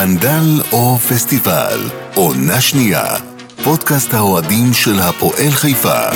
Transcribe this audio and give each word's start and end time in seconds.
סקנדל 0.00 0.62
או 0.72 0.98
פסטיבל, 0.98 1.80
עונה 2.14 2.60
שנייה, 2.60 3.04
פודקאסט 3.64 4.14
האוהדים 4.14 4.74
של 4.74 5.00
הפועל 5.00 5.50
חיפה. 5.50 6.08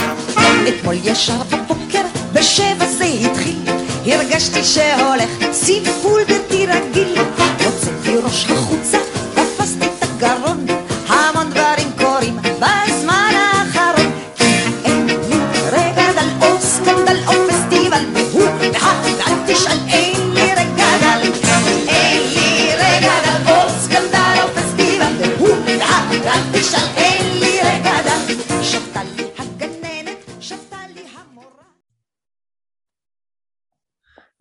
אתמול 0.68 0.95
ישר 1.04 1.43
בבוקר, 1.43 2.02
בשבע 2.32 2.86
זה 2.86 3.05
התחיל, 3.05 3.62
הרגשתי 4.07 4.64
שהולך 4.64 5.52
סיפול 5.52 6.23
בלתי 6.29 6.66
רגיל. 6.66 7.14
הוצאתי 7.64 8.16
ראש 8.25 8.46
החוצה, 8.50 8.98
תפסתי 9.34 9.87
את 9.87 10.03
הגרון, 10.03 10.66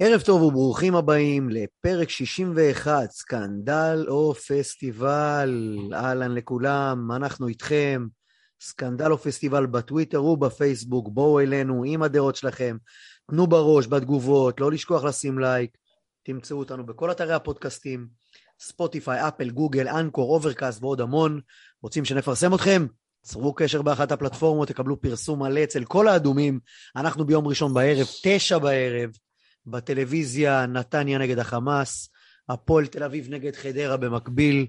ערב 0.06 0.22
טוב 0.22 0.42
וברוכים 0.42 0.96
הבאים 0.96 1.50
לפרק 1.50 2.10
61, 2.10 3.12
סקנדל 3.12 4.06
או 4.08 4.34
פסטיבל. 4.34 5.78
אהלן 5.94 6.32
לכולם, 6.36 7.12
אנחנו 7.12 7.48
איתכם. 7.48 8.06
סקנדל 8.62 9.12
או 9.12 9.18
פסטיבל 9.18 9.66
בטוויטר 9.66 10.24
ובפייסבוק, 10.24 11.08
בואו 11.12 11.40
אלינו 11.40 11.84
עם 11.84 12.04
הדעות 12.04 12.36
שלכם, 12.36 12.78
תנו 13.32 13.48
בראש, 13.48 13.88
בתגובות, 13.88 14.60
לא 14.60 14.72
לשכוח 14.72 15.04
לשים 15.04 15.40
לייק. 15.40 15.78
תמצאו 16.24 16.60
אותנו 16.60 16.86
בכל 16.86 17.12
אתרי 17.12 17.34
הפודקאסטים, 17.34 18.08
ספוטיפיי, 18.60 19.28
אפל, 19.28 19.50
גוגל, 19.50 19.88
אנקור, 19.88 20.36
אוברקאסט 20.36 20.84
ועוד 20.84 21.02
המון. 21.02 21.40
רוצים 21.82 22.06
שנפרסם 22.06 22.54
אתכם? 22.54 22.86
צרו 23.22 23.54
קשר 23.54 23.82
באחת 23.82 24.12
הפלטפורמות, 24.12 24.68
תקבלו 24.68 25.02
פרסום 25.02 25.44
מלא 25.44 25.64
אצל 25.64 25.84
כל 25.84 26.08
האדומים. 26.08 26.60
אנחנו 26.96 27.26
ביום 27.26 27.48
ראשון 27.48 27.74
בערב, 27.74 28.08
תשע 28.24 28.58
בערב, 28.58 29.10
בטלוויזיה 29.66 30.66
נתניה 30.66 31.18
נגד 31.18 31.40
החמאס, 31.40 32.10
הפועל 32.50 32.86
תל 32.86 33.04
אביב 33.04 33.28
נגד 33.30 33.56
חדרה 33.56 33.98
במקביל, 33.98 34.68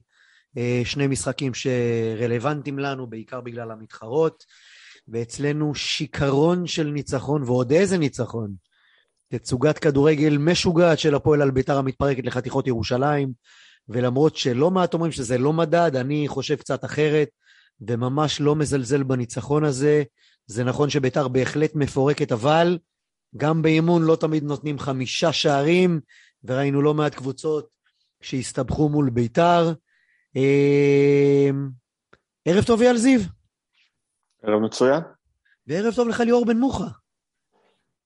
אה, 0.56 0.82
שני 0.84 1.06
משחקים 1.06 1.52
שרלוונטיים 1.54 2.78
לנו, 2.78 3.06
בעיקר 3.06 3.40
בגלל 3.40 3.70
המתחרות, 3.70 4.44
ואצלנו 5.08 5.74
שיכרון 5.74 6.66
של 6.66 6.86
ניצחון, 6.86 7.42
ועוד 7.42 7.72
איזה 7.72 7.98
ניצחון. 7.98 8.54
תצוגת 9.28 9.78
כדורגל 9.78 10.38
משוגעת 10.38 10.98
של 10.98 11.14
הפועל 11.14 11.42
על 11.42 11.50
ביתר 11.50 11.78
המתפרקת 11.78 12.26
לחתיכות 12.26 12.66
ירושלים, 12.66 13.32
ולמרות 13.88 14.36
שלא 14.36 14.70
מעט 14.70 14.94
אומרים 14.94 15.12
שזה 15.12 15.38
לא 15.38 15.52
מדד, 15.52 15.96
אני 15.96 16.28
חושב 16.28 16.56
קצת 16.56 16.84
אחרת, 16.84 17.28
וממש 17.80 18.40
לא 18.40 18.56
מזלזל 18.56 19.02
בניצחון 19.02 19.64
הזה. 19.64 20.02
זה 20.46 20.64
נכון 20.64 20.90
שביתר 20.90 21.28
בהחלט 21.28 21.74
מפורקת, 21.74 22.32
אבל 22.32 22.78
גם 23.36 23.62
באימון 23.62 24.02
לא 24.02 24.16
תמיד 24.16 24.44
נותנים 24.44 24.78
חמישה 24.78 25.32
שערים, 25.32 26.00
וראינו 26.44 26.82
לא 26.82 26.94
מעט 26.94 27.14
קבוצות 27.14 27.68
שהסתבכו 28.20 28.88
מול 28.88 29.10
ביתר. 29.10 29.72
אה, 30.36 31.50
ערב 32.44 32.64
טוב 32.64 32.82
אייל 32.82 32.96
זיו, 32.96 33.20
ערב 34.42 34.60
מצוין. 34.60 35.00
וערב 35.66 35.94
טוב 35.94 36.08
לך 36.08 36.20
ליאור 36.20 36.44
בן 36.46 36.56
מוחה. 36.56 36.88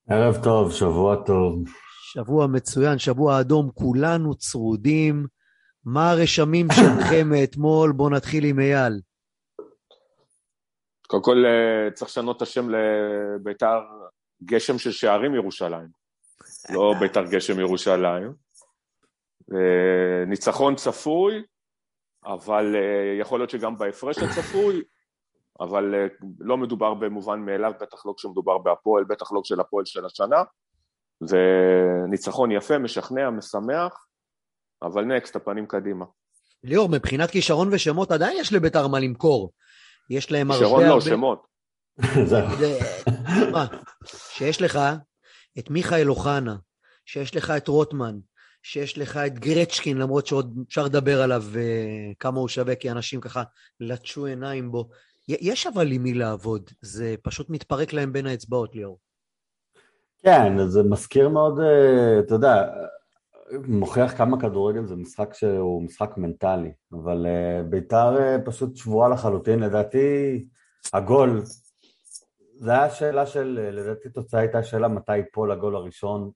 ערב 0.09 0.45
טוב, 0.45 0.73
שבוע 0.73 1.17
טוב. 1.27 1.65
שבוע 2.13 2.47
מצוין, 2.47 2.99
שבוע 2.99 3.41
אדום, 3.41 3.71
כולנו 3.75 4.35
צרודים. 4.35 5.27
מה 5.85 6.11
הרשמים 6.11 6.67
שלכם 6.71 7.29
מאתמול? 7.33 7.93
בואו 7.93 8.11
נתחיל 8.11 8.45
עם 8.45 8.61
אייל. 8.61 9.01
קודם 11.07 11.23
כל 11.23 11.45
אה, 11.47 11.91
צריך 11.91 12.11
לשנות 12.11 12.37
את 12.37 12.43
השם 12.43 12.67
לביתר 12.71 13.81
גשם 14.45 14.79
של 14.79 14.93
שערים 14.93 15.35
ירושלים, 15.35 15.89
לא 16.71 16.95
ביתר 17.01 17.25
גשם 17.25 17.61
ירושלים. 17.61 18.33
אה, 19.55 20.25
ניצחון 20.27 20.75
צפוי, 20.75 21.43
אבל 22.25 22.77
אה, 22.77 23.21
יכול 23.21 23.41
להיות 23.41 23.51
שגם 23.51 23.79
בהפרש 23.79 24.19
הצפוי, 24.19 24.83
אבל 25.61 25.95
אה, 25.95 26.07
לא 26.41 26.57
מדובר 26.57 26.95
במובן 26.95 27.41
מאליו, 27.41 27.73
בטח 27.81 28.07
לא 28.07 28.15
כשמדובר 28.17 28.59
בהפועל, 28.59 29.05
בטח 29.05 29.33
לא 29.33 29.41
של 29.45 29.61
הפועל 29.61 29.85
של 29.85 30.07
השנה. 30.07 30.43
וניצחון 31.21 32.51
יפה, 32.51 32.79
משכנע, 32.79 33.31
משמח, 33.31 34.07
אבל 34.83 35.05
נקסט, 35.05 35.37
הפנים 35.37 35.67
קדימה. 35.67 36.05
ליאור, 36.65 36.89
מבחינת 36.89 37.31
כישרון 37.31 37.69
ושמות 37.75 38.11
עדיין 38.11 38.37
יש 38.41 38.53
לביתר 38.53 38.89
מה 38.89 39.01
למכור. 39.01 39.53
יש 40.11 40.33
להם 40.33 40.51
הרבה 40.51 40.65
שרון 40.65 40.83
לא, 40.83 40.89
הרבה... 40.89 41.01
שמות. 41.01 41.47
זהו. 42.31 42.57
זה- 42.59 42.79
מה, 43.53 43.67
שיש 44.09 44.63
לך 44.63 44.79
את 45.59 45.71
מיכאל 45.71 46.11
אוחנה, 46.11 46.57
שיש 47.07 47.37
לך 47.37 47.51
את 47.51 47.69
רוטמן, 47.69 48.19
שיש 48.63 48.99
לך 48.99 49.17
את 49.17 49.39
גרצ'קין, 49.39 49.99
למרות 49.99 50.27
שעוד 50.27 50.59
אפשר 50.69 50.85
לדבר 50.85 51.23
עליו 51.23 51.43
אה, 51.57 52.13
כמה 52.19 52.41
הוא 52.41 52.49
שווה, 52.49 52.75
כי 52.75 52.91
אנשים 52.91 53.21
ככה 53.21 53.43
לטשו 53.81 54.27
עיניים 54.27 54.73
בו. 54.73 54.89
יש 55.29 55.67
אבל 55.67 55.93
עם 55.93 56.03
מי 56.03 56.15
לעבוד, 56.15 56.71
זה 56.83 57.15
פשוט 57.23 57.51
מתפרק 57.51 57.93
להם 57.93 58.13
בין 58.13 58.27
האצבעות, 58.27 58.75
ליאור. 58.75 58.99
כן, 60.23 60.69
זה 60.69 60.83
מזכיר 60.83 61.29
מאוד, 61.29 61.61
אה, 61.61 62.19
אתה 62.21 62.35
יודע, 62.35 62.69
מוכיח 63.69 64.17
כמה 64.17 64.41
כדורגל 64.41 64.85
זה 64.87 64.97
משחק 64.97 65.35
שהוא 65.35 65.83
משחק 65.83 66.11
מנטלי, 66.17 66.73
אבל 66.93 67.27
אה, 67.27 67.63
ביתר 67.63 68.17
פשוט 68.45 68.77
שבועה 68.77 69.09
לחלוטין, 69.09 69.61
לדעתי 69.61 70.45
הגול, 70.93 71.43
זה 72.61 72.73
היה 72.73 72.91
שאלה 72.91 73.27
של, 73.27 73.61
אה, 73.63 73.71
לדעתי 73.71 74.09
תוצאה 74.09 74.41
הייתה 74.41 74.63
שאלה 74.63 74.89
מתי 74.89 75.17
ייפול 75.17 75.53
הגול 75.53 75.77
הראשון 75.77 76.31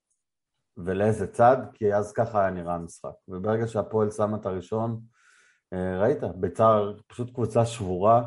ולאיזה 0.77 1.27
צד, 1.27 1.57
כי 1.75 1.95
אז 1.95 2.13
ככה 2.13 2.41
היה 2.41 2.51
נראה 2.51 2.75
המשחק, 2.75 3.13
וברגע 3.29 3.67
שהפועל 3.67 4.11
שמה 4.11 4.37
את 4.37 4.47
הראשון, 4.47 5.01
אה, 5.73 6.01
ראית, 6.01 6.19
ביתר 6.35 6.99
פשוט 7.07 7.35
קבוצה 7.35 7.67
שבורה, 7.67 8.25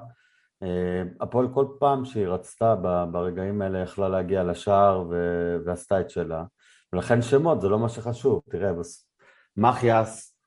אה, 0.64 1.04
הפועל 1.22 1.48
כל 1.54 1.66
פעם 1.80 2.06
שהיא 2.06 2.28
רצתה 2.28 2.76
ברגעים 3.12 3.62
האלה 3.62 3.80
יכלה 3.80 4.10
להגיע 4.10 4.44
לשער 4.44 5.06
ו- 5.10 5.58
ועשתה 5.66 6.02
את 6.02 6.10
שלה. 6.10 6.44
ולכן 6.94 7.22
שמות 7.22 7.62
זה 7.62 7.70
לא 7.70 7.80
מה 7.80 7.90
שחשוב, 7.90 8.42
תראה, 8.50 8.74
בס... 8.74 9.10
מחיאס 9.58 10.38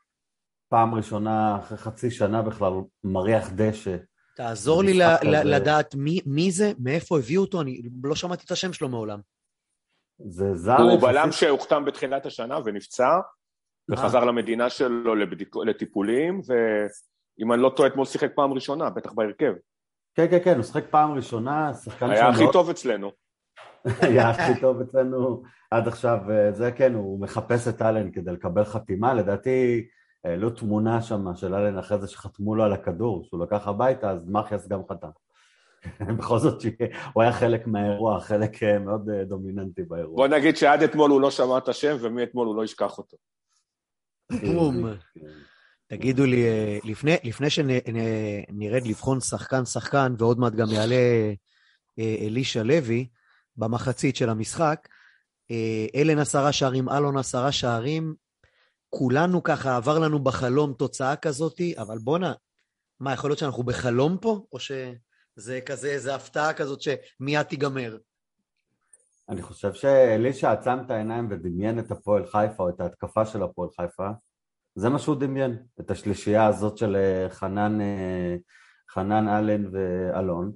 פעם 0.68 0.94
ראשונה 0.94 1.58
אחרי 1.58 1.78
חצי 1.78 2.10
שנה 2.10 2.42
בכלל 2.42 2.72
מריח 3.04 3.50
דשא, 3.54 3.96
תעזור 4.38 4.82
לי. 4.82 4.98
לדעת 5.44 5.94
מי, 5.94 6.20
מי 6.26 6.50
זה, 6.50 6.72
מאיפה 6.78 7.18
הביאו 7.18 7.42
אותו, 7.42 7.60
אני 7.60 7.82
לא 8.04 8.14
שמעתי 8.14 8.44
את 8.46 8.50
השם 8.50 8.72
שלו 8.72 8.88
מעולם. 8.88 9.20
זה 10.18 10.54
זר 10.54 10.76
הוא 10.76 11.00
בלם 11.00 11.32
שהוחתם 11.32 11.84
בתחילת 11.84 12.26
השנה 12.26 12.58
ונפצע, 12.64 13.20
וחזר 13.90 14.24
למדינה 14.24 14.70
שלו 14.70 15.14
לבדיק... 15.14 15.56
לטיפולים, 15.66 16.40
ואם 16.46 17.52
אני 17.52 17.62
לא 17.62 17.72
טועה, 17.76 17.88
אתמול 17.88 18.06
שיחק 18.06 18.30
פעם 18.34 18.52
ראשונה, 18.52 18.90
בטח 18.90 19.12
בהרכב. 19.12 19.52
כן, 20.14 20.26
כן, 20.30 20.38
כן, 20.44 20.54
הוא 20.54 20.64
שחק 20.64 20.84
פעם 20.90 21.12
ראשונה, 21.12 21.74
שחקן 21.74 22.10
היה 22.10 22.24
שם 22.24 22.30
הכי 22.30 22.52
טוב 22.52 22.70
אצלנו. 22.70 23.10
היה 24.02 24.30
הכי 24.30 24.60
טוב 24.60 24.80
אצלנו 24.80 25.42
עד 25.70 25.88
עכשיו, 25.88 26.18
אה, 26.30 26.52
זה 26.52 26.72
כן, 26.72 26.94
הוא 26.94 27.20
מחפש 27.20 27.68
את 27.68 27.82
אלן 27.82 28.10
כדי 28.10 28.32
לקבל 28.32 28.64
חתימה, 28.64 29.14
לדעתי 29.14 29.86
העלו 30.24 30.50
תמונה 30.50 31.02
שם 31.02 31.36
של 31.36 31.54
אלן 31.54 31.78
אחרי 31.78 31.98
זה 31.98 32.08
שחתמו 32.08 32.54
לו 32.54 32.64
על 32.64 32.72
הכדור, 32.72 33.24
שהוא 33.24 33.42
לקח 33.44 33.68
הביתה, 33.68 34.10
אז 34.10 34.18
מחיאס 34.26 34.68
גם 34.68 34.80
חתם. 34.90 35.08
בכל 36.18 36.38
זאת 36.38 36.60
שהוא 36.60 37.22
היה 37.22 37.32
חלק 37.32 37.66
מהאירוע, 37.66 38.20
חלק 38.20 38.62
אה, 38.62 38.78
מאוד 38.78 39.10
אה, 39.10 39.24
דומיננטי 39.24 39.82
באירוע. 39.82 40.16
בוא 40.16 40.28
נגיד 40.28 40.56
שעד 40.56 40.82
אתמול 40.82 41.10
הוא 41.10 41.20
לא 41.20 41.30
שמע 41.30 41.58
את 41.58 41.68
השם, 41.68 41.96
ומאתמול 42.00 42.46
הוא 42.46 42.56
לא 42.56 42.64
ישכח 42.64 42.98
אותו. 42.98 43.16
בום. 44.54 44.84
כן. 45.14 45.20
תגידו 45.88 46.26
לי, 46.26 46.44
אה, 46.44 46.78
לפני, 46.84 47.16
לפני 47.24 47.50
שנרד 47.50 48.86
לבחון 48.86 49.20
שחקן-שחקן, 49.20 50.14
ועוד 50.18 50.38
מעט 50.38 50.52
גם 50.52 50.70
יעלה 50.70 51.32
אה, 51.98 52.16
אלישע 52.20 52.62
לוי, 52.62 53.08
במחצית 53.56 54.16
של 54.16 54.28
המשחק, 54.28 54.88
אה, 55.50 55.86
אלן 55.94 56.18
עשרה 56.18 56.52
שערים, 56.52 56.88
אלון 56.88 57.16
עשרה 57.16 57.52
שערים, 57.52 58.14
כולנו 58.98 59.42
ככה, 59.42 59.76
עבר 59.76 59.98
לנו 59.98 60.18
בחלום 60.18 60.72
תוצאה 60.72 61.16
כזאתי, 61.16 61.74
אבל 61.78 61.98
בואנה, 61.98 62.32
מה, 63.00 63.12
יכול 63.12 63.30
להיות 63.30 63.38
שאנחנו 63.38 63.62
בחלום 63.62 64.18
פה? 64.20 64.40
או 64.52 64.58
שזה 64.60 65.60
כזה, 65.66 65.88
איזו 65.88 66.12
הפתעה 66.12 66.52
כזאת 66.54 66.80
שמיד 66.80 67.42
תיגמר? 67.42 67.98
אני 69.28 69.42
חושב 69.42 69.72
שאלישע 69.74 70.52
עצם 70.52 70.76
את 70.86 70.90
העיניים 70.90 71.28
ודמיין 71.30 71.78
את 71.78 71.90
הפועל 71.90 72.26
חיפה, 72.26 72.62
או 72.62 72.68
את 72.68 72.80
ההתקפה 72.80 73.26
של 73.26 73.42
הפועל 73.42 73.68
חיפה, 73.80 74.08
זה 74.74 74.88
מה 74.88 74.98
שהוא 74.98 75.16
דמיין, 75.16 75.62
את 75.80 75.90
השלישייה 75.90 76.46
הזאת 76.46 76.78
של 76.78 76.96
אה, 76.96 77.26
חנן, 77.30 77.80
אה, 77.80 78.36
חנן 78.90 79.28
אלן 79.28 79.64
ואלון. 79.72 80.52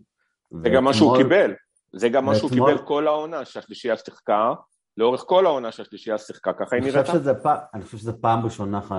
זה 0.63 0.69
גם 0.77 0.85
מה 0.85 0.95
שהוא 0.95 1.11
ואתמול- 1.13 1.25
קיבל. 1.29 1.55
זה 1.97 2.09
גם 2.09 2.25
מה 2.25 2.35
שהוא 2.35 2.51
ואתמול- 2.51 2.71
קיבל 2.73 2.87
כל 2.87 3.07
העונה, 3.07 3.45
שהשלישייה 3.45 3.97
שיחקה, 3.97 4.53
לאורך 4.97 5.25
כל 5.27 5.47
העונה 5.47 5.73
שהשלישייה 5.73 6.19
שיחקה, 6.19 6.53
ככה 6.53 6.77
היא 6.77 6.83
אני 6.83 6.91
נראתה. 6.91 7.07
חושב 7.07 7.19
שזה 7.19 7.35
פעם, 7.35 7.59
אני 7.75 7.83
חושב 7.85 7.99
שזה 7.99 8.13
פעם 8.13 8.45
ראשונה, 8.45 8.81
ח- 8.81 8.93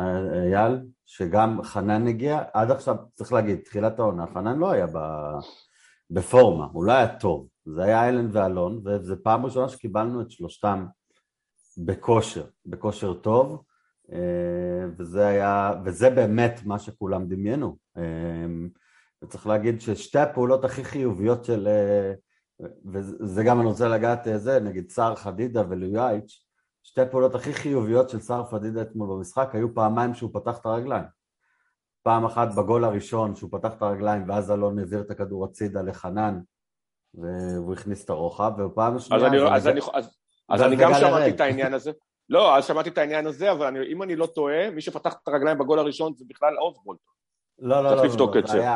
אייל, 0.54 0.80
שגם 1.06 1.64
חנן 1.64 2.08
הגיע, 2.08 2.44
עד 2.54 2.72
עכשיו, 2.72 2.96
צריך 3.14 3.34
להגיד, 3.34 3.60
תחילת 3.66 4.00
העונה, 4.00 4.26
חנן 4.34 4.58
לא 4.60 4.72
היה 4.72 4.88
ב... 4.88 4.98
בפורמה, 6.10 6.68
הוא 6.74 6.84
לא 6.86 6.92
היה 6.92 7.18
טוב, 7.18 7.48
זה 7.66 7.84
היה 7.84 8.10
אלן 8.10 8.30
ואלון, 8.32 8.82
וזו 8.86 9.16
פעם 9.24 9.46
ראשונה 9.46 9.70
שקיבלנו 9.70 10.22
את 10.22 10.32
שלושתם 10.32 10.86
בכושר, 11.78 12.46
בכושר 12.66 13.14
טוב, 13.14 13.64
אה, 14.14 14.20
וזה 14.98 15.28
היה, 15.28 15.74
וזה 15.86 16.10
באמת 16.10 16.60
מה 16.66 16.80
שכולם 16.80 17.28
דמיינו. 17.28 17.78
אה, 17.98 18.04
וצריך 19.24 19.48
להגיד 19.48 19.82
ששתי 19.82 20.20
הפעולות 20.20 20.66
הכי 20.66 20.84
חיוביות 20.84 21.46
של, 21.46 21.68
אה, 21.68 22.14
וזה 22.94 23.44
גם 23.44 23.60
אני 23.60 23.68
רוצה 23.68 23.88
לגעת, 23.88 24.28
אה, 24.28 24.38
זה, 24.38 24.60
נגיד 24.60 24.90
סער 24.90 25.16
חדידה 25.16 25.64
ולויאייץ', 25.70 26.44
שתי 26.84 27.02
הפעולות 27.02 27.36
הכי 27.36 27.54
חיוביות 27.54 28.10
של 28.10 28.20
סער 28.20 28.44
פדידה 28.46 28.82
אתמול 28.82 29.10
במשחק 29.10 29.50
היו 29.54 29.74
פעמיים 29.76 30.14
שהוא 30.14 30.30
פתח 30.34 30.58
את 30.58 30.66
הרגליים. 30.66 31.06
פעם 32.04 32.26
אחת 32.26 32.48
בגול 32.56 32.84
הראשון 32.84 33.36
שהוא 33.36 33.50
פתח 33.52 33.74
את 33.74 33.82
הרגליים 33.82 34.30
ואז 34.30 34.52
אלון 34.52 34.80
העביר 34.80 35.02
את 35.02 35.12
הכדור 35.12 35.46
הצידה 35.46 35.82
לחנן 35.82 36.40
והוא 37.14 37.74
הכניס 37.74 38.06
את 38.06 38.10
הרוחב, 38.10 38.52
ופעם 38.60 38.96
אז 38.96 39.04
שנייה... 39.04 39.28
אני, 39.28 39.40
זה 39.40 39.48
אז 39.54 39.68
נגע- 39.68 39.72
אני, 39.72 39.82
אז, 39.94 40.18
אז 40.50 40.60
זה 40.60 40.66
אני 40.66 40.76
גם 40.76 40.94
שמעתי. 40.94 41.30
את 41.30 41.42
העניין 41.42 41.74
הזה. 41.74 41.92
לא, 42.30 42.58
אז 42.58 42.66
שמעתי 42.66 42.90
את 42.90 42.98
העניין 42.98 43.28
הזה, 43.28 43.52
אבל 43.52 43.66
אני, 43.66 43.80
אם 43.88 44.04
אני 44.04 44.16
לא 44.16 44.26
טועה, 44.26 44.72
מי 44.72 44.82
שפתח 44.82 45.14
את 45.24 45.28
הרגליים 45.28 45.58
בגול 45.58 45.80
הראשון 45.80 46.14
זה 46.16 46.26
בכלל 46.30 46.58
אוסבולט. 46.58 47.00
לא, 47.60 47.84
לא, 47.84 47.90
צריך 47.90 48.02
לא, 48.02 48.06
לבדוק 48.08 48.36
לא, 48.36 48.40
את 48.40 48.48
זה. 48.48 48.68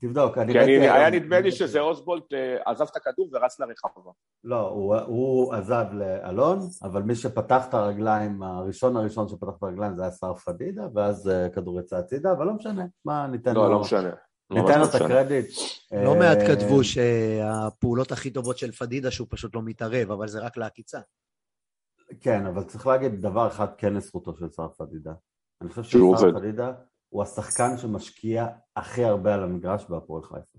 תבדוק, 0.00 0.38
אני 0.38 0.52
כי 0.52 0.60
אני, 0.60 0.88
היה 0.88 1.10
נדמה 1.10 1.40
לי 1.40 1.52
שזה 1.52 1.80
אוסבולט 1.80 2.32
אה, 2.32 2.56
עזב 2.70 2.84
את 2.90 2.96
הכדור 2.96 3.28
ורץ 3.32 3.60
לרחבה. 3.60 4.10
לא, 4.44 4.68
הוא, 4.68 4.96
הוא 4.96 5.54
עזב 5.54 5.84
לאלון, 5.92 6.58
אבל 6.82 7.02
מי 7.02 7.14
שפתח 7.14 7.64
את 7.68 7.74
הרגליים, 7.74 8.42
הראשון 8.42 8.96
הראשון 8.96 9.28
שפתח 9.28 9.52
את 9.58 9.62
הרגליים 9.62 9.96
זה 9.96 10.02
היה 10.02 10.10
סער 10.10 10.34
פדידה, 10.34 10.86
ואז 10.94 11.28
אה, 11.28 11.48
כדור 11.48 11.80
יצא 11.80 11.96
הצידה, 11.96 12.32
אבל 12.32 12.46
לא 12.46 12.52
משנה, 12.52 12.84
מה, 13.04 13.26
ניתן 13.26 13.54
לא, 13.54 13.64
לו, 13.64 13.72
לא 13.72 13.80
משנה. 13.80 14.10
ממש 14.50 14.60
ניתן 14.60 14.78
לו 14.78 14.84
לא 14.84 14.90
את 14.90 14.94
משנה. 14.94 15.06
הקרדיט. 15.06 15.46
לא 15.92 16.12
אה, 16.12 16.18
מעט 16.18 16.38
כתבו 16.46 16.84
שהפעולות 16.84 18.12
הכי 18.12 18.30
טובות 18.30 18.58
של 18.58 18.72
פדידה 18.72 19.10
שהוא 19.10 19.26
פשוט 19.30 19.54
לא 19.54 19.62
מתערב, 19.62 20.10
אבל 20.10 20.28
זה 20.28 20.40
רק 20.40 20.56
לעקיצה. 20.56 21.00
כן, 22.20 22.46
אבל 22.46 22.62
צריך 22.62 22.86
להגיד 22.86 23.22
דבר 23.22 23.48
אחד 23.48 23.66
כן 23.78 23.94
לזכותו 23.94 24.36
של 24.36 24.50
סער 24.50 24.68
פדידה. 24.68 25.12
אני 25.62 25.70
חושב 25.70 25.98
עובד. 25.98 26.34
פדידה 26.34 26.72
הוא 27.08 27.22
השחקן 27.22 27.78
שמשקיע 27.78 28.46
הכי 28.76 29.04
הרבה 29.04 29.34
על 29.34 29.42
המגרש 29.42 29.84
בהפועל 29.88 30.22
חיפה. 30.22 30.58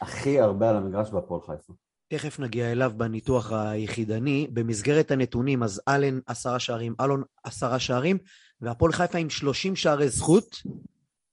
הכי 0.00 0.40
הרבה 0.40 0.70
על 0.70 0.76
המגרש 0.76 1.10
בהפועל 1.10 1.40
חיפה. 1.40 1.72
תכף 2.08 2.40
נגיע 2.40 2.72
אליו 2.72 2.92
בניתוח 2.96 3.52
היחידני. 3.52 4.48
במסגרת 4.52 5.10
הנתונים, 5.10 5.62
אז 5.62 5.82
אלן 5.88 6.18
עשרה 6.26 6.58
שערים, 6.58 6.94
אלון 7.00 7.22
עשרה 7.44 7.78
שערים, 7.78 8.18
והפועל 8.60 8.92
חיפה 8.92 9.18
עם 9.18 9.30
30 9.30 9.76
שערי 9.76 10.08
זכות, 10.08 10.62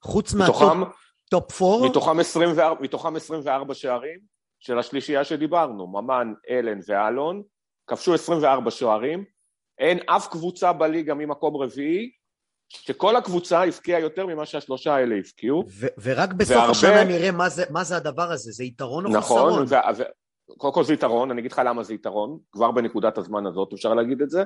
חוץ 0.03 0.33
מתוכם, 0.33 0.79
מהטופ 0.79 1.51
פור. 1.51 1.89
מתוכם, 1.89 2.19
24, 2.19 2.81
מתוכם 2.81 3.15
24 3.15 3.73
שערים 3.73 4.19
של 4.59 4.79
השלישייה 4.79 5.23
שדיברנו, 5.23 5.87
ממן, 5.87 6.33
אלן 6.49 6.79
ואלון, 6.87 7.43
כבשו 7.87 8.13
24 8.13 8.71
שערים. 8.71 9.25
אין 9.79 9.99
אף 10.09 10.27
קבוצה 10.27 10.73
בליגה 10.73 11.13
ממקום 11.13 11.57
רביעי, 11.57 12.11
שכל 12.77 13.15
הקבוצה 13.15 13.63
הבקיעה 13.63 13.99
יותר 13.99 14.25
ממה 14.25 14.45
שהשלושה 14.45 14.95
האלה 14.95 15.15
הבקיעו. 15.15 15.63
ו- 15.69 15.87
ורק 16.01 16.33
בסוף 16.33 16.55
והרבה- 16.57 16.71
השנה 16.71 17.03
נראה 17.03 17.31
מה 17.31 17.49
זה, 17.49 17.63
מה 17.69 17.83
זה 17.83 17.97
הדבר 17.97 18.31
הזה, 18.31 18.51
זה 18.51 18.63
יתרון 18.63 19.05
או 19.05 19.09
נכון, 19.11 19.21
חסרון? 19.63 19.65
ו- 19.97 20.03
קודם 20.57 20.73
כל 20.73 20.83
זה 20.83 20.93
יתרון, 20.93 21.31
אני 21.31 21.41
אגיד 21.41 21.51
לך 21.51 21.61
למה 21.65 21.83
זה 21.83 21.93
יתרון, 21.93 22.39
כבר 22.51 22.71
בנקודת 22.71 23.17
הזמן 23.17 23.45
הזאת 23.45 23.73
אפשר 23.73 23.93
להגיד 23.93 24.21
את 24.21 24.29
זה, 24.29 24.43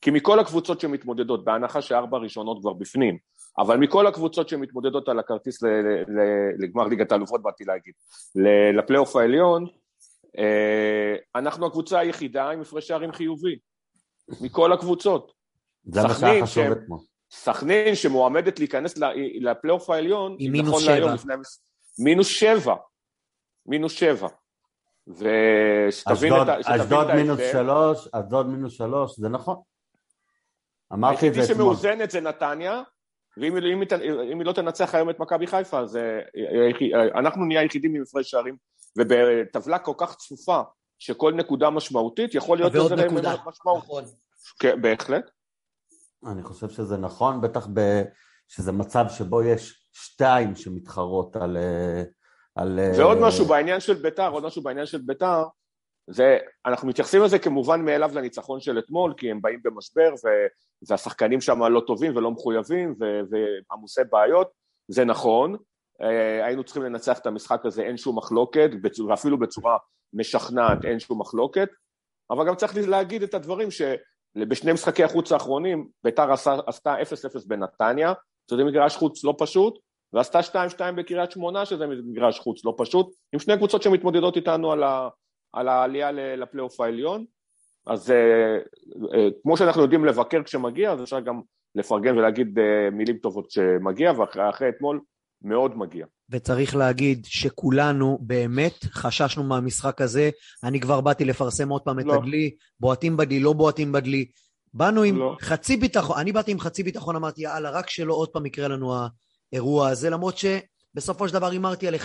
כי 0.00 0.10
מכל 0.10 0.38
הקבוצות 0.40 0.80
שמתמודדות, 0.80 1.44
בהנחה 1.44 1.82
שארבע 1.82 2.16
הראשונות 2.16 2.58
כבר 2.60 2.72
בפנים, 2.72 3.18
אבל 3.58 3.76
מכל 3.76 4.06
הקבוצות 4.06 4.48
שמתמודדות 4.48 5.08
על 5.08 5.18
הכרטיס 5.18 5.62
ל- 5.62 5.66
ל- 5.66 6.04
ל- 6.20 6.64
לגמר 6.64 6.84
ליגת 6.84 7.12
האלופות, 7.12 7.42
באתי 7.42 7.64
להגיד, 7.64 7.94
ל- 8.34 8.78
לפלייאוף 8.78 9.16
העליון, 9.16 9.66
אה, 10.38 11.14
אנחנו 11.34 11.66
הקבוצה 11.66 11.98
היחידה 11.98 12.50
עם 12.50 12.60
הפרש 12.60 12.88
שערים 12.88 13.12
חיובי, 13.12 13.58
מכל 14.40 14.72
הקבוצות. 14.72 15.32
זה 15.84 16.02
מה 16.02 16.14
שהיה 16.14 16.42
חשוב 16.42 16.64
אתמול. 16.72 16.98
סכנין 17.30 17.94
שמועמדת 17.94 18.58
להיכנס 18.58 18.94
לפלייאוף 19.40 19.90
העליון, 19.90 20.36
עם 20.38 20.52
נכון 20.52 20.66
מינוס 20.66 20.86
להיום, 20.86 21.04
שבע. 21.08 21.14
לפני 21.14 21.34
המס- 21.34 21.60
מינוס 21.98 22.26
שבע. 22.28 22.74
מינוס 23.66 23.92
שבע. 23.92 24.28
ושתבין 25.08 26.32
את 26.42 26.48
ה- 26.48 26.60
אשדוד 26.76 27.14
מינוס. 27.14 27.40
שלוש, 27.52 28.08
אשדוד 28.12 28.46
מינוס 28.46 28.72
שלוש, 28.72 29.18
זה 29.18 29.28
נכון. 29.28 29.56
אמרתי 30.92 31.28
את 31.28 31.34
זה 31.34 31.40
אתמול. 31.42 31.56
שמאוזנת 31.56 32.10
זה 32.10 32.20
נתניה, 32.20 32.82
ואם 33.36 33.56
היא- 33.56 33.72
אם 33.72 33.80
היא 33.80 33.88
אם 34.32 34.38
היא 34.38 34.46
לא 34.46 34.52
תנצח 34.52 34.94
היום 34.94 35.10
את 35.10 35.18
מכבי 35.20 35.46
חיפה, 35.46 35.80
אז 35.80 35.98
אנחנו 37.18 37.44
נהיה 37.44 37.60
היחידים 37.60 37.94
עם 37.94 38.02
הפרש 38.02 38.30
שערים, 38.30 38.56
ובטבלה 38.98 39.78
כל 39.78 39.92
כך 39.98 40.16
צפופה, 40.16 40.60
שכל 40.98 41.32
נקודה 41.32 41.70
משמעותית, 41.70 42.34
יכול 42.34 42.58
להיות 42.58 42.74
ועוד 42.74 42.92
לזה 42.92 43.04
נקודה. 43.06 43.34
משמעות. 43.46 43.78
נכון. 43.84 44.04
כן, 44.58 44.82
בהחלט. 44.82 45.30
אני 46.26 46.42
חושב 46.42 46.68
שזה 46.68 46.96
נכון, 46.96 47.40
בטח 47.40 47.66
ב... 47.74 48.02
שזה 48.48 48.72
מצב 48.72 49.04
שבו 49.08 49.42
יש 49.42 49.88
שתיים 49.92 50.56
שמתחרות 50.56 51.36
על... 51.36 51.56
אה, 51.56 52.02
על 52.54 52.78
אה, 52.78 52.92
ועוד 52.98 53.18
משהו 53.20 53.46
בעניין 53.46 53.80
של 53.80 53.94
ביתר, 53.94 54.30
עוד 54.30 54.44
משהו 54.44 54.62
בעניין 54.62 54.86
של 54.86 54.98
ביתר, 54.98 55.44
זה, 56.10 56.38
אנחנו 56.66 56.88
מתייחסים 56.88 57.22
לזה 57.22 57.38
כמובן 57.38 57.84
מאליו 57.84 58.10
לניצחון 58.14 58.60
של 58.60 58.78
אתמול, 58.78 59.14
כי 59.16 59.30
הם 59.30 59.42
באים 59.42 59.60
במשבר, 59.64 60.14
והשחקנים 60.88 61.40
שם 61.40 61.62
לא 61.62 61.82
טובים 61.86 62.16
ולא 62.16 62.30
מחויבים, 62.30 62.94
ועמוסי 63.00 64.00
בעיות, 64.10 64.50
זה 64.88 65.04
נכון, 65.04 65.56
אה, 66.02 66.46
היינו 66.46 66.64
צריכים 66.64 66.82
לנצח 66.82 67.18
את 67.18 67.26
המשחק 67.26 67.66
הזה, 67.66 67.82
אין 67.82 67.96
שום 67.96 68.18
מחלוקת, 68.18 68.70
ואפילו 69.08 69.38
בצורה 69.38 69.76
משכנעת 70.12 70.84
אין 70.84 70.98
שום 70.98 71.20
מחלוקת, 71.20 71.68
אבל 72.30 72.46
גם 72.46 72.56
צריך 72.56 72.72
להגיד 72.76 73.22
את 73.22 73.34
הדברים 73.34 73.70
שבשני 74.38 74.72
משחקי 74.72 75.04
החוץ 75.04 75.32
האחרונים, 75.32 75.88
ביתר 76.04 76.32
עשתה 76.66 76.94
0-0 76.94 76.98
בנתניה, 77.46 78.12
שזה 78.50 78.64
מגרש 78.64 78.96
חוץ 78.96 79.24
לא 79.24 79.34
פשוט, 79.38 79.78
ועשתה 80.12 80.40
2-2 80.40 80.80
בקריית 80.96 81.30
שמונה, 81.30 81.66
שזה 81.66 81.86
מגרש 81.86 82.38
חוץ 82.38 82.64
לא 82.64 82.74
פשוט, 82.78 83.14
עם 83.32 83.40
שני 83.40 83.56
קבוצות 83.56 83.82
שמתמודדות 83.82 84.36
איתנו 84.36 84.72
על, 84.72 84.82
ה, 84.82 85.08
על 85.52 85.68
העלייה 85.68 86.12
לפלייאוף 86.12 86.80
העליון. 86.80 87.24
אז 87.86 88.10
אה, 88.10 88.58
אה, 89.14 89.28
כמו 89.42 89.56
שאנחנו 89.56 89.82
יודעים 89.82 90.04
לבקר 90.04 90.42
כשמגיע, 90.42 90.92
אז 90.92 91.02
אפשר 91.02 91.20
גם 91.20 91.40
לפרגן 91.74 92.18
ולהגיד 92.18 92.58
אה, 92.58 92.90
מילים 92.92 93.16
טובות 93.16 93.46
כשמגיע, 93.46 94.12
ואחרי 94.16 94.68
אתמול 94.68 95.00
מאוד 95.42 95.76
מגיע. 95.76 96.06
וצריך 96.30 96.76
להגיד 96.76 97.24
שכולנו 97.24 98.18
באמת 98.20 98.84
חששנו 98.84 99.44
מהמשחק 99.44 100.00
הזה. 100.00 100.30
אני 100.64 100.80
כבר 100.80 101.00
באתי 101.00 101.24
לפרסם 101.24 101.68
עוד 101.68 101.82
פעם 101.82 102.00
את 102.00 102.04
לא. 102.04 102.14
הדלי, 102.14 102.54
בועטים 102.80 103.16
בדלי, 103.16 103.40
לא 103.40 103.52
בועטים 103.52 103.92
בדלי. 103.92 104.30
באנו 104.74 105.02
עם 105.02 105.18
לא. 105.18 105.36
חצי 105.40 105.76
ביטחון, 105.76 106.18
אני 106.18 106.32
באתי 106.32 106.50
עם 106.50 106.60
חצי 106.60 106.82
ביטחון, 106.82 107.16
אמרתי, 107.16 107.42
יאללה, 107.42 107.70
רק 107.70 107.90
שלא 107.90 108.14
עוד 108.14 108.28
פעם 108.28 108.46
יקרה 108.46 108.68
לנו 108.68 108.94
האירוע 109.52 109.88
הזה, 109.88 110.10
למרות 110.10 110.34
שבסופו 110.38 111.28
של 111.28 111.34
דבר 111.34 111.46
הימרתי 111.46 111.88
על 111.88 111.94
1-0 111.94 111.98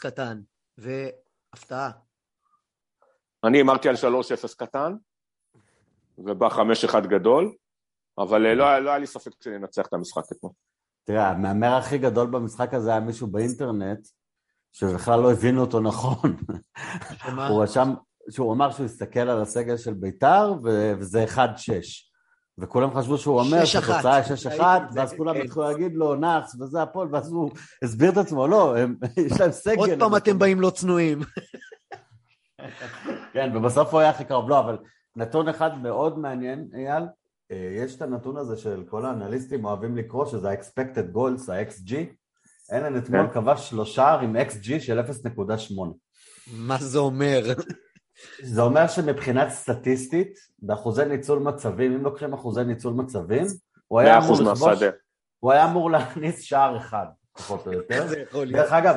קטן, 0.00 0.40
והפתעה. 0.78 1.90
אני 3.44 3.58
הימרתי 3.58 3.88
על 3.88 3.94
3-0 3.94 3.98
קטן, 4.56 4.94
ובא 6.18 6.48
5-1 6.48 7.00
גדול, 7.00 7.54
אבל 8.18 8.46
אה, 8.46 8.54
לא, 8.54 8.78
לא 8.78 8.90
היה 8.90 8.98
לי 8.98 9.06
ספק 9.06 9.30
שננצח 9.44 9.86
את 9.86 9.92
המשחק 9.92 10.22
אתמול. 10.32 10.52
תראה, 11.04 11.30
המהמר 11.30 11.74
הכי 11.74 11.98
גדול 11.98 12.26
במשחק 12.26 12.74
הזה 12.74 12.90
היה 12.90 13.00
מישהו 13.00 13.26
באינטרנט, 13.26 14.08
שבכלל 14.72 15.20
לא 15.20 15.32
הבינו 15.32 15.60
אותו 15.60 15.80
נכון. 15.80 16.36
הוא 17.48 17.62
רשם, 17.62 17.94
שהוא 18.30 18.52
אמר 18.52 18.70
שהוא 18.70 18.86
הסתכל 18.86 19.20
על 19.20 19.42
הסגל 19.42 19.76
של 19.76 19.94
ביתר, 19.94 20.54
וזה 21.00 21.24
1-6. 21.36 21.38
וכולם 22.58 22.94
חשבו 22.94 23.18
שהוא 23.18 23.40
אומר 23.40 23.62
6-1. 23.62 23.66
שהתוצאה 23.66 24.14
היא 24.14 24.24
6-1, 24.24 24.28
ראיתי 24.46 24.84
את 24.86 24.92
זה, 24.92 25.00
ואז 25.00 25.14
כולם 25.16 25.34
כן. 25.34 25.40
התחילו 25.40 25.64
להגיד 25.64 25.92
לו, 25.94 26.14
נאחס 26.14 26.60
וזה 26.60 26.82
הפועל, 26.82 27.08
ואז 27.12 27.32
הוא 27.32 27.50
הסביר 27.84 28.10
את 28.10 28.16
עצמו, 28.16 28.46
לא, 28.46 28.74
יש 29.26 29.40
להם 29.40 29.52
סגל. 29.52 29.76
עוד 29.76 29.90
פעם 29.98 30.16
אתם 30.16 30.38
באים 30.38 30.60
לא 30.60 30.70
צנועים. 30.70 31.20
כן, 33.32 33.56
ובסוף 33.56 33.92
הוא 33.92 34.00
היה 34.00 34.10
הכי 34.10 34.24
קרוב. 34.24 34.48
לא, 34.48 34.60
אבל 34.60 34.78
נתון 35.16 35.48
אחד 35.48 35.82
מאוד 35.82 36.18
מעניין, 36.18 36.68
אייל, 36.74 37.02
יש 37.54 37.96
את 37.96 38.02
הנתון 38.02 38.36
הזה 38.36 38.56
של 38.56 38.82
כל 38.88 39.04
האנליסטים 39.06 39.64
אוהבים 39.64 39.96
לקרוא, 39.96 40.26
שזה 40.26 40.50
ה-expected 40.50 41.16
goals, 41.16 41.52
ה-XG. 41.52 41.94
אלן 42.72 42.96
אתמול 42.98 43.26
כן. 43.26 43.32
כבש 43.32 43.70
שלושה 43.70 44.10
עם 44.14 44.36
XG 44.36 44.80
של 44.80 45.00
0.8. 45.00 45.74
מה 46.52 46.76
זה 46.80 46.98
אומר? 46.98 47.40
זה 48.42 48.62
אומר 48.62 48.88
שמבחינת 48.88 49.48
סטטיסטית, 49.48 50.38
באחוזי 50.58 51.04
ניצול 51.04 51.38
מצבים, 51.38 51.92
אם 51.94 52.02
לוקחים 52.04 52.32
אחוזי 52.32 52.64
ניצול 52.64 52.92
מצבים, 52.92 53.46
הוא 53.88 54.00
היה 54.00 54.18
אמור 54.18 54.36
100% 54.36 54.42
לכבוש. 54.42 54.78
הוא 55.38 55.52
היה 55.52 55.64
אמור 55.64 55.90
להכניס 55.90 56.40
שער 56.42 56.76
אחד, 56.76 57.06
פחות 57.32 57.66
או 57.66 57.72
יותר. 57.78 58.06
דרך 58.52 58.72
אגב, 58.72 58.96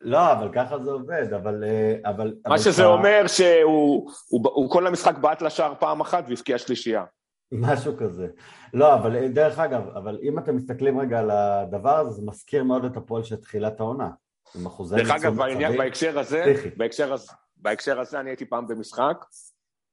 לא, 0.00 0.32
אבל 0.32 0.48
ככה 0.54 0.78
זה 0.78 0.90
עובד, 0.90 1.32
אבל... 1.32 1.64
אה, 1.64 2.10
אבל 2.10 2.26
מה 2.26 2.54
אבל 2.54 2.58
שזה 2.58 2.82
אתה- 2.82 2.90
אומר 2.90 3.24
שהוא 3.26 4.10
הוא, 4.28 4.40
הוא 4.54 4.70
כל 4.70 4.86
המשחק 4.86 5.18
בעט 5.18 5.42
לשער 5.42 5.74
פעם 5.78 6.00
אחת 6.00 6.24
והבקיע 6.28 6.58
שלישייה. 6.58 7.04
משהו 7.52 7.96
כזה. 7.96 8.26
לא, 8.74 8.94
אבל 8.94 9.16
אה, 9.16 9.28
דרך 9.28 9.58
אגב, 9.58 9.88
אבל 9.88 10.18
אם 10.22 10.38
אתם 10.38 10.56
מסתכלים 10.56 11.00
רגע 11.00 11.18
על 11.18 11.30
הדבר 11.30 11.96
הזה, 11.96 12.10
זה 12.10 12.22
מזכיר 12.26 12.64
מאוד 12.64 12.84
את 12.84 12.96
הפועל 12.96 13.22
של 13.22 13.36
תחילת 13.36 13.80
העונה. 13.80 14.08
עם 14.54 14.66
אחוזי 14.66 14.96
דרך 14.96 15.10
ניצול 15.10 15.26
אגב, 15.26 15.36
בעניין. 15.36 15.78
בהקשר 15.78 16.18
הזה. 16.18 16.54
בהקשר 16.76 17.12
הזה, 17.12 17.32
בהקשר 17.56 18.00
הזה 18.00 18.20
אני 18.20 18.30
הייתי 18.30 18.44
פעם 18.44 18.66
במשחק, 18.66 19.24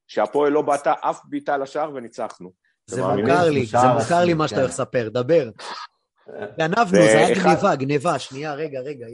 שהפועל 0.06 0.52
לא 0.52 0.62
בעטה 0.62 0.92
אף 1.00 1.20
בעיטה 1.24 1.56
לשער 1.56 1.90
וניצחנו. 1.94 2.52
זה? 2.86 3.02
מוכר 3.02 3.50
לי, 3.50 3.66
זה 3.66 3.78
מוכר 3.94 4.24
לי 4.24 4.34
מה 4.34 4.48
שאתה 4.48 4.56
כן. 4.56 4.62
הולך 4.62 4.72
לספר, 4.72 5.08
דבר. 5.08 5.50
גנבנו, 6.58 6.86
זה 6.86 7.02
זה 7.02 7.18
היה 7.18 7.34
גניבה, 7.34 7.76
גניבה, 7.76 8.18
שנייה, 8.18 8.54
רגע, 8.54 8.80
רגע. 8.80 9.06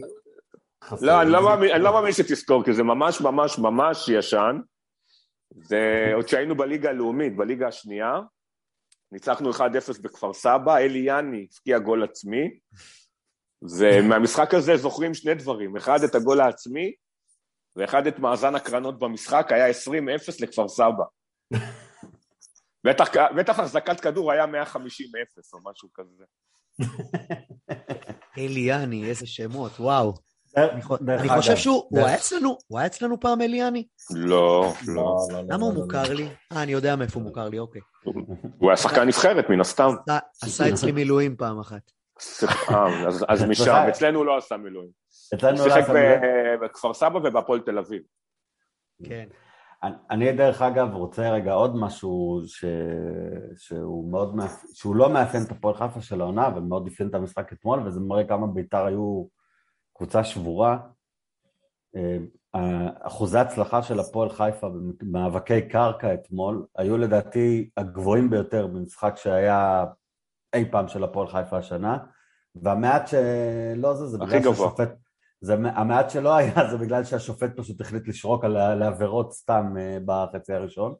לא, 1.00 1.22
לא 1.22 1.54
אני 1.74 1.82
לא 1.82 1.92
מאמין 1.92 2.12
שתזכור, 2.12 2.64
כי 2.64 2.72
זה 2.72 2.82
ממש 2.82 3.20
ממש 3.20 3.58
ממש 3.58 4.08
ישן. 4.08 4.60
זה 5.50 6.10
עוד 6.14 6.28
שהיינו 6.28 6.56
בליגה 6.56 6.90
הלאומית, 6.90 7.36
בליגה 7.36 7.68
השנייה, 7.68 8.20
ניצחנו 9.14 9.50
1-0 9.50 9.60
בכפר 10.02 10.32
סבא, 10.32 10.76
אלי 10.76 10.98
יאני 10.98 11.46
הבקיע 11.52 11.78
גול 11.78 12.04
עצמי, 12.04 12.58
ומהמשחק 13.78 14.54
הזה 14.54 14.76
זוכרים 14.76 15.14
שני 15.14 15.34
דברים, 15.34 15.76
אחד 15.76 15.98
את 16.04 16.14
הגול 16.14 16.40
העצמי, 16.40 16.92
ואחד 17.76 18.06
את 18.06 18.18
מאזן 18.18 18.54
הקרנות 18.54 18.98
במשחק, 18.98 19.46
היה 19.50 19.70
20-0 19.70 19.72
לכפר 20.40 20.68
סבא. 20.68 21.04
בטח, 22.84 23.08
בטח 23.36 23.58
החזקת 23.58 24.00
כדור 24.00 24.32
היה 24.32 24.44
150-0 24.44 24.48
או 25.52 25.58
משהו 25.70 25.88
כזה. 25.94 26.24
אליאני, 28.38 29.08
איזה 29.08 29.26
שמות, 29.26 29.72
וואו. 29.72 30.14
אני 30.56 31.28
חושב 31.28 31.56
שהוא 31.56 31.82
היה 31.98 32.14
אצלנו, 32.14 32.58
הוא 32.66 32.78
היה 32.78 32.86
אצלנו 32.86 33.20
פעם 33.20 33.40
אליאני? 33.42 33.86
לא, 34.14 34.72
לא. 34.86 34.94
לא, 34.94 35.04
לא, 35.32 35.42
לא, 35.42 35.54
למה 35.54 35.64
הוא. 35.66 35.74
מוכר 35.74 36.12
לי? 36.14 36.28
אה, 36.52 36.62
אני 36.62 36.72
יודע 36.72 36.96
מאיפה 36.96 37.20
הוא 37.20 37.28
מוכר 37.28 37.48
לי, 37.48 37.58
אוקיי. 37.58 37.80
הוא 38.58 38.70
היה 38.70 38.76
שחקן 38.76 39.06
נבחרת, 39.06 39.50
מן 39.50 39.60
הסתם. 39.60 39.90
עשה- 40.42 40.68
אצלי 40.74 40.92
מילואים 40.92 41.36
פעם 41.36 41.60
אחת. 41.60 41.90
אז, 43.06 43.24
אז 43.28 43.42
משם, 43.50 43.72
אצלנו 43.88 44.18
הוא 44.18 44.26
לא 44.26 44.36
עשה 44.36 44.56
מילואים. 44.56 44.90
אצלנו 45.34 45.58
הוא 45.58 45.68
לא 45.68 45.74
שיחק 45.74 45.82
עשה 45.84 45.92
מילואים. 45.92 46.20
ב- 46.60 46.64
בכפר 46.64 46.94
סבא 46.94 47.16
ובהפועל 47.18 47.60
תל 47.60 47.78
אביב. 47.78 48.02
כן. 49.04 49.24
אני- 49.82 49.94
אני 50.10 50.32
דרך 50.32 50.62
אגב 50.62 50.94
רוצה 50.94 51.30
רגע 51.30 51.52
עוד 51.52 51.76
משהו 51.76 52.42
ש... 52.46 52.64
שהוא 53.56 54.10
מאוד 54.12 54.34
מאפ... 54.36 54.62
שהוא 54.74 54.96
לא 54.96 55.10
מאפיין 55.10 55.42
את 55.42 55.50
הפועל 55.50 55.74
חיפה 55.74 56.00
של 56.00 56.20
העונה, 56.20 56.46
אבל 56.46 56.60
מאוד 56.60 56.86
אפיין 56.86 57.08
את 57.08 57.14
המשחק 57.14 57.52
אתמול, 57.52 57.86
וזה 57.86 58.00
מראה 58.00 58.24
כמה 58.24 58.46
בית"ר 58.46 58.86
היו 58.86 59.24
קבוצה 59.94 60.24
שבורה. 60.24 60.78
אה, 61.96 62.18
אחוזי 63.00 63.38
ההצלחה 63.38 63.82
של 63.82 64.00
הפועל 64.00 64.28
חיפה 64.30 64.68
במאבקי 65.00 65.68
קרקע 65.68 66.14
אתמול 66.14 66.66
היו 66.76 66.98
לדעתי 66.98 67.70
הגבוהים 67.76 68.30
ביותר 68.30 68.66
במשחק 68.66 69.14
שהיה 69.16 69.84
אי 70.54 70.64
פעם 70.70 70.88
של 70.88 71.04
הפועל 71.04 71.28
חיפה 71.28 71.58
השנה, 71.58 71.98
והמעט 72.54 73.08
שלא 73.08 73.94
זה, 73.94 74.06
זה 74.06 74.18
בגלל. 74.18 74.42
שהשופט... 74.42 74.88
זה, 75.40 75.54
המעט 75.54 76.10
שלא 76.10 76.36
היה 76.36 76.54
זה 76.70 76.76
בגלל 76.76 77.04
שהשופט 77.04 77.50
פשוט 77.56 77.80
החליט 77.80 78.08
לשרוק 78.08 78.44
על, 78.44 78.56
על 78.56 78.82
עבירות 78.82 79.32
סתם 79.32 79.74
אה, 79.78 79.98
בחצי 80.06 80.52
הראשון, 80.52 80.94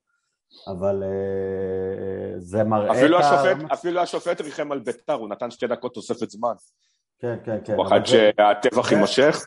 אבל 0.67 1.03
אה, 1.03 2.41
זה 2.41 2.65
מראה 2.65 2.93
אפילו 2.93 3.19
את 3.19 3.25
ה- 3.25 3.41
השופט, 3.41 3.71
אפילו 3.73 4.01
השופט 4.01 4.41
ריחם 4.41 4.73
על 4.73 4.79
ביתר, 4.79 5.13
הוא 5.13 5.29
נתן 5.29 5.51
שתי 5.51 5.67
דקות 5.67 5.95
תוספת 5.95 6.31
זמן. 6.31 6.55
כן, 7.19 7.37
כן, 7.45 7.59
כן. 7.65 7.75
הוא 7.75 7.87
זה- 8.07 8.07
שהטבח 8.07 8.93
יימשך. 8.93 9.47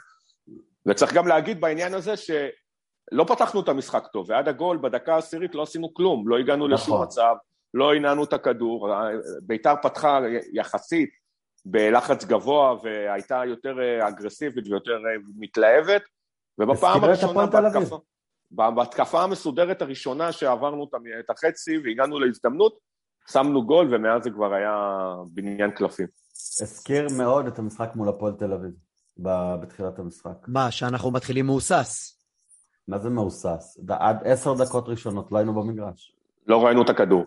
וצריך 0.85 1.13
גם 1.13 1.27
להגיד 1.27 1.61
בעניין 1.61 1.93
הזה 1.93 2.13
שלא 2.17 3.23
פתחנו 3.27 3.61
את 3.61 3.69
המשחק 3.69 4.07
טוב, 4.13 4.29
ועד 4.29 4.47
הגול 4.47 4.77
בדקה 4.77 5.15
העשירית 5.15 5.55
לא 5.55 5.63
עשינו 5.63 5.93
כלום, 5.93 6.27
לא 6.27 6.37
הגענו 6.37 6.67
לשום 6.67 6.93
נכון. 6.93 7.05
מצב, 7.07 7.35
לא 7.73 7.93
הנענו 7.93 8.23
את 8.23 8.33
הכדור, 8.33 8.89
ביתר 9.41 9.73
פתחה 9.81 10.19
יחסית 10.53 11.09
בלחץ 11.65 12.25
גבוה 12.25 12.75
והייתה 12.83 13.41
יותר 13.45 13.79
אה, 13.81 14.07
אגרסיבית 14.07 14.67
ויותר 14.67 14.91
אה, 14.91 15.15
מתלהבת, 15.37 16.01
ובפעם 16.59 17.03
הראשונה. 17.03 17.45
בהתקפה, 17.45 17.97
בהתקפה 18.51 19.23
המסודרת 19.23 19.81
הראשונה 19.81 20.31
שעברנו 20.31 20.89
את 21.19 21.29
החצי 21.29 21.77
והגענו 21.77 22.19
להזדמנות, 22.19 22.77
שמנו 23.31 23.65
גול 23.65 23.87
ומאז 23.95 24.23
זה 24.23 24.31
כבר 24.31 24.53
היה 24.53 25.05
בניין 25.33 25.71
קלפים. 25.71 26.07
הזכיר 26.61 27.07
מאוד 27.17 27.47
את 27.47 27.59
המשחק 27.59 27.89
מול 27.95 28.09
הפועל 28.09 28.33
תל 28.33 28.53
אביב 28.53 28.71
ב- 29.17 29.55
בתחילת 29.61 29.99
המשחק. 29.99 30.47
מה, 30.47 30.71
שאנחנו 30.71 31.11
מתחילים 31.11 31.45
מהוסס. 31.45 32.21
מה 32.87 32.99
זה 32.99 33.09
מהוסס? 33.09 33.77
ד- 33.85 33.91
עד 33.91 34.17
עשר 34.25 34.53
דקות 34.53 34.87
ראשונות 34.87 35.31
לא 35.31 35.37
היינו 35.37 35.53
במגרש. 35.55 36.15
לא 36.47 36.65
ראינו 36.65 36.81
את 36.81 36.89
הכדור. 36.89 37.25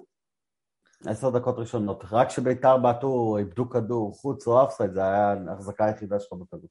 עשר 1.06 1.30
דקות 1.30 1.58
ראשונות. 1.58 2.04
רק 2.12 2.28
כשביתר 2.28 2.76
בעטו, 2.76 3.36
איבדו 3.38 3.70
כדור, 3.70 4.14
חוץ 4.14 4.46
או 4.46 4.64
אפסייד, 4.64 4.94
זה 4.94 5.00
היה 5.00 5.34
ההחזקה 5.48 5.84
היחידה 5.84 6.20
שלך 6.20 6.32
בכדור. 6.32 6.68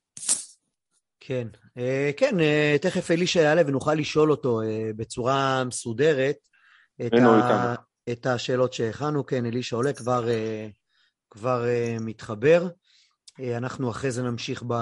כן. 1.20 1.48
אה, 1.78 2.12
כן, 2.18 2.40
אה, 2.40 2.76
תכף 2.82 3.12
אלישע 3.12 3.42
יעלה 3.42 3.62
ונוכל 3.68 3.94
לשאול 3.94 4.32
אותו 4.32 4.62
אה, 4.62 4.90
בצורה 4.96 5.64
מסודרת 5.64 6.36
את, 7.06 7.14
ה... 7.14 7.76
את 8.12 8.26
השאלות 8.26 8.74
שהכנו. 8.74 9.26
כן, 9.26 9.46
אלישע 9.46 9.76
עולה, 9.76 9.94
כבר, 9.94 10.30
אה, 10.30 10.68
כבר 11.32 11.68
אה, 11.68 11.98
מתחבר. 12.00 12.68
אה, 13.40 13.58
אנחנו 13.58 13.92
אחרי 13.92 14.12
זה 14.12 14.24
נמשיך 14.24 14.64
ב... 14.68 14.74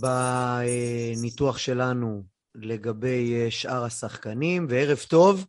בניתוח 0.00 1.58
שלנו 1.58 2.24
לגבי 2.54 3.34
אה, 3.34 3.50
שאר 3.50 3.84
השחקנים, 3.84 4.66
וערב 4.68 4.98
טוב 5.08 5.46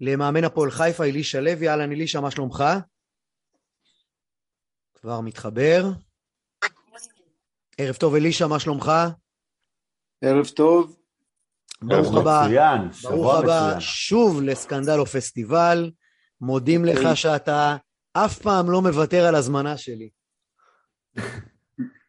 למאמן 0.00 0.44
הפועל 0.44 0.70
חיפה, 0.70 1.04
אלישע 1.04 1.40
לוי. 1.40 1.68
אהלן, 1.68 1.92
אלישע, 1.92 2.20
מה 2.20 2.30
שלומך? 2.30 2.64
כבר 4.94 5.20
מתחבר. 5.20 5.84
ערב 7.78 7.94
טוב, 7.94 8.14
אלישע, 8.14 8.46
מה 8.46 8.60
שלומך? 8.60 8.92
ערב 10.20 10.46
טוב. 10.46 10.96
ברוך 11.82 12.16
הבא, 12.16 12.42
מצוין, 12.44 12.80
ברוך 13.02 13.34
הבא. 13.34 13.80
שוב 13.80 14.42
לסקנדל 14.42 14.98
או 14.98 15.06
פסטיבל. 15.06 15.90
מודים 16.40 16.84
לך 16.84 16.98
אוקיי. 16.98 17.16
שאתה 17.16 17.76
אף 18.12 18.38
פעם 18.38 18.70
לא 18.70 18.82
מוותר 18.82 19.26
על 19.26 19.34
הזמנה 19.34 19.76
שלי. 19.76 20.08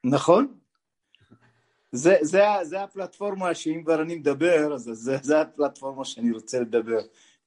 נכון? 0.04 0.48
זה, 1.92 2.16
זה, 2.22 2.44
זה 2.64 2.84
הפלטפורמה 2.84 3.56
שאם 3.56 3.82
כבר 3.86 4.02
אני 4.02 4.16
מדבר, 4.16 4.74
אז 4.74 4.90
זה, 4.94 5.18
זה 5.22 5.42
הפלטפורמה 5.42 6.06
שאני 6.06 6.32
רוצה 6.32 6.60
לדבר. 6.60 7.00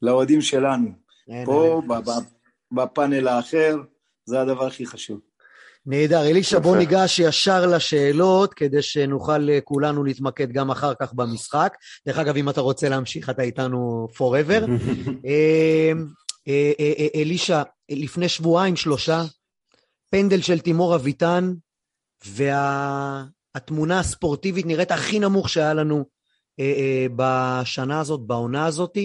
לאוהדים 0.03 0.41
שלנו. 0.41 0.89
אין, 1.29 1.45
פה, 1.47 1.81
אין. 1.83 1.89
ב- 1.89 2.11
ב- 2.11 2.27
בפאנל 2.73 3.29
האחר, 3.29 3.77
זה 4.25 4.41
הדבר 4.41 4.67
הכי 4.67 4.87
חשוב. 4.87 5.21
נהדר. 5.87 6.23
אלישע, 6.23 6.59
בוא. 6.59 6.77
ניגש 6.77 7.19
ישר 7.19 7.67
לשאלות, 7.67 8.55
כדי 8.55 8.83
שנוכל 8.83 9.51
אה, 9.51 9.61
כולנו 9.61 10.05
להתמקד 10.05 10.53
גם 10.53 10.71
אחר 10.71 10.93
כך 11.01 11.15
במשחק. 11.15 11.77
דרך 12.07 12.19
אגב, 12.19 12.37
אם 12.37 12.49
אתה 12.49 12.61
רוצה 12.61 12.89
להמשיך, 12.89 13.31
אתה 13.31 13.43
איתנו 13.43 14.09
forever. 14.19 14.65
אה, 16.49 16.73
אה, 16.81 16.93
אה, 16.99 17.07
אלישע, 17.15 17.63
לפני 17.91 18.29
שבועיים, 18.29 18.77
שלושה, 18.77 19.23
פנדל 20.11 20.41
של 20.41 20.59
תימור 20.59 20.95
אביטן, 20.95 21.53
והתמונה 22.27 24.01
הספורטיבית 24.01 24.67
נראית 24.67 24.91
הכי 24.91 25.19
נמוך 25.19 25.49
שהיה 25.49 25.75
לנו 25.75 26.05
בשנה 27.17 28.01
הזאת, 28.01 28.21
בעונה 28.27 28.67
הזאת. 28.67 28.99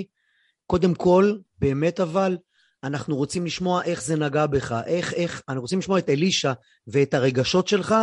קודם 0.66 0.94
כל, 0.94 1.38
באמת 1.60 2.00
אבל, 2.00 2.38
אנחנו 2.84 3.16
רוצים 3.16 3.46
לשמוע 3.46 3.84
איך 3.84 4.04
זה 4.04 4.16
נגע 4.16 4.46
בך, 4.46 4.76
איך, 4.86 5.14
איך, 5.14 5.42
אנחנו 5.50 5.62
רוצים 5.62 5.80
לשמוע 5.80 6.00
את 6.00 6.10
אלישע 6.10 6.54
ואת 6.88 7.14
הרגשות 7.14 7.68
שלך 7.68 7.96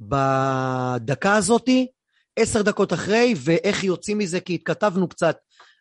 בדקה 0.00 1.36
הזאתי, 1.36 1.86
עשר 2.36 2.62
דקות 2.62 2.92
אחרי, 2.92 3.34
ואיך 3.36 3.84
יוצאים 3.84 4.18
מזה, 4.18 4.40
כי 4.40 4.54
התכתבנו 4.54 5.08
קצת 5.08 5.36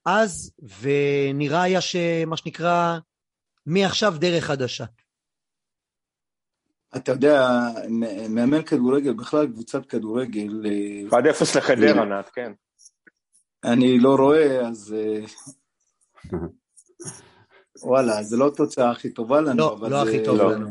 אז, 0.05 0.51
ונראה 0.81 1.61
היה 1.61 1.81
שמה 1.81 2.37
שנקרא, 2.37 2.97
מעכשיו 3.65 4.15
דרך 4.19 4.43
חדשה. 4.43 4.85
אתה 6.95 7.11
יודע, 7.11 7.47
מאמן 8.29 8.61
כדורגל, 8.63 9.13
בכלל 9.13 9.47
קבוצת 9.47 9.85
כדורגל, 9.85 10.65
אה, 10.65 11.19
1-0 11.19 11.57
לחדרה, 11.57 12.05
נעד, 12.05 12.25
כן. 12.25 12.51
אני 13.63 13.99
לא 13.99 14.15
רואה, 14.15 14.67
אז... 14.67 14.95
אה, 14.97 15.19
וואלה, 17.83 18.23
זה 18.23 18.37
לא 18.37 18.47
התוצאה 18.47 18.91
הכי 18.91 19.09
טובה 19.09 19.41
לנו, 19.41 19.57
לא, 19.57 19.73
אבל 19.73 19.91
לא 19.91 20.05
זה... 20.05 20.09
הכי 20.09 20.25
טוב 20.25 20.37
לא. 20.37 20.51
לנו. 20.51 20.69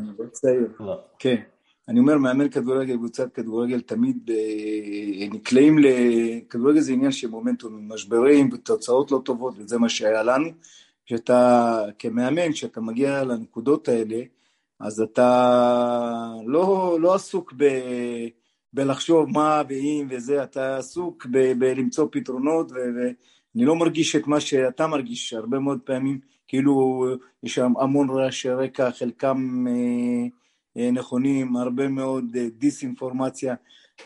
לא. 0.79 0.85
לא. 0.85 1.01
כן. 1.19 1.41
אני 1.89 1.99
אומר, 1.99 2.17
מאמן 2.17 2.49
כדורגל, 2.49 2.95
קבוצת 2.95 3.33
כדורגל, 3.33 3.81
תמיד 3.81 4.29
אה, 4.29 5.27
נקלעים 5.31 5.79
ל... 5.79 5.85
כדורגל 6.49 6.79
זה 6.79 6.93
עניין 6.93 7.11
של 7.11 7.29
מומנטום, 7.29 7.93
משברים 7.93 8.49
ותוצאות 8.53 9.11
לא 9.11 9.21
טובות, 9.25 9.53
וזה 9.57 9.77
מה 9.77 9.89
שהיה 9.89 10.23
לנו. 10.23 10.49
שאתה, 11.05 11.81
כמאמן, 11.99 12.51
כשאתה 12.51 12.81
מגיע 12.81 13.23
לנקודות 13.23 13.87
האלה, 13.87 14.21
אז 14.79 15.01
אתה 15.01 16.33
לא, 16.45 16.97
לא 17.01 17.15
עסוק 17.15 17.53
ב... 17.57 17.65
בלחשוב 18.73 19.29
מה 19.29 19.61
ואם 19.69 20.07
וזה, 20.09 20.43
אתה 20.43 20.77
עסוק 20.77 21.27
ב- 21.31 21.53
בלמצוא 21.59 22.07
פתרונות, 22.11 22.71
ואני 22.71 23.65
לא 23.65 23.75
מרגיש 23.75 24.15
את 24.15 24.27
מה 24.27 24.39
שאתה 24.39 24.87
מרגיש, 24.87 25.33
הרבה 25.33 25.59
מאוד 25.59 25.79
פעמים 25.83 26.19
כאילו 26.47 27.05
יש 27.43 27.55
שם 27.55 27.73
המון 27.79 28.09
רעשי 28.09 28.49
רקע, 28.49 28.91
חלקם 28.91 29.67
אה, 29.67 29.73
אה, 29.73 30.38
נכונים, 30.91 31.55
הרבה 31.55 31.87
מאוד 31.87 32.35
אה, 32.35 32.47
דיסאינפורמציה. 32.57 33.55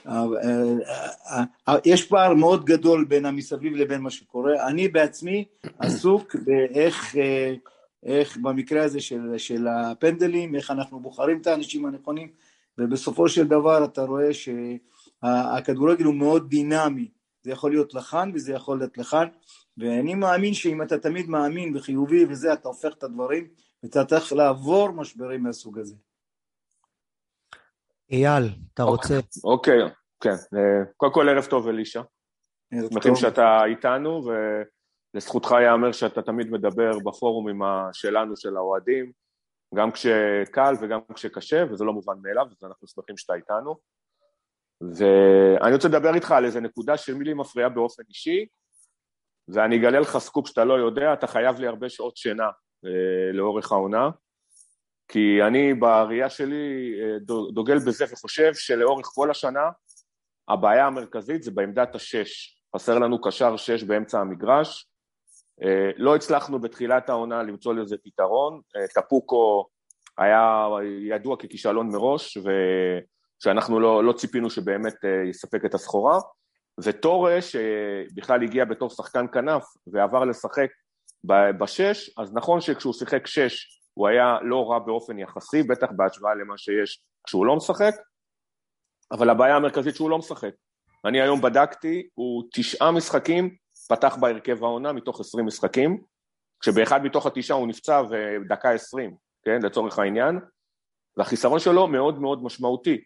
אה, 0.08 0.24
אה, 0.44 1.44
אה, 1.68 1.76
יש 1.86 2.04
פער 2.04 2.34
מאוד 2.34 2.66
גדול 2.66 3.06
בין 3.06 3.26
המסביב 3.26 3.76
לבין 3.76 4.02
מה 4.02 4.10
שקורה. 4.10 4.68
אני 4.68 4.88
בעצמי 4.88 5.46
עסוק 5.80 6.36
באיך, 6.36 7.16
אה, 7.16 7.54
איך 8.04 8.38
במקרה 8.38 8.84
הזה 8.84 9.02
של, 9.02 9.38
של 9.38 9.68
הפנדלים, 9.68 10.56
איך 10.56 10.72
אנחנו 10.72 11.00
בוחרים 11.00 11.42
את 11.42 11.48
האנשים 11.48 11.86
הנכונים, 11.86 12.28
ובסופו 12.78 13.30
של 13.30 13.48
דבר 13.48 13.86
אתה 13.86 14.02
רואה 14.04 14.30
שהכדורגל 14.34 16.06
הוא 16.06 16.16
מאוד 16.16 16.50
דינמי, 16.50 17.08
זה 17.44 17.52
יכול 17.52 17.72
להיות 17.72 17.94
לכאן 17.94 18.32
וזה 18.34 18.54
יכול 18.54 18.78
להיות 18.78 18.98
לכאן, 18.98 19.28
ואני 19.78 20.16
מאמין 20.16 20.54
שאם 20.54 20.82
אתה 20.82 20.98
תמיד 20.98 21.30
מאמין 21.30 21.78
וחיובי 21.78 22.26
וזה, 22.26 22.54
אתה 22.54 22.68
הופך 22.68 22.94
את 22.98 23.04
הדברים, 23.04 23.48
ואתה 23.84 24.06
צריך 24.06 24.34
לעבור 24.34 24.92
משברים 24.92 25.44
מהסוג 25.44 25.80
הזה. 25.80 25.96
אייל, 28.14 28.44
אתה 28.74 28.84
רוצה... 28.84 29.14
אוקיי, 29.44 29.80
כן. 30.24 30.30
אה, 30.30 30.86
קודם 30.98 31.14
כל 31.14 31.30
ערב 31.30 31.46
טוב 31.46 31.68
אלישע. 31.68 32.02
ערב 32.74 32.90
שמחים 32.94 33.12
טוב. 33.12 33.22
שאתה 33.22 33.66
איתנו, 33.66 34.22
ולזכותך 35.16 35.52
ייאמר 35.52 35.92
שאתה 35.92 36.22
תמיד 36.22 36.52
מדבר 36.52 36.92
בפורומים 37.06 37.62
שלנו, 37.94 38.38
של 38.38 38.58
האוהדים, 38.58 39.12
גם 39.76 39.92
כשקל 39.92 40.74
וגם 40.82 41.00
כשקשה, 41.14 41.64
וזה 41.72 41.84
לא 41.84 41.94
מובן 41.94 42.14
מאליו, 42.22 42.46
אז 42.52 42.64
אנחנו 42.64 42.88
שמחים 42.88 43.18
שאתה 43.18 43.34
איתנו. 43.34 43.76
ואני 44.82 45.76
רוצה 45.76 45.88
לדבר 45.88 46.16
איתך 46.16 46.32
על 46.32 46.46
איזה 46.46 46.62
נקודה 46.62 46.98
שמי 46.98 47.24
לי 47.24 47.34
מפריעה 47.34 47.70
באופן 47.70 48.04
אישי, 48.10 48.46
ואני 49.48 49.78
אגלה 49.78 50.00
לך 50.00 50.18
סקופ 50.18 50.48
שאתה 50.48 50.66
לא 50.66 50.74
יודע, 50.74 51.14
אתה 51.14 51.28
חייב 51.28 51.60
לי 51.60 51.68
הרבה 51.68 51.90
שעות 51.90 52.18
שינה 52.18 52.50
אה, 52.86 53.32
לאורך 53.34 53.72
העונה, 53.72 54.10
כי 55.14 55.44
אני 55.48 55.74
בראייה 55.74 56.30
שלי 56.30 56.94
אה, 57.02 57.20
דו- 57.20 57.52
דוגל 57.52 57.80
בזה 57.80 58.06
וחושב 58.12 58.54
שלאורך 58.54 59.06
כל 59.06 59.32
השנה 59.32 59.70
הבעיה 60.48 60.88
המרכזית 60.88 61.44
זה 61.44 61.52
בעמדת 61.52 61.96
השש. 61.96 62.60
חסר 62.76 63.00
לנו 63.00 63.22
קשר 63.22 63.58
שש 63.58 63.84
באמצע 63.84 64.20
המגרש. 64.20 64.88
אה, 65.64 65.92
לא 65.98 66.16
הצלחנו 66.16 66.60
בתחילת 66.60 67.10
העונה 67.10 67.44
למצוא 67.44 67.74
לזה 67.74 67.96
פתרון. 68.04 68.62
אה, 68.76 68.88
טפוקו 68.88 69.66
היה 70.18 70.68
ידוע 71.10 71.38
ככישלון 71.38 71.90
מראש, 71.90 72.38
ושאנחנו 72.38 73.80
לא, 73.80 74.04
לא 74.04 74.14
ציפינו 74.14 74.50
שבאמת 74.50 74.96
יספק 75.30 75.66
את 75.66 75.74
הסחורה. 75.74 76.20
וטורה, 76.84 77.38
שבכלל 77.42 78.44
הגיע 78.44 78.66
בתור 78.66 78.90
שחקן 78.90 79.26
כנף 79.34 79.64
ועבר 79.88 80.26
לשחק 80.26 80.70
בשש, 81.60 82.12
אז 82.18 82.34
נכון 82.34 82.62
שכשהוא 82.62 82.94
שיחק 82.94 83.28
שש 83.28 83.83
הוא 83.94 84.08
היה 84.08 84.38
לא 84.42 84.72
רע 84.72 84.80
באופן 84.80 85.20
יחסי, 85.20 85.64
בטח 85.64 85.88
בהשוואה 85.96 86.36
למה 86.36 86.58
שיש 86.58 87.02
כשהוא 87.28 87.46
לא 87.46 87.56
משחק, 87.56 87.94
אבל 89.12 89.30
הבעיה 89.30 89.56
המרכזית 89.56 89.96
שהוא 89.96 90.10
לא 90.10 90.18
משחק. 90.18 90.54
אני 91.06 91.22
היום 91.22 91.42
בדקתי, 91.42 92.08
הוא 92.14 92.44
תשעה 92.54 92.92
משחקים 92.92 93.56
פתח 93.90 94.16
בהרכב 94.16 94.64
העונה 94.64 94.94
מתוך 94.94 95.20
עשרים 95.20 95.46
משחקים, 95.46 96.02
כשבאחד 96.62 97.04
מתוך 97.04 97.26
התשעה 97.26 97.58
הוא 97.58 97.68
נפצע 97.68 98.02
ודקה 98.10 98.72
עשרים, 98.72 99.16
כן, 99.46 99.62
לצורך 99.62 100.00
העניין, 100.00 100.40
והחיסרון 101.18 101.60
שלו 101.60 101.88
מאוד 101.88 102.20
מאוד 102.20 102.44
משמעותי. 102.44 103.02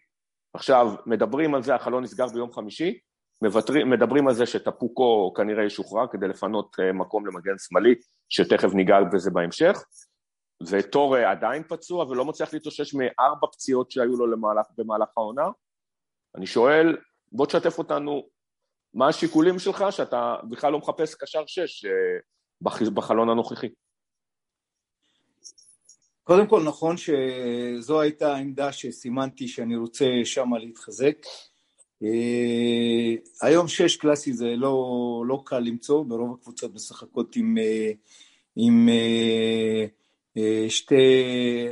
עכשיו, 0.54 0.94
מדברים 1.06 1.54
על 1.54 1.62
זה, 1.62 1.74
החלון 1.74 2.02
נסגר 2.02 2.26
ביום 2.26 2.52
חמישי, 2.52 2.98
מוותרים, 3.42 3.90
מדברים 3.90 4.28
על 4.28 4.34
זה 4.34 4.46
שטפוקו 4.46 5.32
כנראה 5.36 5.64
ישוחרר 5.64 6.06
כדי 6.12 6.28
לפנות 6.28 6.76
אה, 6.80 6.92
מקום 6.92 7.26
למגן 7.26 7.58
שמאלי, 7.58 7.94
שתכף 8.28 8.74
ניגע 8.74 8.96
בזה 9.12 9.30
בהמשך, 9.30 9.84
וטורה 10.62 11.30
עדיין 11.30 11.62
פצוע 11.68 12.04
ולא 12.04 12.24
מצליח 12.24 12.54
להתאושש 12.54 12.94
מארבע 12.94 13.46
פציעות 13.52 13.90
שהיו 13.90 14.16
לו 14.16 14.26
למהלך, 14.26 14.66
במהלך 14.78 15.08
העונה. 15.16 15.48
אני 16.36 16.46
שואל, 16.46 16.96
בוא 17.32 17.46
תשתף 17.46 17.78
אותנו, 17.78 18.28
מה 18.94 19.08
השיקולים 19.08 19.58
שלך 19.58 19.84
שאתה 19.90 20.36
בכלל 20.50 20.72
לא 20.72 20.78
מחפש 20.78 21.14
קשר 21.14 21.42
שש 21.46 21.84
אה, 21.84 21.90
בח- 22.60 22.82
בחלון 22.82 23.28
הנוכחי? 23.28 23.68
קודם 26.24 26.46
כל 26.46 26.62
נכון 26.62 26.96
שזו 26.96 28.00
הייתה 28.00 28.34
העמדה 28.34 28.72
שסימנתי 28.72 29.48
שאני 29.48 29.76
רוצה 29.76 30.04
שמה 30.24 30.58
להתחזק. 30.58 31.16
אה, 32.02 33.14
היום 33.42 33.68
שש 33.68 33.96
קלאסי 33.96 34.32
זה 34.32 34.46
לא, 34.56 34.74
לא 35.26 35.42
קל 35.46 35.58
למצוא, 35.58 36.04
ברוב 36.04 36.34
הקבוצות 36.40 36.74
משחקות 36.74 37.36
עם, 37.36 37.58
אה, 37.58 37.92
עם 38.56 38.88
אה, 38.88 38.94
אה, 38.94 39.86
שתי, 40.68 40.94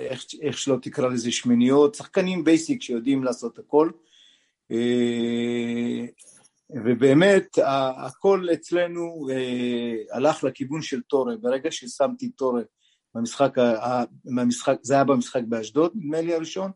איך, 0.01 0.25
איך 0.42 0.59
שלא 0.59 0.77
תקרא 0.83 1.09
לזה, 1.09 1.33
שמיניות, 1.33 1.95
שחקנים 1.95 2.45
basic 2.45 2.83
שיודעים 2.83 3.25
לעשות 3.25 3.59
הכל. 3.59 3.90
אה, 4.73 6.07
ובאמת 6.71 7.59
הכל 7.97 8.47
אצלנו 8.53 9.29
אה, 9.31 10.16
הלך 10.16 10.45
לכיוון 10.45 10.83
של 10.83 11.01
טורה, 11.03 11.37
ברגע 11.37 11.71
ששמתי 11.71 12.29
טורה 12.29 12.62
במשחק, 13.14 13.55
במשחק, 14.25 14.77
זה 14.83 14.95
היה 14.95 15.05
במשחק 15.05 15.42
באשדוד, 15.49 15.92
נדמה 15.95 16.21
לי 16.21 16.35
הראשון, 16.35 16.71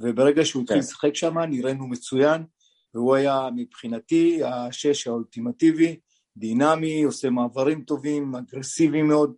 וברגע 0.00 0.44
שהוא 0.44 0.62
התחיל 0.62 0.76
כן. 0.76 0.82
לשחק 0.82 1.14
שם 1.14 1.38
נראינו 1.38 1.88
מצוין, 1.88 2.42
והוא 2.94 3.14
היה 3.14 3.48
מבחינתי 3.56 4.40
השש 4.44 5.06
האולטימטיבי, 5.06 5.96
דינמי, 6.36 7.02
עושה 7.02 7.30
מעברים 7.30 7.82
טובים, 7.82 8.34
אגרסיבי 8.34 9.02
מאוד, 9.02 9.34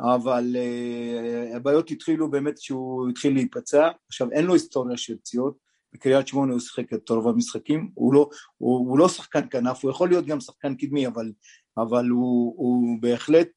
אבל 0.00 0.56
uh, 0.56 1.56
הבעיות 1.56 1.90
התחילו 1.90 2.30
באמת 2.30 2.58
כשהוא 2.58 3.08
התחיל 3.08 3.34
להיפצע, 3.34 3.88
עכשיו 4.08 4.32
אין 4.32 4.44
לו 4.44 4.52
היסטוריה 4.52 4.96
של 4.96 5.16
פציעות, 5.16 5.70
בקריית 5.92 6.28
שמונה 6.28 6.52
הוא 6.52 6.60
שיחק 6.60 6.92
את 6.92 7.10
רוב 7.10 7.28
המשחקים, 7.28 7.90
הוא 7.94 8.14
לא, 8.14 8.28
הוא, 8.58 8.88
הוא 8.90 8.98
לא 8.98 9.08
שחקן 9.08 9.40
כנף, 9.50 9.84
הוא 9.84 9.90
יכול 9.90 10.08
להיות 10.08 10.26
גם 10.26 10.40
שחקן 10.40 10.74
קדמי, 10.74 11.06
אבל, 11.06 11.32
אבל 11.78 12.08
הוא, 12.08 12.54
הוא 12.56 12.98
בהחלט, 13.00 13.48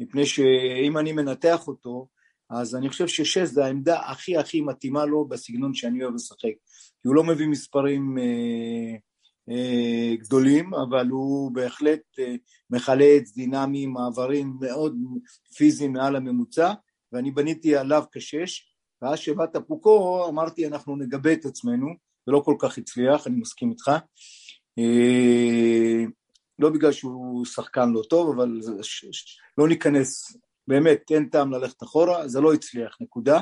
מפני 0.00 0.26
שאם 0.26 0.98
אני 0.98 1.12
מנתח 1.12 1.68
אותו, 1.68 2.08
אז 2.50 2.76
אני 2.76 2.88
חושב 2.88 3.06
ששש 3.08 3.38
זה 3.48 3.64
העמדה 3.64 4.00
הכי 4.00 4.36
הכי 4.36 4.60
מתאימה 4.60 5.04
לו 5.04 5.28
בסגנון 5.28 5.74
שאני 5.74 6.04
אוהב 6.04 6.14
לשחק. 6.14 6.54
כי 7.02 7.08
הוא 7.08 7.14
לא 7.14 7.24
מביא 7.24 7.46
מספרים 7.46 8.18
אה, 8.18 8.98
גדולים, 10.14 10.74
אבל 10.74 11.08
הוא 11.08 11.52
בהחלט 11.52 12.00
אה, 12.18 12.34
מחלץ, 12.70 13.32
דינמי, 13.34 13.86
מעברים 13.86 14.56
מאוד 14.60 14.96
פיזיים 15.56 15.92
מעל 15.92 16.16
הממוצע, 16.16 16.72
ואני 17.12 17.30
בניתי 17.30 17.76
עליו 17.76 18.04
כשש, 18.12 18.74
ואז 19.02 19.18
שבאת 19.18 19.56
פוקו 19.66 20.28
אמרתי 20.28 20.66
אנחנו 20.66 20.96
נגבה 20.96 21.32
את 21.32 21.44
עצמנו, 21.44 21.86
זה 22.26 22.32
לא 22.32 22.42
כל 22.44 22.54
כך 22.58 22.78
הצליח, 22.78 23.26
אני 23.26 23.36
מסכים 23.36 23.70
איתך. 23.70 23.90
אה, 24.78 26.04
לא 26.58 26.70
בגלל 26.70 26.92
שהוא 26.92 27.44
שחקן 27.46 27.90
לא 27.92 28.02
טוב, 28.10 28.34
אבל 28.34 28.60
לא 29.58 29.68
ניכנס, 29.68 30.36
באמת 30.68 31.10
אין 31.10 31.28
טעם 31.28 31.52
ללכת 31.52 31.82
אחורה, 31.82 32.28
זה 32.28 32.40
לא 32.40 32.54
הצליח, 32.54 32.96
נקודה. 33.00 33.40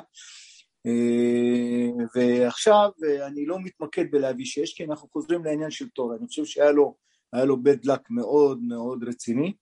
אה, 0.87 2.05
ועכשיו 2.14 2.90
אה, 3.05 3.27
אני 3.27 3.46
לא 3.46 3.61
מתמקד 3.61 4.05
בלהביא 4.11 4.44
שש, 4.44 4.75
כי 4.75 4.85
אנחנו 4.85 5.09
חוזרים 5.12 5.44
לעניין 5.44 5.70
של 5.70 5.88
תור, 5.88 6.14
אני 6.14 6.27
חושב 6.27 6.44
שהיה 6.44 6.72
לו, 6.72 6.94
לו 7.33 7.57
bad 7.57 7.87
luck 7.87 8.03
מאוד 8.11 8.62
מאוד 8.62 9.05
רציני, 9.05 9.53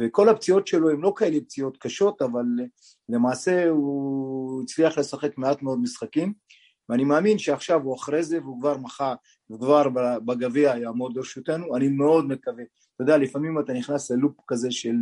וכל 0.00 0.28
הפציעות 0.28 0.66
שלו 0.66 0.90
הן 0.90 1.00
לא 1.00 1.12
כאלה 1.16 1.40
פציעות 1.40 1.76
קשות, 1.76 2.22
אבל 2.22 2.44
למעשה 3.08 3.68
הוא 3.68 4.62
הצליח 4.62 4.98
לשחק 4.98 5.38
מעט 5.38 5.62
מאוד 5.62 5.78
משחקים, 5.78 6.32
ואני 6.88 7.04
מאמין 7.04 7.38
שעכשיו 7.38 7.82
הוא 7.82 7.96
אחרי 7.96 8.22
זה 8.22 8.38
והוא 8.38 8.60
כבר 8.60 8.78
מחר, 8.78 9.14
הוא 9.46 9.60
כבר 9.60 9.88
בגביע 10.24 10.76
יעמוד 10.76 11.16
לרשותנו, 11.16 11.76
אני 11.76 11.88
מאוד 11.88 12.24
מקווה. 12.28 12.64
אתה 12.94 13.02
יודע, 13.02 13.16
לפעמים 13.16 13.60
אתה 13.60 13.72
נכנס 13.72 14.10
ללופ 14.10 14.36
כזה 14.46 14.70
של, 14.70 14.96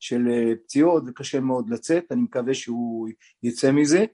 של 0.00 0.24
פציעות 0.64 1.02
וקשה 1.06 1.40
מאוד 1.40 1.70
לצאת, 1.70 2.04
אני 2.10 2.22
מקווה 2.22 2.54
שהוא 2.54 3.08
יצא 3.42 3.72
מזה. 3.72 4.04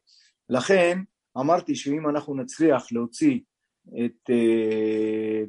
לכן 0.51 0.99
אמרתי 1.39 1.75
שאם 1.75 2.09
אנחנו 2.09 2.35
נצליח 2.35 2.93
להוציא 2.93 3.41
את 4.05 4.31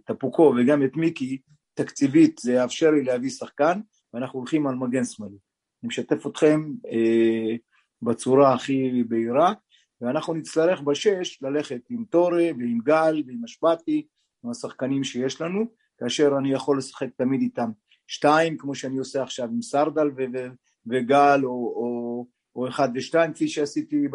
טפוקו 0.06 0.54
וגם 0.58 0.84
את 0.84 0.96
מיקי, 0.96 1.38
תקציבית 1.74 2.38
זה 2.44 2.54
יאפשר 2.54 2.92
לי 2.92 3.04
להביא 3.04 3.30
שחקן, 3.30 3.80
ואנחנו 4.14 4.40
הולכים 4.40 4.68
על 4.68 4.76
מגן 4.76 5.06
שמאלי. 5.06 5.38
אני 5.84 5.88
משתף 5.88 6.28
אתכם 6.28 6.72
אה, 6.92 7.56
בצורה 8.02 8.54
הכי 8.54 9.04
בהירה, 9.08 9.54
ואנחנו 10.02 10.34
נצטרך 10.34 10.82
בשש 10.82 11.42
ללכת 11.42 11.82
עם 11.90 12.06
טורה 12.10 12.44
ועם 12.60 12.80
גל 12.84 13.24
ועם 13.28 13.44
אשבתי, 13.46 14.08
עם 14.44 14.52
השחקנים 14.52 15.04
שיש 15.04 15.42
לנו, 15.42 15.66
כאשר 15.98 16.38
אני 16.38 16.52
יכול 16.52 16.78
לשחק 16.78 17.08
תמיד 17.18 17.42
איתם 17.42 17.70
שתיים, 18.08 18.58
כמו 18.58 18.76
שאני 18.76 18.98
עושה 18.98 19.24
עכשיו 19.24 19.46
עם 19.46 19.62
סרדל 19.62 20.08
וגל, 20.86 21.42
או, 21.44 21.50
או, 21.50 22.01
או 22.56 22.68
אחד 22.68 22.90
ושתיים, 22.96 23.34
כפי 23.34 23.48
שעשיתי 23.48 24.08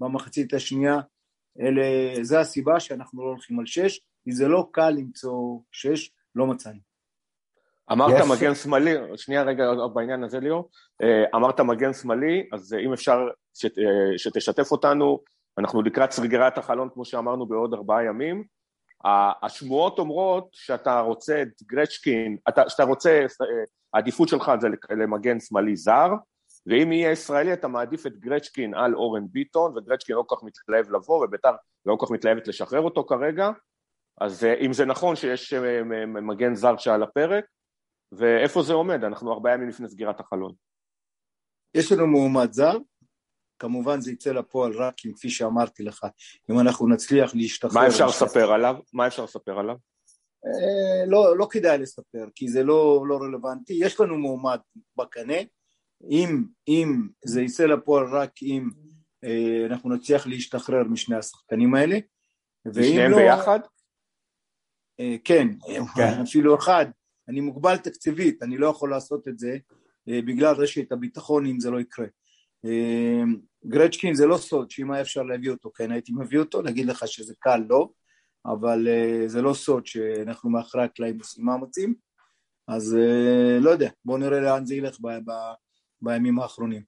במחצית 0.00 0.54
השנייה. 0.54 0.96
אלה, 1.60 1.82
זה 2.22 2.40
הסיבה 2.40 2.80
שאנחנו 2.80 3.22
לא 3.22 3.28
הולכים 3.28 3.58
על 3.60 3.66
שש, 3.66 4.00
כי 4.24 4.32
זה 4.32 4.48
לא 4.48 4.68
קל 4.72 4.90
למצוא 4.90 5.58
שש, 5.72 6.10
לא 6.34 6.46
מצאנו. 6.46 6.78
אמרת 7.92 8.14
יש- 8.20 8.30
מגן 8.30 8.54
שמאלי, 8.54 8.94
שנייה 9.16 9.42
רגע 9.42 9.64
בעניין 9.94 10.24
הזה 10.24 10.40
ליאור, 10.40 10.70
אה, 11.02 11.24
אמרת 11.34 11.60
מגן 11.60 11.92
שמאלי, 11.92 12.48
אז 12.52 12.74
אה, 12.74 12.78
אם 12.80 12.92
אפשר 12.92 13.18
שת- 13.54 13.78
אה, 13.78 14.18
שתשתף 14.18 14.72
אותנו, 14.72 15.20
אנחנו 15.58 15.82
לקראת 15.82 16.10
סגירת 16.10 16.58
החלון 16.58 16.88
כמו 16.94 17.04
שאמרנו 17.04 17.46
בעוד 17.46 17.74
ארבעה 17.74 18.04
ימים, 18.04 18.44
השמועות 19.42 19.98
אומרות 19.98 20.48
שאתה 20.52 21.00
רוצה 21.00 21.42
את 21.42 21.62
גרצ'קין, 21.62 22.36
אתה- 22.48 22.68
שאתה 22.68 22.82
רוצה, 22.82 23.26
העדיפות 23.94 24.28
שלך 24.28 24.52
זה 24.60 24.68
למגן 24.90 25.40
שמאלי 25.40 25.76
זר, 25.76 26.08
ואם 26.66 26.92
יהיה 26.92 27.10
ישראלי 27.10 27.52
אתה 27.52 27.68
מעדיף 27.68 28.06
את 28.06 28.18
גרצ'קין 28.18 28.74
על 28.74 28.94
אורן 28.94 29.26
ביטון, 29.30 29.76
וגרצ'קין 29.76 30.16
לא 30.16 30.24
כל 30.26 30.36
כך 30.36 30.42
מתלהב 30.42 30.90
לבוא, 30.90 31.24
וביתר 31.24 31.52
לא 31.86 31.96
כל 31.98 32.06
כך 32.06 32.12
מתלהבת 32.12 32.48
לשחרר 32.48 32.80
אותו 32.80 33.04
כרגע, 33.04 33.50
אז 34.20 34.44
אה, 34.44 34.54
אם 34.54 34.72
זה 34.72 34.84
נכון 34.84 35.16
שיש 35.16 35.54
אה, 35.54 35.82
מגן 36.06 36.54
זר 36.54 36.76
שעל 36.76 37.02
הפרק, 37.02 37.44
ואיפה 38.12 38.62
זה 38.62 38.72
עומד? 38.72 39.04
אנחנו 39.04 39.32
ארבעה 39.32 39.54
ימים 39.54 39.68
לפני 39.68 39.88
סגירת 39.88 40.20
החלון. 40.20 40.52
יש 41.74 41.92
לנו 41.92 42.06
מועמד 42.06 42.52
זר, 42.52 42.76
כמובן 43.58 44.00
זה 44.00 44.12
יצא 44.12 44.32
לפועל 44.32 44.72
רק 44.72 44.94
אם, 45.06 45.12
כפי 45.12 45.30
שאמרתי 45.30 45.82
לך, 45.82 46.06
אם 46.50 46.60
אנחנו 46.60 46.88
נצליח 46.88 47.34
להשתחרר. 47.34 47.80
מה 47.80 47.86
אפשר. 47.86 48.06
לספר 48.06 48.52
עליו? 48.52 48.76
מה 48.92 49.06
אפשר 49.06 49.24
לספר 49.24 49.58
עליו? 49.58 49.76
אה, 50.46 51.06
לא, 51.06 51.38
לא 51.38 51.46
כדאי 51.50 51.78
לספר, 51.78 52.26
כי 52.34 52.48
זה 52.48 52.62
לא, 52.62 53.04
לא 53.08 53.18
רלוונטי. 53.22 53.74
יש 53.80 54.00
לנו 54.00 54.18
מועמד 54.18 54.58
בקנה, 54.96 55.34
אם, 56.10 56.44
אם 56.68 57.08
זה 57.24 57.42
יצא 57.42 57.64
לפועל 57.64 58.06
רק 58.06 58.30
אם 58.42 58.68
אה, 59.24 59.66
אנחנו 59.66 59.94
נצליח 59.94 60.26
להשתחרר 60.26 60.84
משני 60.84 61.16
השחקנים 61.16 61.74
האלה. 61.74 61.98
ואם 62.66 62.84
שניהם 62.84 63.10
לא, 63.10 63.16
ביחד? 63.16 63.60
אה, 65.00 65.16
כן, 65.24 65.48
כן. 65.96 66.20
אפילו 66.22 66.58
אחד. 66.58 66.86
אני 67.28 67.40
מוגבל 67.40 67.76
תקציבית, 67.76 68.42
אני 68.42 68.58
לא 68.58 68.66
יכול 68.66 68.90
לעשות 68.90 69.28
את 69.28 69.38
זה 69.38 69.58
אה, 70.08 70.22
בגלל 70.22 70.54
רשת 70.54 70.92
הביטחון 70.92 71.46
אם 71.46 71.60
זה 71.60 71.70
לא 71.70 71.80
יקרה. 71.80 72.06
אה, 72.64 73.22
גרצ'קין 73.66 74.14
זה 74.14 74.26
לא 74.26 74.36
סוד 74.36 74.70
שאם 74.70 74.90
היה 74.90 75.02
אפשר 75.02 75.22
להביא 75.22 75.50
אותו, 75.50 75.70
כן 75.74 75.92
הייתי 75.92 76.12
מביא 76.16 76.38
אותו, 76.38 76.62
להגיד 76.62 76.86
לך 76.86 77.08
שזה 77.08 77.34
קל 77.38 77.62
לא, 77.68 77.88
אבל 78.46 78.88
אה, 78.88 79.28
זה 79.28 79.42
לא 79.42 79.54
סוד 79.54 79.86
שאנחנו 79.86 80.50
מאחורי 80.50 80.84
הקלעים 80.84 81.18
עושים 81.18 81.44
מאמצים, 81.44 81.94
אז 82.68 82.96
אה, 82.96 83.58
לא 83.60 83.70
יודע, 83.70 83.90
בואו 84.04 84.18
נראה 84.18 84.40
לאן 84.40 84.66
זה 84.66 84.74
ילך 84.74 85.00
ב- 85.00 85.30
ב- 85.30 85.54
בימים 86.02 86.38
האחרונים. 86.38 86.82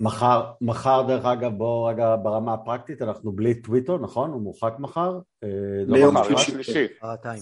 מחר, 0.00 0.52
מחר 0.60 1.02
דרך 1.08 1.24
אגב, 1.24 1.52
בוא 1.52 1.90
רגע 1.90 2.16
ברמה 2.22 2.54
הפרקטית, 2.54 3.02
אנחנו 3.02 3.32
בלי 3.32 3.62
טוויטו, 3.62 3.98
נכון? 3.98 4.30
הוא 4.30 4.42
מורחק 4.42 4.72
מחר? 4.78 5.18
אה, 5.44 5.48
לא 5.86 5.94
ביום 5.96 6.16
רק- 6.18 6.38
שלישי. 6.38 6.86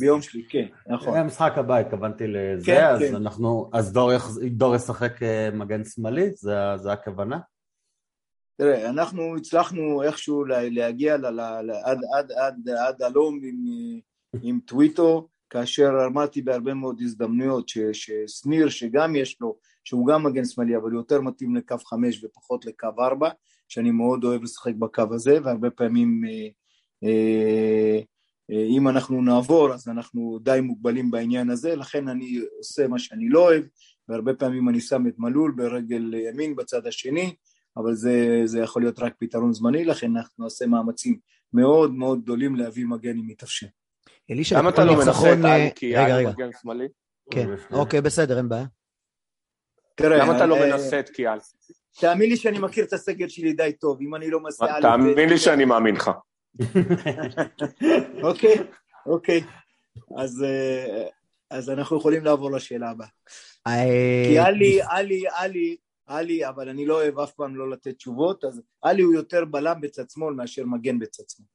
ביום 0.00 0.22
שלישי, 0.22 0.48
כן, 0.48 0.66
נכון. 0.94 1.16
המשחק 1.18 1.53
הבא 1.57 1.77
התכוונתי 1.77 2.24
לזה, 2.27 2.66
כן, 2.66 2.85
אז 2.85 3.00
כן. 3.00 3.14
אנחנו, 3.14 3.70
אז 3.72 3.92
דור, 3.92 4.12
יח- 4.12 4.38
דור 4.50 4.74
ישחק 4.74 5.22
אה, 5.22 5.48
מגן 5.53 5.85
שמאלי, 5.85 6.31
זה, 6.35 6.55
זה 6.77 6.92
הכוונה? 6.92 7.38
תראה, 8.57 8.88
אנחנו 8.90 9.37
הצלחנו 9.37 10.03
איכשהו 10.03 10.44
לה- 10.44 10.68
להגיע 10.68 11.16
ל- 11.16 11.27
ל- 11.27 11.61
ל- 11.62 11.70
עד, 11.85 11.98
עד, 12.16 12.33
עד, 12.33 12.68
עד 12.68 13.03
הלום 13.03 13.40
עם, 13.42 13.57
עם 14.42 14.61
טוויטו, 14.66 15.29
כאשר 15.50 15.90
אמרתי 16.07 16.42
בהרבה 16.42 16.74
מאוד 16.74 17.00
הזדמנויות 17.00 17.68
ש, 17.68 17.79
ששניר, 17.92 18.68
שגם 18.68 19.16
יש 19.16 19.37
לו, 19.40 19.57
שהוא 19.84 20.06
גם 20.06 20.22
מגן 20.22 20.44
שמאלי, 20.44 20.76
אבל 20.76 20.90
הוא 20.90 21.00
יותר 21.00 21.20
מתאים 21.20 21.56
לקו 21.56 21.78
חמש 21.78 22.24
ופחות 22.24 22.64
לקו 22.64 22.88
ארבע, 22.98 23.28
שאני 23.68 23.90
מאוד 23.90 24.24
אוהב 24.24 24.42
לשחק 24.42 24.74
בקו 24.74 25.02
הזה, 25.10 25.38
והרבה 25.44 25.70
פעמים 25.70 26.20
אה, 26.24 26.48
אה, 27.08 28.00
אה, 28.50 28.66
אם 28.68 28.88
אנחנו 28.88 29.22
נעבור, 29.22 29.72
אז 29.72 29.88
אנחנו 29.88 30.38
די 30.42 30.60
מוגבלים 30.62 31.10
בעניין 31.10 31.50
הזה, 31.50 31.76
לכן 31.76 32.08
אני 32.08 32.38
עושה 32.58 32.88
מה 32.88 32.98
שאני 32.98 33.28
לא 33.28 33.40
אוהב, 33.40 33.64
והרבה 34.08 34.34
פעמים 34.34 34.68
אני 34.68 34.80
שם 34.80 35.06
את 35.06 35.14
מלול 35.18 35.52
ברגל 35.56 36.14
ימין 36.14 36.56
בצד 36.56 36.86
השני, 36.86 37.34
אבל 37.76 37.94
זה, 37.94 38.42
זה 38.44 38.60
יכול 38.60 38.82
להיות 38.82 38.98
רק 38.98 39.14
פתרון 39.18 39.52
זמני, 39.52 39.84
לכן 39.84 40.16
אנחנו 40.16 40.44
נעשה 40.44 40.66
מאמצים 40.66 41.18
מאוד 41.52 41.94
מאוד 41.94 42.22
גדולים 42.22 42.56
להביא 42.56 42.84
מגן 42.86 43.18
אם 43.18 43.30
יתאפשר. 43.30 43.66
אלישע, 44.30 44.58
למה 44.58 44.70
אתה 44.70 44.84
לא 44.84 44.96
מנסה 44.96 45.32
את 45.32 45.44
על 45.44 45.60
כי 45.74 45.96
רגע, 45.96 46.04
על 46.04 46.12
רגע, 46.12 46.30
מגן 46.30 46.48
שמאלי? 46.62 46.88
כן, 47.30 47.46
שנייה. 47.46 47.82
אוקיי, 47.82 48.00
בסדר, 48.00 48.38
אין 48.38 48.48
בעיה. 48.48 48.66
תראה, 49.94 50.18
למה 50.18 50.37
אתה 50.37 50.46
לא 50.46 50.57
מנסה 50.61 51.00
את 51.00 51.09
קיאל? 51.09 51.38
תאמין 52.00 52.30
לי 52.30 52.37
שאני 52.37 52.59
מכיר 52.59 52.85
את 52.85 52.92
הסגל 52.92 53.28
שלי 53.28 53.52
די 53.52 53.72
טוב, 53.80 53.98
אם 54.00 54.14
אני 54.14 54.30
לא. 54.30 54.40
א', 54.61 54.80
תאמין 54.83 55.28
לי 55.28 55.38
שאני 55.38 55.64
מאמין 55.64 55.94
לך. 55.94 56.11
אוקיי, 58.22 58.54
אוקיי. 59.07 59.40
אז, 60.18 60.44
אה, 60.44 61.07
אז 61.50 61.70
אנחנו 61.70 61.96
יכולים 61.96 62.24
לעבור 62.24 62.52
לשאלה 62.52 62.90
הבאה. 62.90 63.07
אה, 63.66 64.24
כי 64.28 64.38
עלי, 64.38 64.80
עלי, 64.83 65.22
עלי, 65.37 65.76
עלי, 66.07 66.48
אבל 66.48 66.68
אני 66.68 66.87
לא 66.87 66.94
אוהב 66.94 67.18
אף 67.18 67.33
פעם 67.33 67.57
לא 67.57 67.70
לתת 67.70 67.96
תשובות, 67.96 68.44
אז 68.44 68.62
עלי 68.83 69.02
הוא 69.02 69.14
יותר 69.14 69.44
בלם 69.44 69.80
בצד 69.80 70.11
שמאל 70.11 70.35
מאשר 70.35 70.64
מגן 70.66 70.98
בצד 70.98 71.22
שמאל. 71.28 71.48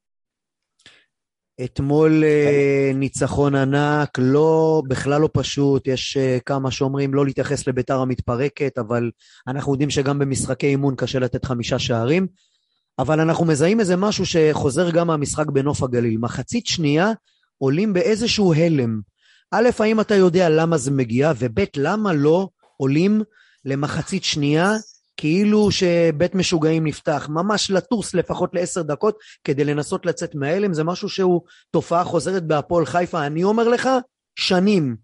אתמול 1.64 2.24
אה, 2.24 2.92
ניצחון 2.96 3.56
ענק, 3.56 4.10
לא, 4.18 4.82
בכלל 4.88 5.22
לא 5.22 5.30
פשוט, 5.34 5.88
יש 5.88 6.18
אה, 6.18 6.38
כמה 6.46 6.72
שאומרים 6.72 7.14
לא 7.14 7.26
להתייחס 7.26 7.68
לביתר 7.68 8.00
המתפרקת, 8.00 8.78
אבל 8.78 9.12
אנחנו 9.48 9.74
יודעים 9.74 9.90
שגם 9.90 10.20
במשחקי 10.20 10.68
אימון 10.68 10.96
קשה 10.96 11.20
לתת 11.20 11.46
חמישה 11.46 11.80
שערים, 11.80 12.28
אבל 13.00 13.20
אנחנו 13.20 13.46
מזהים 13.46 13.80
איזה 13.80 13.96
משהו 13.96 14.26
שחוזר 14.26 14.90
גם 14.90 15.08
מהמשחק 15.08 15.46
בנוף 15.48 15.84
הגליל. 15.84 16.18
מחצית 16.18 16.66
שנייה 16.66 17.12
עולים 17.58 17.94
באיזשהו 17.94 18.54
הלם. 18.54 19.00
א', 19.52 19.70
האם 19.80 20.00
אתה 20.00 20.16
יודע 20.16 20.50
למה 20.50 20.78
זה 20.78 20.92
מגיע, 20.92 21.32
וב', 21.40 21.64
למה 21.78 22.14
לא 22.14 22.50
עולים 22.78 23.22
למחצית 23.66 24.24
שנייה 24.24 24.74
כאילו 25.20 25.72
שבית 25.72 26.36
משוגעים 26.36 26.88
נפתח, 26.88 27.30
ממש 27.30 27.72
לטוס 27.72 28.14
לפחות 28.14 28.54
לעשר 28.54 28.82
דקות 28.82 29.20
כדי 29.44 29.64
לנסות 29.64 30.06
לצאת 30.06 30.36
מההלם, 30.36 30.74
זה 30.74 30.84
משהו 30.84 31.10
שהוא 31.10 31.42
תופעה 31.72 32.04
חוזרת 32.04 32.48
בהפועל 32.48 32.86
חיפה, 32.86 33.26
אני 33.26 33.44
אומר 33.44 33.68
לך, 33.68 33.90
שנים. 34.36 34.96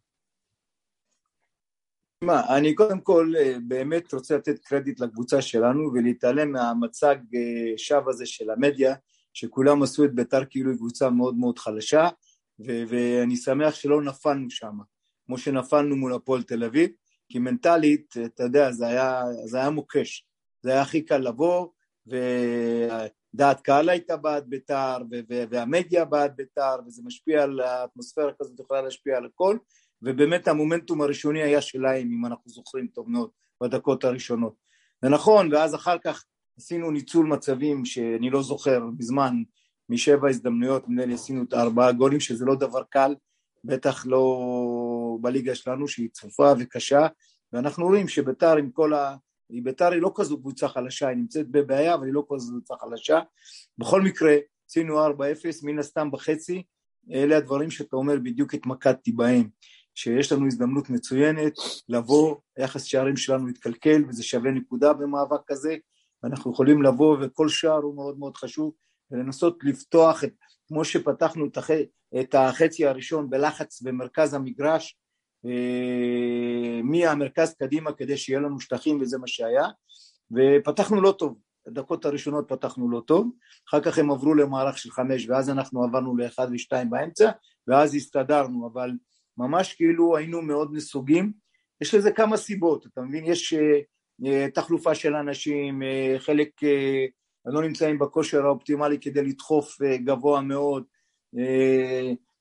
תשמע, 2.20 2.58
אני 2.58 2.76
קודם 2.76 3.00
כל 3.00 3.34
אה, 3.38 3.56
באמת 3.68 4.14
רוצה 4.14 4.38
לתת 4.38 4.60
קרדיט 4.60 5.00
לקבוצה 5.00 5.42
שלנו 5.42 5.92
ולהתעלם 5.94 6.52
מהמצג 6.52 7.16
אה, 7.36 7.78
שווא 7.78 8.10
הזה 8.10 8.26
של 8.26 8.50
המדיה, 8.50 8.96
שכולם 9.34 9.84
עשו 9.84 10.06
את 10.06 10.16
בית"ר 10.16 10.46
כאילו 10.50 10.72
היא 10.72 10.78
קבוצה 10.78 11.10
מאוד 11.10 11.36
מאוד 11.38 11.60
חלשה, 11.60 12.08
ו- 12.68 12.84
ואני 12.88 13.36
שמח 13.36 13.76
שלא 13.76 14.02
נפלנו 14.02 14.50
שם, 14.50 14.78
כמו 15.26 15.38
שנפלנו 15.38 15.96
מול 15.96 16.14
הפועל 16.14 16.44
תל 16.44 16.64
אביב, 16.64 16.90
כי 17.30 17.40
מנטלית, 17.40 18.14
אתה 18.26 18.44
יודע, 18.44 18.72
זה 18.72 18.88
היה, 18.88 19.24
זה 19.46 19.58
היה 19.58 19.70
מוקש, 19.70 20.28
זה 20.62 20.72
היה 20.72 20.82
הכי 20.82 21.02
קל 21.02 21.18
לבוא, 21.18 21.68
ודעת 22.08 23.62
קהל 23.62 23.90
הייתה 23.90 24.18
בעד 24.18 24.46
בית"ר, 24.48 24.98
והמדיה 25.50 26.06
בעד 26.06 26.34
בית"ר, 26.36 26.76
וזה 26.88 27.02
משפיע 27.06 27.44
על 27.44 27.60
האטמוספירה 27.60 28.32
כזאת, 28.42 28.60
יכולה 28.60 28.82
להשפיע 28.82 29.18
על 29.18 29.26
הכל, 29.26 29.58
ובאמת 30.02 30.48
המומנטום 30.48 31.02
הראשוני 31.02 31.44
היה 31.44 31.62
שלהם, 31.62 32.12
אם 32.12 32.26
אנחנו 32.26 32.52
זוכרים 32.52 32.88
טוב 32.88 33.10
מאוד, 33.10 33.30
בדקות 33.64 34.04
הראשונות. 34.04 34.54
זה 35.02 35.10
נכון, 35.10 35.54
ואז 35.54 35.76
אחר 35.76 35.98
כך 36.04 36.26
עשינו 36.58 36.92
ניצול 36.92 37.26
מצבים 37.26 37.86
שאני 37.86 38.30
לא 38.30 38.44
זוכר 38.44 38.80
בזמן, 38.98 39.44
משבע 39.90 40.30
הזדמנויות, 40.30 40.90
נדמה 40.90 41.06
לי 41.06 41.14
עשינו 41.14 41.44
את 41.44 41.54
הארבעה 41.54 41.92
גולים, 41.92 42.20
שזה 42.20 42.46
לא 42.46 42.56
דבר 42.56 42.84
קל, 42.90 43.16
בטח 43.64 44.06
לא 44.06 44.22
בליגה 45.20 45.56
שלנו, 45.56 45.88
שהיא 45.88 46.10
צפופה 46.10 46.54
וקשה, 46.60 47.08
ואנחנו 47.54 47.86
רואים 47.86 48.08
שביתר 48.08 48.58
עם 48.58 48.72
כל 48.72 48.94
ה... 48.94 49.16
היא 49.50 49.64
ביתר 49.64 49.92
היא 49.92 50.02
לא 50.02 50.12
כזו 50.16 50.40
קבוצה 50.40 50.68
חלשה, 50.68 51.08
היא 51.08 51.18
נמצאת 51.18 51.48
בבעיה, 51.50 51.94
אבל 51.94 52.06
היא 52.06 52.14
לא 52.14 52.24
כזו 52.30 52.52
קבוצה 52.52 52.74
חלשה. 52.82 53.20
בכל 53.78 54.02
מקרה, 54.02 54.36
עשינו 54.70 55.08
4-0, 55.08 55.12
מן 55.64 55.80
הסתם 55.80 56.12
בחצי, 56.12 56.64
אלה 57.12 57.38
הדברים 57.38 57.72
שאתה 57.72 57.96
אומר, 57.96 58.16
בדיוק 58.24 58.54
התמקדתי 58.54 59.12
בהם. 59.12 59.50
שיש 59.96 60.32
לנו 60.32 60.48
הזדמנות 60.48 60.90
מצוינת 60.90 61.54
לבוא, 61.90 62.36
היחס 62.58 62.84
שערים 62.84 63.18
שלנו 63.18 63.50
יתקלקל 63.50 64.04
וזה 64.08 64.24
שווה 64.24 64.52
נקודה 64.52 64.94
במאבק 64.94 65.40
כזה, 65.48 65.76
ואנחנו 66.24 66.52
יכולים 66.52 66.82
לבוא 66.82 67.18
וכל 67.22 67.50
שער 67.50 67.78
הוא 67.78 67.96
מאוד 67.96 68.20
מאוד 68.20 68.38
חשוב, 68.38 68.74
ולנסות 69.12 69.58
לפתוח 69.64 70.24
את, 70.24 70.34
כמו 70.68 70.86
שפתחנו 70.86 71.46
את, 71.48 71.58
הח, 71.58 71.70
את 72.22 72.36
החצי 72.36 72.86
הראשון 72.86 73.30
בלחץ 73.30 73.82
במרכז 73.82 74.34
המגרש, 74.34 74.98
מהמרכז 76.84 77.54
קדימה 77.54 77.94
כדי 77.94 78.18
שיהיה 78.18 78.40
לנו 78.40 78.60
שטחים 78.60 79.02
וזה 79.02 79.18
מה 79.18 79.28
שהיה, 79.28 79.68
ופתחנו 80.32 81.02
לא 81.02 81.12
טוב, 81.12 81.40
הדקות 81.68 82.06
הראשונות 82.06 82.46
פתחנו 82.48 82.90
לא 82.90 83.02
טוב, 83.08 83.32
אחר 83.70 83.80
כך 83.82 83.98
הם 83.98 84.12
עברו 84.12 84.36
למערך 84.36 84.78
של 84.78 84.92
חמש 84.92 85.30
ואז 85.30 85.50
אנחנו 85.50 85.84
עברנו 85.84 86.18
לאחד 86.18 86.48
ושתיים 86.52 86.90
באמצע, 86.90 87.32
ואז 87.68 87.96
הסתדרנו, 87.96 88.70
אבל 88.74 88.92
ממש 89.38 89.74
כאילו 89.74 90.18
היינו 90.18 90.42
מאוד 90.42 90.70
נסוגים, 90.74 91.34
יש 91.82 91.94
לזה 91.94 92.12
כמה 92.12 92.38
סיבות, 92.38 92.86
אתה 92.86 93.02
מבין? 93.02 93.26
יש 93.26 93.54
uh, 93.54 94.52
תחלופה 94.54 94.96
של 94.96 95.16
אנשים, 95.16 95.82
חלק 96.18 96.50
לא 97.46 97.62
נמצאים 97.62 98.00
בכושר 98.00 98.46
האופטימלי 98.46 99.00
כדי 99.00 99.24
לדחוף 99.24 99.78
גבוה 100.04 100.42
מאוד, 100.42 100.84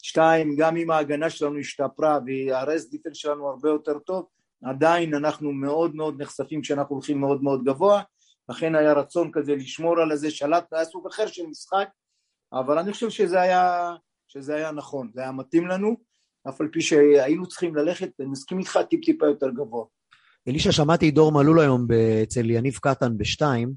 שתיים, 0.04 0.56
גם 0.56 0.76
אם 0.76 0.90
ההגנה 0.90 1.30
שלנו 1.30 1.58
השתפרה 1.58 2.18
והרס 2.26 2.90
דיפנס 2.90 3.16
שלנו 3.16 3.48
הרבה 3.48 3.68
יותר 3.68 3.98
טוב, 3.98 4.26
עדיין 4.64 5.14
אנחנו 5.14 5.52
מאוד 5.52 5.96
מאוד 5.96 6.22
נחשפים 6.22 6.62
כשאנחנו 6.62 6.94
הולכים 6.94 7.20
מאוד 7.20 7.42
מאוד 7.42 7.64
גבוה, 7.64 8.02
לכן 8.48 8.74
היה 8.74 8.92
רצון 8.92 9.30
כזה 9.32 9.54
לשמור 9.54 10.00
על 10.00 10.12
איזה 10.12 10.30
שלט, 10.30 10.72
היה 10.72 10.84
סוג 10.84 11.06
אחר 11.06 11.26
של 11.26 11.42
משחק, 11.46 11.88
אבל 12.52 12.78
אני 12.78 12.92
חושב 12.92 13.10
שזה 13.10 13.40
היה, 13.40 13.94
שזה 14.28 14.54
היה 14.54 14.72
נכון, 14.72 15.10
זה 15.14 15.20
היה 15.20 15.32
מתאים 15.32 15.66
לנו, 15.66 15.96
אף 16.48 16.60
על 16.60 16.68
פי 16.72 16.80
שהיינו 16.80 17.46
צריכים 17.46 17.76
ללכת, 17.76 18.10
אני 18.20 18.28
מסכים 18.28 18.58
איתך, 18.58 18.78
טיפ 18.90 19.04
טיפה 19.04 19.26
יותר 19.26 19.50
גבוה. 19.50 19.84
אלישע, 20.48 20.72
שמעתי 20.72 21.10
דור 21.10 21.32
מלול 21.32 21.60
היום 21.60 21.86
אצל 22.22 22.50
יניב 22.50 22.74
קטן 22.82 23.18
בשתיים, 23.18 23.72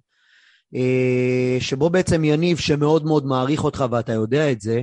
אה, 0.75 1.57
שבו 1.59 1.89
בעצם 1.89 2.23
יניב, 2.23 2.57
שמאוד 2.57 3.05
מאוד 3.05 3.25
מעריך 3.25 3.63
אותך 3.63 3.85
ואתה 3.91 4.13
יודע 4.13 4.51
את 4.51 4.61
זה, 4.61 4.81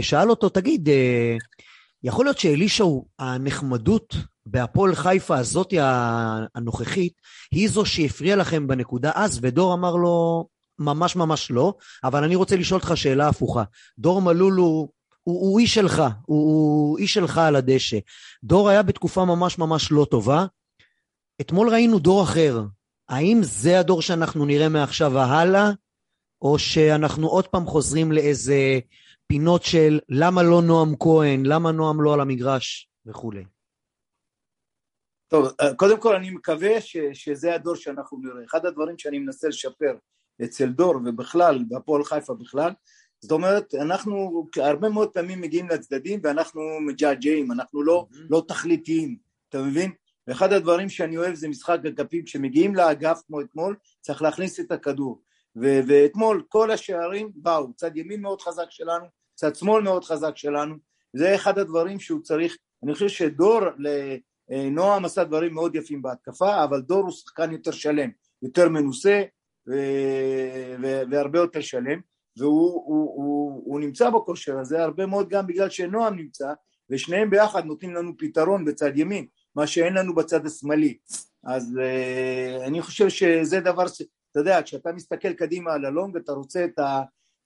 שאל 0.00 0.30
אותו, 0.30 0.48
תגיד, 0.48 0.88
אה, 0.88 1.36
יכול 2.04 2.24
להיות 2.24 2.38
שאלישע 2.38 2.84
הוא, 2.84 3.06
הנחמדות 3.18 4.16
בהפועל 4.46 4.94
חיפה 4.94 5.38
הזאתי 5.38 5.76
הנוכחית, 6.54 7.12
היא 7.50 7.68
זו 7.68 7.86
שהפריעה 7.86 8.36
לכם 8.36 8.66
בנקודה 8.66 9.10
אז, 9.14 9.38
ודור 9.42 9.74
אמר 9.74 9.96
לו, 9.96 10.46
ממש 10.78 11.16
ממש 11.16 11.50
לא, 11.50 11.74
אבל 12.04 12.24
אני 12.24 12.36
רוצה 12.36 12.56
לשאול 12.56 12.80
אותך 12.80 12.96
שאלה 12.96 13.28
הפוכה. 13.28 13.62
דור 13.98 14.22
מלול 14.22 14.54
הוא, 14.54 14.88
הוא, 15.22 15.40
הוא 15.40 15.58
איש 15.58 15.74
שלך, 15.74 16.02
הוא, 16.26 16.52
הוא 16.52 16.98
איש 16.98 17.14
שלך 17.14 17.38
על 17.38 17.56
הדשא. 17.56 17.98
דור 18.44 18.68
היה 18.68 18.82
בתקופה 18.82 19.24
ממש 19.24 19.58
ממש 19.58 19.92
לא 19.92 20.06
טובה. 20.10 20.46
אתמול 21.40 21.68
ראינו 21.70 21.98
דור 21.98 22.22
אחר. 22.22 22.62
האם 23.08 23.40
זה 23.42 23.80
הדור 23.80 24.02
שאנחנו 24.02 24.44
נראה 24.44 24.68
מעכשיו 24.68 25.12
והלאה, 25.14 25.70
או 26.42 26.58
שאנחנו 26.58 27.28
עוד 27.28 27.46
פעם 27.46 27.66
חוזרים 27.66 28.12
לאיזה 28.12 28.78
פינות 29.32 29.62
של 29.62 29.98
למה 30.08 30.42
לא 30.42 30.62
נועם 30.62 30.96
כהן, 31.00 31.46
למה 31.46 31.72
נועם 31.72 32.02
לא 32.02 32.14
על 32.14 32.20
המגרש 32.20 32.90
וכולי? 33.06 33.44
טוב, 35.28 35.48
קודם 35.76 36.00
כל 36.00 36.16
אני 36.16 36.30
מקווה 36.30 36.80
ש, 36.80 36.96
שזה 37.12 37.54
הדור 37.54 37.74
שאנחנו 37.74 38.18
נראה. 38.22 38.44
אחד 38.44 38.66
הדברים 38.66 38.98
שאני 38.98 39.18
מנסה 39.18 39.48
לשפר 39.48 39.94
אצל 40.44 40.66
דור 40.66 40.96
ובכלל, 40.96 41.64
בהפועל 41.68 42.04
חיפה 42.04 42.34
בכלל, 42.34 42.70
זאת 43.20 43.32
אומרת, 43.32 43.74
אנחנו 43.74 44.46
הרבה 44.56 44.88
מאוד 44.88 45.08
פעמים 45.08 45.40
מגיעים 45.40 45.68
לצדדים 45.68 46.20
ואנחנו 46.22 46.60
מג'עג'עים, 46.86 47.52
אנחנו 47.52 47.82
לא, 47.82 48.06
mm-hmm. 48.10 48.16
לא 48.30 48.42
תכליתיים, 48.48 49.16
אתה 49.48 49.62
מבין? 49.62 49.92
ואחד 50.26 50.52
הדברים 50.52 50.88
שאני 50.88 51.16
אוהב 51.16 51.34
זה 51.34 51.48
משחק 51.48 51.78
אגפים, 51.86 52.24
כשמגיעים 52.24 52.74
לאגף 52.74 53.20
כמו 53.26 53.40
אתמול, 53.40 53.76
צריך 54.00 54.22
להכניס 54.22 54.60
את 54.60 54.72
הכדור. 54.72 55.22
ו- 55.56 55.80
ואתמול 55.88 56.42
כל 56.48 56.70
השערים 56.70 57.30
באו, 57.34 57.74
צד 57.76 57.96
ימין 57.96 58.22
מאוד 58.22 58.40
חזק 58.42 58.70
שלנו, 58.70 59.21
צד 59.42 59.54
שמאל 59.54 59.82
מאוד 59.82 60.04
חזק 60.04 60.36
שלנו, 60.36 60.74
זה 61.16 61.34
אחד 61.34 61.58
הדברים 61.58 62.00
שהוא 62.00 62.20
צריך, 62.20 62.56
אני 62.84 62.94
חושב 62.94 63.08
שדור, 63.08 63.60
נועם 64.70 65.04
עשה 65.04 65.24
דברים 65.24 65.54
מאוד 65.54 65.74
יפים 65.74 66.02
בהתקפה, 66.02 66.64
אבל 66.64 66.80
דור 66.80 67.02
הוא 67.02 67.10
שחקן 67.10 67.52
יותר 67.52 67.70
שלם, 67.70 68.10
יותר 68.42 68.68
מנוסה 68.68 69.22
ו- 69.68 70.74
ו- 70.82 71.02
והרבה 71.10 71.38
יותר 71.38 71.60
שלם, 71.60 72.00
והוא 72.38 72.72
הוא, 72.72 73.14
הוא, 73.16 73.62
הוא 73.64 73.80
נמצא 73.80 74.10
בכושר 74.10 74.58
הזה 74.58 74.82
הרבה 74.82 75.06
מאוד 75.06 75.28
גם 75.28 75.46
בגלל 75.46 75.70
שנועם 75.70 76.16
נמצא, 76.16 76.52
ושניהם 76.90 77.30
ביחד 77.30 77.64
נותנים 77.64 77.94
לנו 77.94 78.12
פתרון 78.18 78.64
בצד 78.64 78.98
ימין, 78.98 79.26
מה 79.56 79.66
שאין 79.66 79.94
לנו 79.94 80.14
בצד 80.14 80.46
השמאלי. 80.46 80.98
אז 81.44 81.78
uh, 81.78 82.66
אני 82.66 82.82
חושב 82.82 83.08
שזה 83.08 83.60
דבר, 83.60 83.84
אתה 84.30 84.40
יודע, 84.40 84.62
כשאתה 84.62 84.92
מסתכל 84.92 85.32
קדימה 85.32 85.72
על 85.72 85.84
הלונג, 85.84 86.16
אתה 86.16 86.32
רוצה 86.32 86.64
את, 86.64 86.78
ה, 86.78 87.02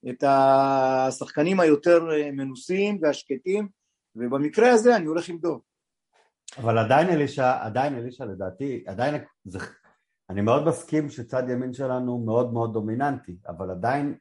את 0.08 0.24
השחקנים 0.26 1.60
היותר 1.60 2.10
אה, 2.12 2.30
מנוסים 2.32 2.98
והשקטים, 3.02 3.68
ובמקרה 4.16 4.72
הזה 4.72 4.96
אני 4.96 5.06
הולך 5.06 5.28
עם 5.28 5.38
דוב. 5.38 5.60
אבל 6.58 6.78
עדיין 6.78 7.08
אלישע, 7.08 7.64
עדיין 7.64 7.94
אלישע 7.94 8.24
לדעתי, 8.24 8.84
עדיין 8.86 9.14
זה, 9.44 9.58
אני 10.30 10.40
מאוד 10.40 10.68
מסכים 10.68 11.08
שצד 11.08 11.42
ימין 11.48 11.72
שלנו 11.72 12.18
מאוד 12.18 12.52
מאוד 12.52 12.72
דומיננטי, 12.72 13.36
אבל 13.48 13.70
עדיין 13.70 14.14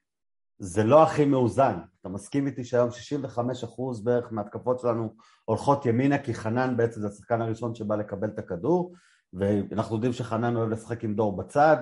זה 0.59 0.83
לא 0.83 1.03
הכי 1.03 1.25
מאוזן. 1.25 1.79
אתה 2.01 2.09
מסכים 2.09 2.47
איתי 2.47 2.63
שהיום 2.63 2.89
65% 2.89 4.03
בערך 4.03 4.31
מהתקפות 4.31 4.79
שלנו 4.79 5.15
הולכות 5.45 5.85
ימינה, 5.85 6.17
כי 6.17 6.33
חנן 6.33 6.77
בעצם 6.77 7.01
זה 7.01 7.07
השחקן 7.07 7.41
הראשון 7.41 7.75
שבא 7.75 7.95
לקבל 7.95 8.27
את 8.27 8.39
הכדור, 8.39 8.93
ואנחנו 9.33 9.95
יודעים 9.95 10.13
שחנן 10.13 10.55
אוהב 10.55 10.69
לשחק 10.69 11.03
עם 11.03 11.15
דור 11.15 11.38
בצד. 11.38 11.77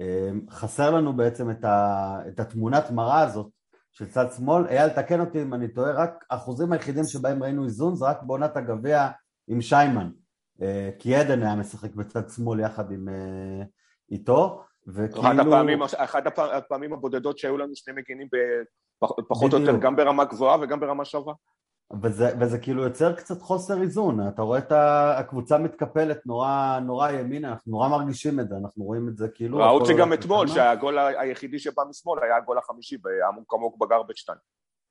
אמ, 0.00 0.40
חסר 0.50 0.90
לנו 0.90 1.12
בעצם 1.16 1.50
את, 1.50 1.64
ה, 1.64 2.18
את 2.28 2.40
התמונת 2.40 2.90
מראה 2.90 3.20
הזאת 3.20 3.46
של 3.92 4.08
צד 4.08 4.26
שמאל. 4.36 4.66
אייל, 4.66 4.88
תקן 4.88 5.20
אותי 5.20 5.42
אם 5.42 5.54
אני 5.54 5.68
טועה, 5.68 5.92
רק 5.92 6.24
האחוזים 6.30 6.72
היחידים 6.72 7.04
שבהם 7.04 7.42
ראינו 7.42 7.64
איזון 7.64 7.94
זה 7.94 8.04
רק 8.04 8.22
בעונת 8.22 8.56
הגביע 8.56 9.08
עם 9.48 9.60
שיימן. 9.60 10.10
אה, 10.62 10.90
כי 10.98 11.16
עדן 11.16 11.42
היה 11.42 11.54
משחק 11.54 11.94
בצד 11.94 12.28
שמאל 12.28 12.60
יחד 12.60 12.92
עם 12.92 13.08
אה, 13.08 13.64
איתו. 14.10 14.62
וכאילו... 14.86 15.20
אחת 15.20 15.46
הפעמים, 15.46 15.82
אחת 15.82 16.38
הפעמים 16.38 16.92
הבודדות 16.92 17.38
שהיו 17.38 17.58
לנו 17.58 17.76
שני 17.76 17.94
מגינים 17.94 18.28
פחות 19.28 19.52
או 19.52 19.58
יותר 19.58 19.76
גם 19.76 19.96
ברמה 19.96 20.24
גבוהה 20.24 20.58
וגם 20.60 20.80
ברמה 20.80 21.04
שווה. 21.04 21.34
וזה, 22.02 22.30
וזה 22.40 22.58
כאילו 22.58 22.82
יוצר 22.82 23.12
קצת 23.12 23.42
חוסר 23.42 23.82
איזון, 23.82 24.28
אתה 24.28 24.42
רואה 24.42 24.58
את 24.58 24.72
הקבוצה 25.18 25.58
מתקפלת 25.58 26.26
נורא, 26.26 26.78
נורא 26.86 27.10
ימינה, 27.10 27.48
אנחנו 27.48 27.72
נורא 27.72 27.88
מרגישים 27.88 28.40
את 28.40 28.48
זה, 28.48 28.54
אנחנו 28.56 28.84
רואים 28.84 29.08
את 29.08 29.16
זה 29.16 29.28
כאילו... 29.28 29.58
ראו 29.58 29.80
את 29.80 29.86
זה 29.86 29.92
גם 29.94 30.12
אתמול, 30.12 30.48
שהגול 30.48 30.98
היחידי 30.98 31.58
שבא 31.58 31.82
משמאל 31.90 32.18
היה 32.22 32.36
הגול 32.36 32.58
החמישי 32.58 32.96
בעמוק 32.96 33.54
עמוק 33.54 33.76
בגרבג' 33.78 34.16
2. 34.16 34.38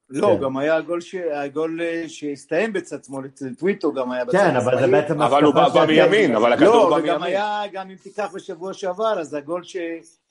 לא, 0.09 0.27
כן. 0.27 0.43
גם 0.43 0.57
היה 0.57 0.75
הגול, 0.75 1.01
ש... 1.01 1.15
הגול 1.15 1.81
אה, 1.81 2.03
שהסתיים 2.07 2.73
בצד 2.73 3.03
שמאל, 3.03 3.25
אצל 3.25 3.55
טוויטו 3.55 3.93
גם 3.93 4.11
היה 4.11 4.25
בצד 4.25 4.37
שמאל. 4.37 4.51
כן, 4.51 4.55
אבל 4.55 4.79
זה 4.79 4.87
בעצם... 4.87 5.21
אבל 5.21 5.43
הוא 5.43 5.53
בא 5.53 5.85
מימין, 5.87 6.35
אבל 6.35 6.53
הכדור 6.53 6.75
לא, 6.75 6.89
בא 6.89 6.95
מימין. 6.95 7.09
לא, 7.09 7.15
וגם 7.15 7.23
היה, 7.23 7.61
גם 7.73 7.89
אם 7.89 7.95
תיקח 7.95 8.31
בשבוע 8.35 8.73
שעבר, 8.73 9.19
אז 9.19 9.33
הגול 9.33 9.63
ש... 9.63 9.77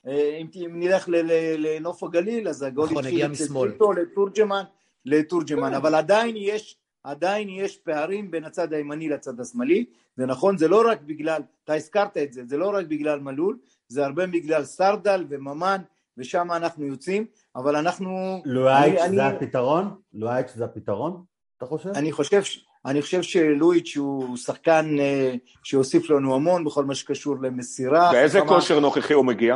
אה, 0.07 0.37
אם 0.41 0.47
נלך 0.55 1.09
לנוף 1.57 2.03
הגליל, 2.03 2.47
אז 2.47 2.63
הגול 2.63 2.85
נכון, 2.85 2.97
התחיל 2.97 3.25
אצל 3.25 3.47
טוויטו 3.47 3.93
לתורג'מן, 3.93 4.63
לתורג'מן, 5.05 5.73
אבל 5.73 5.95
עדיין 5.95 6.35
יש, 6.37 6.77
עדיין 7.03 7.49
יש 7.49 7.77
פערים 7.77 8.31
בין 8.31 8.43
הצד 8.43 8.73
הימני 8.73 9.09
לצד 9.09 9.39
השמאלי, 9.39 9.85
זה 10.17 10.25
נכון, 10.25 10.57
זה 10.57 10.67
לא 10.67 10.83
רק 10.89 11.01
בגלל, 11.01 11.41
אתה 11.63 11.73
הזכרת 11.73 12.17
את 12.17 12.33
זה, 12.33 12.41
זה 12.45 12.57
לא 12.57 12.69
רק 12.69 12.85
בגלל 12.85 13.19
מלול, 13.19 13.57
זה 13.87 14.05
הרבה 14.05 14.27
בגלל 14.27 14.63
סרדל 14.63 15.25
וממן, 15.29 15.81
ושם 16.17 16.51
אנחנו 16.51 16.85
יוצאים, 16.85 17.25
אבל 17.55 17.75
אנחנו... 17.75 18.41
לואייץ' 18.45 18.99
זה 18.99 19.05
אני... 19.05 19.21
הפתרון? 19.21 19.95
לואייץ' 20.13 20.51
זה 20.55 20.65
הפתרון, 20.65 21.23
אתה 21.57 21.65
חושב? 21.65 21.89
אני 21.89 22.11
חושב, 22.11 22.41
אני 22.85 23.01
חושב 23.01 23.21
שלואיץ' 23.21 23.97
הוא 23.97 24.37
שחקן 24.37 24.95
uh, 24.97 25.37
שהוסיף 25.63 26.09
לנו 26.09 26.35
המון 26.35 26.65
בכל 26.65 26.85
מה 26.85 26.95
שקשור 26.95 27.35
למסירה. 27.41 28.11
באיזה 28.11 28.39
חמה... 28.39 28.49
כושר 28.49 28.79
נוכחי 28.79 29.13
הוא 29.13 29.25
מגיע? 29.25 29.55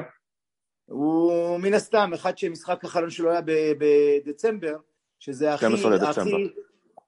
הוא 0.86 1.58
מן 1.60 1.74
הסתם, 1.74 2.12
אחד 2.14 2.38
שמשחק 2.38 2.84
האחרון 2.84 3.10
שלו 3.10 3.32
היה 3.32 3.42
בדצמבר, 3.78 4.76
שזה 5.20 5.54
הכי, 5.54 5.66
הכי, 6.08 6.50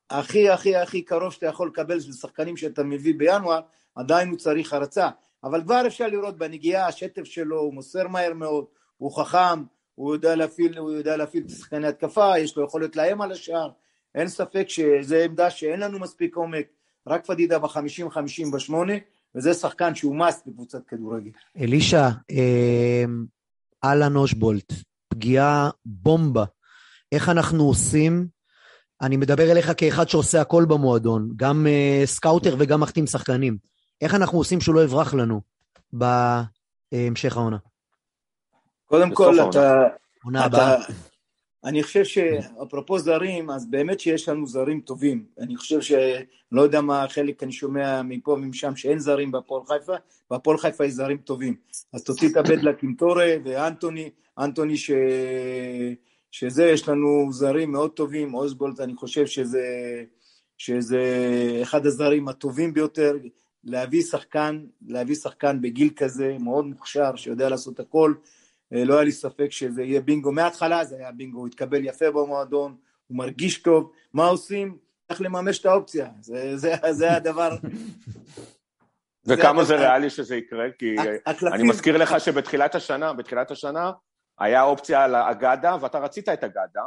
הכי 0.10 0.50
הכי 0.50 0.76
הכי 0.76 1.02
קרוב 1.02 1.34
שאתה 1.34 1.46
יכול 1.46 1.68
לקבל 1.68 2.00
של 2.00 2.12
שחקנים 2.12 2.58
שאתה 2.58 2.84
מביא 2.84 3.14
בינואר, 3.18 3.62
עדיין 3.96 4.30
הוא 4.30 4.38
צריך 4.38 4.74
הרצה. 4.74 5.10
אבל 5.44 5.62
כבר 5.64 5.88
אפשר 5.88 6.08
לראות 6.08 6.38
בנגיעה, 6.38 6.88
השטף 6.88 7.24
שלו, 7.24 7.60
הוא 7.60 7.74
מוסר 7.74 8.08
מהר 8.08 8.34
מאוד, 8.34 8.66
הוא 8.98 9.12
חכם, 9.12 9.64
הוא 9.96 10.16
יודע 10.16 10.36
להפעיל, 10.36 10.78
הוא 10.78 10.92
יודע 10.92 11.18
להפעיל 11.18 11.44
את 11.44 11.50
שחקני 11.50 11.88
התקפה, 11.88 12.40
יש 12.40 12.58
לו 12.58 12.64
יכולת 12.64 12.96
לאיים 12.96 13.22
על 13.22 13.32
השער, 13.32 13.70
אין 14.16 14.28
ספק 14.28 14.66
שזו 14.70 15.16
עמדה 15.16 15.50
שאין 15.50 15.80
לנו 15.80 16.00
מספיק 16.00 16.36
עומק, 16.36 16.68
רק 17.08 17.26
פדידה 17.26 17.60
בחמישים 17.60 18.10
חמישים 18.10 18.52
בשמונה, 18.52 18.94
וזה 19.36 19.54
שחקן 19.54 19.96
שהוא 19.96 20.16
must 20.16 20.48
בקבוצת 20.48 20.86
כדורגל. 20.88 21.32
אלישע, 21.58 22.08
אה, 22.32 23.04
אהלן 23.84 24.16
אושבולט, 24.16 24.74
פגיעה 25.10 25.70
בומבה, 25.86 26.46
איך 27.12 27.30
אנחנו 27.30 27.64
עושים, 27.64 28.28
אני 29.02 29.18
מדבר 29.18 29.52
אליך 29.52 29.72
כאחד 29.78 30.10
שעושה 30.10 30.42
הכל 30.42 30.66
במועדון, 30.66 31.30
גם 31.36 31.66
אה, 31.66 32.06
סקאוטר 32.06 32.56
וגם 32.60 32.82
מחתים 32.82 33.08
שחקנים, 33.08 33.58
איך 34.02 34.16
אנחנו 34.16 34.38
עושים 34.38 34.62
שהוא 34.62 34.76
לא 34.76 34.84
יברח 34.84 35.14
לנו 35.14 35.42
בהמשך 35.94 37.38
העונה? 37.38 37.58
קודם 38.86 39.14
כל, 39.14 39.50
אתה... 39.50 39.84
עונה 40.24 40.46
הבאה. 40.46 40.84
אני 41.64 41.84
חושב 41.84 42.04
שאפרופו 42.04 43.00
זרים, 43.00 43.50
אז 43.50 43.70
באמת 43.70 44.00
שיש 44.00 44.30
לנו 44.30 44.48
זרים 44.48 44.82
טובים. 44.82 45.26
אני 45.40 45.56
חושב 45.56 45.82
ש... 45.82 45.92
לא 46.52 46.62
יודע 46.62 46.82
מה 46.82 47.06
חלק 47.10 47.44
אני 47.44 47.52
שומע 47.52 48.02
מפה 48.02 48.32
ומשם 48.32 48.76
שאין 48.76 49.00
זרים 49.00 49.32
בהפועל 49.32 49.64
חיפה, 49.68 49.94
בהפועל 50.32 50.58
חיפה 50.58 50.86
יש 50.86 50.94
זרים 50.94 51.18
טובים. 51.18 51.56
אז 51.94 52.04
תוציא 52.04 52.30
את 52.30 52.38
הבדלה 52.38 52.74
קינטורה 52.74 53.28
ואנטוני, 53.46 54.10
אנטוני 54.40 54.78
ש... 54.78 54.92
שזה, 56.32 56.66
יש 56.66 56.90
לנו 56.90 57.28
זרים 57.32 57.72
מאוד 57.72 57.92
טובים, 57.92 58.34
אוסבולט, 58.34 58.80
אני 58.80 58.96
חושב 58.96 59.26
שזה, 59.26 59.64
שזה 60.58 61.02
אחד 61.62 61.86
הזרים 61.86 62.28
הטובים 62.28 62.74
ביותר, 62.74 63.18
להביא 63.64 64.02
שחקן, 64.02 64.64
להביא 64.88 65.16
שחקן 65.16 65.62
בגיל 65.62 65.90
כזה, 65.96 66.36
מאוד 66.40 66.66
מוכשר, 66.66 67.16
שיודע 67.16 67.50
לעשות 67.50 67.80
הכל, 67.80 68.14
אה, 68.74 68.84
לא 68.86 68.94
היה 68.94 69.04
לי 69.04 69.12
ספק 69.12 69.52
שזה 69.52 69.84
יהיה 69.84 70.02
בינגו 70.02 70.32
מההתחלה, 70.32 70.86
זה 70.86 70.96
היה 70.96 71.12
בינגו, 71.12 71.40
הוא 71.40 71.48
התקבל 71.48 71.86
יפה 71.86 72.12
במועדון, 72.12 72.76
הוא 73.08 73.18
מרגיש 73.18 73.58
טוב, 73.58 73.92
מה 74.14 74.28
עושים? 74.28 74.78
איך 75.10 75.22
לממש 75.22 75.60
את 75.60 75.66
האופציה, 75.66 76.08
זה, 76.22 76.58
זה, 76.58 76.74
זה 76.92 77.14
הדבר. 77.16 77.56
וכמה 79.26 79.64
זה 79.64 79.68
זה. 79.68 79.76
ריאלי 79.76 80.10
שזה 80.10 80.36
יקרה? 80.36 80.66
כי 80.80 80.96
הקלפים- 81.26 81.54
אני 81.54 81.64
מזכיר 81.64 81.98
לך 81.98 82.20
שבתחילת 82.20 82.76
השנה, 82.76 83.14
בתחילת 83.14 83.52
השנה, 83.52 83.92
היה 84.40 84.64
אופציה 84.64 85.04
על 85.04 85.16
האגדה, 85.16 85.78
ואתה 85.82 86.00
רצית 86.00 86.30
את 86.30 86.44
אגדה. 86.44 86.82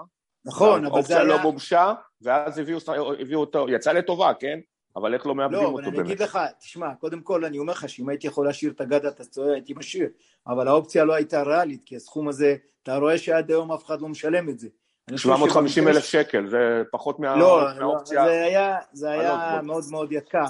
נכון, 0.44 0.84
אבל 0.86 1.02
זה 1.02 1.14
היה... 1.14 1.24
לא 1.24 1.38
מומשה, 1.38 1.92
ואז 2.22 2.58
הביאו, 2.58 2.78
הביאו 3.20 3.40
אותו, 3.40 3.66
יצא 3.68 3.92
לטובה, 3.92 4.32
כן? 4.40 4.60
אבל 4.96 5.14
איך 5.14 5.26
לא 5.26 5.34
מאבדים 5.34 5.60
לא, 5.62 5.66
אותו 5.66 5.78
אבל 5.78 5.86
אני 5.88 5.96
באמת? 5.96 6.06
אגיד 6.06 6.22
לך, 6.22 6.38
תשמע, 6.60 6.94
קודם 6.94 7.20
כל 7.20 7.44
אני 7.44 7.58
אומר 7.58 7.72
לך 7.72 7.88
שאם 7.88 8.08
הייתי 8.08 8.26
יכול 8.26 8.46
להשאיר 8.46 8.72
את 8.72 8.80
הגדה, 8.80 9.08
אתה 9.08 9.24
צועק, 9.24 9.52
הייתי 9.54 9.74
משאיר, 9.76 10.08
אבל 10.46 10.68
האופציה 10.68 11.04
לא 11.04 11.14
הייתה 11.14 11.42
ריאלית, 11.42 11.82
כי 11.84 11.96
הסכום 11.96 12.28
הזה, 12.28 12.56
אתה 12.82 12.96
רואה 12.96 13.18
שעד 13.18 13.50
היום 13.50 13.72
אף 13.72 13.84
אחד 13.86 14.00
לא 14.00 14.08
משלם 14.08 14.48
את 14.48 14.58
זה. 14.58 14.68
אני 15.08 15.16
חושב 15.16 15.28
750 15.28 15.68
שבמקרה 15.68 15.92
אלף 15.96 16.04
שקל, 16.04 16.48
זה 16.48 16.82
פחות 16.92 17.20
מה- 17.20 17.36
לא, 17.36 17.62
לא, 17.62 17.74
מהאופציה. 17.80 18.24
זה 18.24 18.44
היה, 18.44 18.76
זה 18.92 19.10
הלא 19.10 19.20
היה 19.20 19.30
גבוהה. 19.30 19.62
מאוד 19.62 19.84
מאוד 19.90 20.12
יקר, 20.12 20.44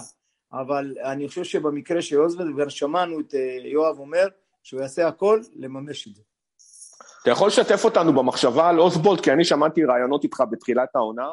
אבל 0.52 0.94
אני 1.04 1.28
חושב 1.28 1.44
שבמקרה 1.44 2.02
של 2.02 2.20
אוזוולד, 2.20 2.54
כבר 2.54 2.68
שמענו 2.68 3.20
את 3.20 3.34
אה, 3.34 3.40
יואב 3.64 3.98
אומר 3.98 4.28
שהוא 4.62 4.80
יעשה 4.80 5.08
הכל 5.08 5.40
לממש 5.56 6.08
את 6.08 6.14
זה. 6.14 6.22
אתה 7.22 7.30
יכול 7.30 7.48
לשתף 7.48 7.84
אותנו 7.84 8.12
במחשבה 8.12 8.68
על 8.68 8.80
אוסבולט, 8.80 9.20
כי 9.20 9.32
אני 9.32 9.44
שמעתי 9.44 9.84
רעיונות 9.84 10.24
איתך 10.24 10.42
בתחילת 10.50 10.88
העונה, 10.96 11.28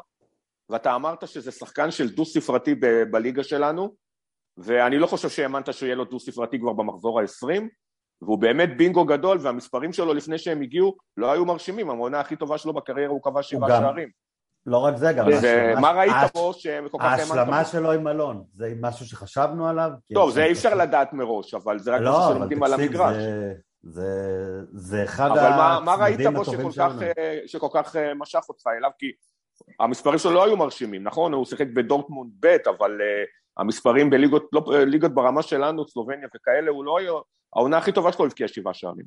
ואתה 0.69 0.95
אמרת 0.95 1.27
שזה 1.27 1.51
שחקן 1.51 1.91
של 1.91 2.09
דו-ספרתי 2.09 2.75
ב- 2.75 3.03
בליגה 3.11 3.43
שלנו, 3.43 3.93
ואני 4.57 4.99
לא 4.99 5.07
חושב 5.07 5.29
שהאמנת 5.29 5.73
שיהיה 5.73 5.95
לו 5.95 6.05
דו-ספרתי 6.05 6.59
כבר 6.59 6.73
במחזור 6.73 7.19
ה-20, 7.19 7.61
והוא 8.21 8.37
באמת 8.37 8.77
בינגו 8.77 9.05
גדול, 9.05 9.37
והמספרים 9.41 9.93
שלו 9.93 10.13
לפני 10.13 10.37
שהם 10.37 10.61
הגיעו 10.61 10.97
לא 11.17 11.31
היו 11.31 11.45
מרשימים, 11.45 11.89
המעונה 11.89 12.19
הכי 12.19 12.35
טובה 12.35 12.57
שלו 12.57 12.73
בקריירה 12.73 13.11
הוא 13.11 13.23
כבש 13.23 13.49
שבעה 13.49 13.69
שערים. 13.69 14.09
לא 14.65 14.77
רק 14.77 14.95
זה, 14.97 15.13
גם 15.13 15.27
ההשלמה- 15.27 15.79
מה 15.81 15.91
ראית 15.91 16.15
בו 16.33 16.53
שכל 16.53 16.97
כך 16.99 17.05
האמנת 17.05 17.21
ההשלמה? 17.31 17.65
שלו 17.65 17.91
עם 17.91 18.07
אלון, 18.07 18.43
זה 18.55 18.73
משהו 18.81 19.05
שחשבנו 19.05 19.67
עליו? 19.67 19.91
טוב, 20.13 20.31
זה 20.31 20.43
אי 20.43 20.51
אפשר 20.51 20.75
לדעת 20.75 21.13
מראש, 21.13 21.53
אבל 21.53 21.79
זה 21.79 21.95
רק 21.95 22.01
לא, 22.01 22.25
אבל 22.25 22.35
שלומדים 22.35 22.63
על 22.63 22.73
המגרש. 22.73 23.15
זה- 23.89 24.61
זה- 24.71 25.03
אחד 25.03 25.29
אבל 25.31 25.49
מה, 25.49 25.79
מה 25.85 25.95
ראית 25.95 26.19
בו 26.33 26.41
הטובים 26.41 26.71
שכל 26.71 26.83
כך, 26.83 26.91
שלנו. 26.99 27.01
אה, 27.17 27.39
שכל 27.45 27.67
כך 27.73 27.95
אה, 27.95 28.13
משך 28.13 28.45
אותך 28.49 28.67
אליו? 28.77 28.89
כי 28.99 29.11
המספרים 29.79 30.17
שלו 30.17 30.31
לא 30.31 30.45
היו 30.45 30.57
מרשימים, 30.57 31.03
נכון? 31.03 31.33
הוא 31.33 31.45
שיחק 31.45 31.67
בדורטמונד 31.67 32.31
ב', 32.39 32.57
אבל 32.77 32.91
uh, 33.01 33.27
המספרים 33.57 34.09
בליגות 34.09 34.49
לא, 34.53 34.65
אה, 34.73 34.85
ליגות 34.85 35.13
ברמה 35.13 35.41
שלנו, 35.41 35.87
סלובניה 35.87 36.27
וכאלה, 36.35 36.71
הוא 36.71 36.85
לא 36.85 36.97
היה... 36.99 37.11
העונה 37.55 37.77
הכי 37.77 37.91
טובה 37.91 38.11
שלו 38.11 38.25
הבקיע 38.25 38.47
שבעה 38.47 38.73
שערים. 38.73 39.05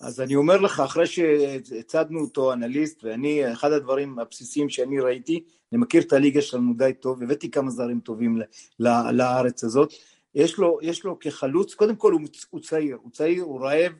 אז 0.00 0.20
אני 0.20 0.36
אומר 0.36 0.56
לך, 0.56 0.80
אחרי 0.80 1.06
שהצגנו 1.06 2.20
אותו 2.20 2.52
אנליסט, 2.52 3.04
ואני, 3.04 3.52
אחד 3.52 3.72
הדברים 3.72 4.18
הבסיסיים 4.18 4.68
שאני 4.68 5.00
ראיתי, 5.00 5.44
אני 5.72 5.80
מכיר 5.80 6.02
את 6.02 6.12
הליגה 6.12 6.42
שלנו 6.42 6.74
די 6.76 6.92
טוב, 7.00 7.22
הבאתי 7.22 7.50
כמה 7.50 7.70
זרים 7.70 8.00
טובים 8.00 8.38
ל- 8.38 8.44
ל- 8.78 9.10
לארץ 9.10 9.64
הזאת, 9.64 9.92
יש 10.34 10.58
לו, 10.58 10.78
יש 10.82 11.04
לו 11.04 11.18
כחלוץ, 11.18 11.74
קודם 11.74 11.96
כל 11.96 12.12
הוא, 12.12 12.20
הוא 12.50 12.60
צעיר, 12.60 12.98
הוא 13.02 13.10
צעיר, 13.12 13.42
הוא 13.42 13.60
רעב, 13.60 13.92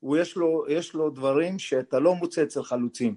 הוא 0.00 0.16
יש 0.16 0.36
לו, 0.36 0.64
יש 0.68 0.94
לו 0.94 1.10
דברים 1.10 1.58
שאתה 1.58 1.98
לא 1.98 2.14
מוצא 2.14 2.42
אצל 2.42 2.62
חלוצים. 2.62 3.14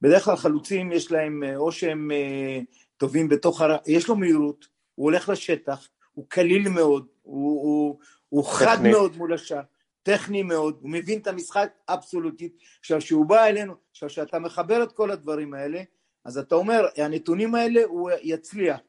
בדרך 0.00 0.24
כלל 0.24 0.36
חלוצים 0.36 0.92
יש 0.92 1.12
להם, 1.12 1.42
אה, 1.42 1.56
או 1.56 1.72
שהם 1.72 2.10
אה, 2.10 2.60
טובים 2.96 3.28
בתוך 3.28 3.60
הר... 3.60 3.76
יש 3.86 4.08
לו 4.08 4.16
מהירות, 4.16 4.68
הוא 4.94 5.04
הולך 5.04 5.28
לשטח, 5.28 5.88
הוא 6.12 6.26
קליל 6.28 6.68
מאוד, 6.68 7.06
הוא, 7.22 7.62
הוא, 7.62 7.98
הוא 8.28 8.44
חד 8.44 8.76
טכני. 8.76 8.90
מאוד 8.90 9.16
מול 9.16 9.34
השער, 9.34 9.62
טכני 10.02 10.42
מאוד, 10.42 10.78
הוא 10.80 10.90
מבין 10.90 11.18
את 11.18 11.26
המשחק 11.26 11.70
אבסולוטית. 11.88 12.56
עכשיו, 12.80 12.98
כשהוא 12.98 13.26
בא 13.26 13.44
אלינו, 13.44 13.74
עכשיו, 13.90 14.08
כשאתה 14.08 14.38
מחבר 14.38 14.82
את 14.82 14.92
כל 14.92 15.10
הדברים 15.10 15.54
האלה, 15.54 15.82
אז 16.24 16.38
אתה 16.38 16.54
אומר, 16.54 16.86
הנתונים 16.96 17.54
האלה 17.54 17.80
הוא 17.84 18.10
יצליח. 18.22 18.80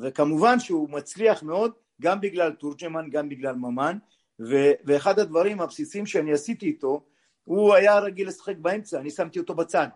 וכמובן 0.00 0.60
שהוא 0.60 0.90
מצליח 0.90 1.42
מאוד, 1.42 1.72
גם 2.00 2.20
בגלל 2.20 2.52
תורג'מן, 2.52 3.10
גם 3.10 3.28
בגלל 3.28 3.54
ממן, 3.54 3.98
ו- 4.40 4.72
ואחד 4.84 5.18
הדברים 5.18 5.60
הבסיסיים 5.60 6.06
שאני 6.06 6.32
עשיתי 6.32 6.66
איתו, 6.66 7.04
הוא 7.44 7.74
היה 7.74 7.98
רגיל 7.98 8.28
לשחק 8.28 8.56
באמצע, 8.56 9.00
אני 9.00 9.10
שמתי 9.10 9.38
אותו 9.38 9.54
בצד. 9.54 9.86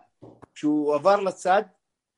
כשהוא 0.53 0.95
עבר 0.95 1.19
לצד, 1.19 1.61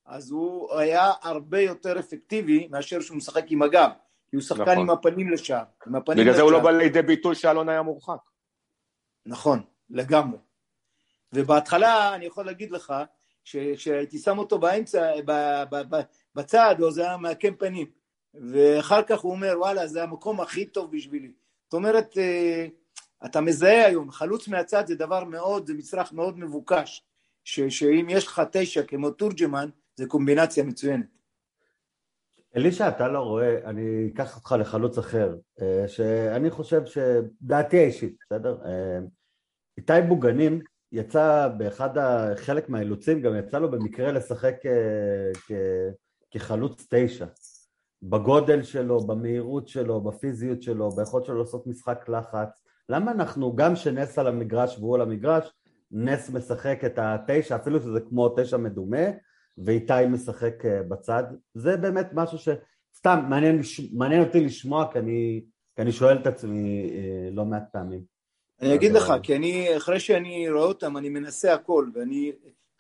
אז 0.06 0.32
הוא 0.32 0.74
היה 0.76 1.12
הרבה 1.22 1.62
יותר 1.62 2.00
אפקטיבי 2.00 2.68
מאשר 2.72 3.02
שהוא 3.02 3.18
משחק 3.18 3.46
עם 3.50 3.62
הגב, 3.62 3.90
כי 4.30 4.36
הוא 4.36 4.44
שחקן 4.44 4.62
נכון. 4.62 4.78
עם 4.78 4.90
הפנים 4.90 5.30
לשער. 5.30 5.64
עם 5.88 5.96
הפנים 5.96 6.24
בגלל 6.24 6.36
זה 6.36 6.42
הוא 6.42 6.52
לא 6.52 6.58
לשער. 6.58 6.72
בא 6.72 6.78
לידי 6.78 7.02
ביטוי 7.02 7.36
שאלון 7.36 7.70
היה 7.70 7.82
מורחק. 7.82 8.20
נכון, 9.26 9.60
לגמרי. 9.90 10.38
ובהתחלה 11.34 12.16
אני 12.16 12.26
יכול 12.26 12.46
להגיד 12.46 12.72
לך, 12.72 12.94
כשהייתי 13.44 14.18
שם 14.20 14.38
אותו 14.38 14.60
באמצע, 14.60 15.12
ב- 15.26 15.64
ב- 15.72 15.96
ב- 15.96 16.02
בצד, 16.36 16.76
או 16.82 16.92
זה 16.92 17.02
היה 17.04 17.18
מעקם 17.18 17.56
פנים, 17.56 17.88
ואחר 18.52 19.04
כך 19.04 19.20
הוא 19.20 19.32
אומר, 19.32 19.54
וואלה, 19.58 19.88
זה 19.88 20.04
המקום 20.04 20.42
הכי 20.42 20.66
טוב 20.66 20.92
בשבילי. 20.92 21.32
זאת 21.64 21.74
אומרת, 21.74 22.18
אה, 22.18 22.68
אתה 23.26 23.42
מזהה 23.42 23.86
היום, 23.86 24.12
חלוץ 24.12 24.48
מהצד 24.48 24.88
זה 24.88 24.96
דבר 24.96 25.24
מאוד, 25.24 25.68
זה 25.68 25.74
מצרך 25.74 26.14
מאוד 26.14 26.40
מבוקש, 26.40 27.04
ש- 27.44 27.60
שאם 27.60 28.08
יש 28.10 28.28
לך 28.28 28.42
תשע 28.52 28.84
כמו 28.84 29.12
תורג'מן, 29.12 29.70
זה 29.96 30.06
קומבינציה 30.08 30.64
מצוינת. 30.64 31.06
אלישע, 32.56 32.88
אתה 32.90 33.08
לא 33.08 33.20
רואה, 33.20 33.58
אני 33.70 34.10
אקח 34.14 34.36
אותך 34.36 34.56
לחלוץ 34.60 34.98
אחר, 34.98 35.36
אה, 35.62 35.88
שאני 35.88 36.50
חושב 36.52 36.82
שדעתי 36.86 37.78
האישית, 37.80 38.16
בסדר? 38.26 38.58
אה, 38.66 39.00
איתי 39.78 39.94
בוגנים 40.08 40.60
יצא 40.92 41.48
באחד, 41.58 41.98
ה- 41.98 42.34
חלק 42.36 42.70
מהאילוצים, 42.70 43.22
גם 43.22 43.36
יצא 43.40 43.60
לו 43.60 43.72
במקרה 43.72 44.12
לשחק 44.12 44.56
אה, 44.66 45.32
כ- 45.48 45.92
כחלוץ 46.32 46.88
תשע. 46.90 47.26
בגודל 48.04 48.64
שלו, 48.64 49.00
במהירות 49.00 49.68
שלו, 49.68 50.02
בפיזיות 50.02 50.62
שלו, 50.62 50.92
ביכולת 50.92 51.26
שלו 51.26 51.40
לעשות 51.40 51.68
משחק 51.68 52.10
לחץ. 52.10 52.64
למה 52.90 53.12
אנחנו, 53.12 53.56
גם 53.56 53.76
שנס 53.76 54.20
על 54.20 54.28
המגרש 54.28 54.78
והוא 54.80 54.96
על 54.96 55.02
המגרש, 55.02 55.54
נס 55.92 56.30
משחק 56.30 56.80
את 56.86 57.00
התשע, 57.02 57.56
אפילו 57.56 57.82
שזה 57.82 58.00
כמו 58.10 58.30
תשע 58.30 58.58
מדומה, 58.58 59.06
ואיתי 59.58 60.06
משחק 60.10 60.66
אה, 60.66 60.84
בצד. 60.84 61.24
זה 61.54 61.78
באמת 61.78 62.10
משהו 62.14 62.38
שסתם 62.38 63.26
מעניין, 63.30 63.60
לש- 63.60 63.94
מעניין 63.94 64.24
אותי 64.24 64.46
לשמוע, 64.46 64.92
כי 64.94 65.00
אני, 65.00 65.44
כי 65.76 65.82
אני 65.82 65.92
שואל 65.92 66.18
את 66.18 66.28
עצמי 66.28 66.92
אה, 66.94 67.30
לא 67.32 67.46
מעט 67.46 67.64
פעמים. 67.72 68.02
אני 68.62 68.76
אגיד 68.76 68.92
לך, 68.92 69.14
כי 69.24 69.36
אני, 69.36 69.78
אחרי 69.78 70.00
שאני 70.00 70.50
רואה 70.50 70.64
אותם, 70.64 70.98
אני 70.98 71.10
מנסה 71.10 71.54
הכל, 71.54 71.90
ואני, 71.94 72.32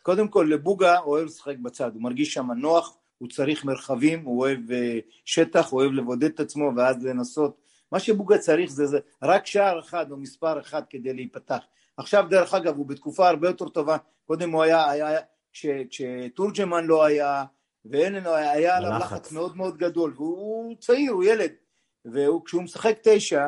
קודם 0.02 0.28
כל 0.28 0.48
לבוגה 0.52 1.00
אוהב 1.00 1.26
לשחק 1.26 1.56
בצד, 1.62 1.92
הוא 1.94 2.02
מרגיש 2.04 2.34
שם 2.34 2.52
נוח, 2.52 2.98
הוא 3.18 3.30
צריך 3.30 3.66
מרחבים, 3.66 4.26
הוא 4.26 4.40
אוהב 4.40 4.72
אה, 4.72 5.00
שטח, 5.26 5.72
הוא 5.72 5.82
אוהב 5.82 5.92
לבודד 5.92 6.30
את 6.30 6.40
עצמו 6.40 6.72
ואז 6.78 7.06
לנסות. 7.06 7.58
מה 7.92 8.00
שבוגה 8.00 8.38
צריך 8.38 8.72
זה, 8.72 8.86
זה 8.86 9.00
רק 9.24 9.46
שער 9.46 9.80
אחד 9.80 10.12
או 10.12 10.18
מספר 10.18 10.60
אחד 10.60 10.82
כדי 10.90 11.14
להיפתח. 11.14 11.60
עכשיו, 11.98 12.26
דרך 12.30 12.54
אגב, 12.54 12.78
הוא 12.78 12.86
בתקופה 12.86 13.30
הרבה 13.30 13.48
יותר 13.48 13.70
טובה, 13.70 13.98
קודם 14.26 14.52
הוא 14.52 14.64
היה, 14.64 14.90
היה 14.90 15.20
כש, 15.54 15.66
כשתורג'מן 15.90 16.86
לא 16.86 17.06
היה, 17.06 17.44
ואין 17.86 18.16
לו, 18.16 18.36
היה 18.36 18.78
עליו 18.78 18.92
הלחץ. 18.92 19.12
לחץ 19.12 19.32
מאוד 19.32 19.58
מאוד 19.58 19.78
גדול, 19.78 20.14
והוא 20.16 20.76
צעיר, 20.80 21.12
הוא 21.12 21.24
ילד, 21.24 21.52
וכשהוא 22.06 22.64
משחק 22.64 22.98
תשע, 23.02 23.48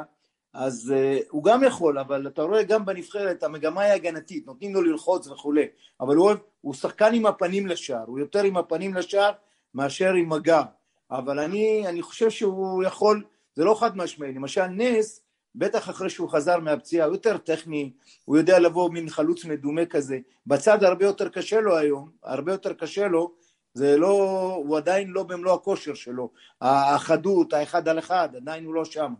אז 0.53 0.93
uh, 0.95 1.25
הוא 1.29 1.43
גם 1.43 1.63
יכול, 1.63 1.99
אבל 1.99 2.27
אתה 2.27 2.41
רואה 2.41 2.63
גם 2.63 2.86
בנבחרת 2.86 3.43
המגמה 3.43 3.82
היא 3.82 3.93
הגנתית, 3.93 4.47
נותנים 4.47 4.73
לו 4.73 4.82
ללחוץ 4.82 5.27
וכולי, 5.27 5.67
אבל 6.01 6.15
הוא, 6.15 6.32
הוא 6.62 6.73
שחקן 6.73 7.13
עם 7.13 7.25
הפנים 7.25 7.67
לשער, 7.67 8.03
הוא 8.05 8.19
יותר 8.19 8.43
עם 8.43 8.58
הפנים 8.58 8.93
לשער 8.93 9.32
מאשר 9.73 10.13
עם 10.13 10.34
הגב, 10.34 10.63
אבל 11.12 11.39
אני, 11.39 11.88
אני 11.88 12.01
חושב 12.01 12.29
שהוא 12.29 12.84
יכול, 12.84 13.23
זה 13.55 13.63
לא 13.63 13.79
חד 13.79 13.97
משמעי, 13.97 14.34
למשל 14.34 14.65
נס, 14.65 15.21
בטח 15.55 15.89
אחרי 15.89 16.10
שהוא 16.10 16.29
חזר 16.29 16.60
מהפציעה, 16.60 17.08
הוא 17.08 17.15
יותר 17.15 17.38
טכני, 17.38 17.91
הוא 18.25 18.38
יודע 18.38 18.60
לבוא 18.60 18.89
מין 18.89 19.10
חלוץ 19.10 19.45
מדומה 19.45 19.86
כזה, 19.86 20.19
בצד 20.47 20.84
הרבה 20.84 21.05
יותר 21.05 21.29
קשה 21.29 21.62
לו 21.62 21.77
היום, 21.77 22.10
הרבה 22.23 22.51
יותר 22.51 22.73
קשה 22.73 23.08
לו, 23.08 23.34
זה 23.73 23.97
לא, 23.97 24.53
הוא 24.65 24.77
עדיין 24.77 25.10
לא 25.10 25.23
במלוא 25.23 25.53
הכושר 25.53 25.93
שלו, 25.93 26.29
החדות, 26.62 27.54
האחד 27.54 27.87
על 27.87 28.00
אחד, 28.00 28.29
עדיין 28.35 28.65
הוא 28.65 28.73
לא 28.73 28.85
שם. 28.85 29.13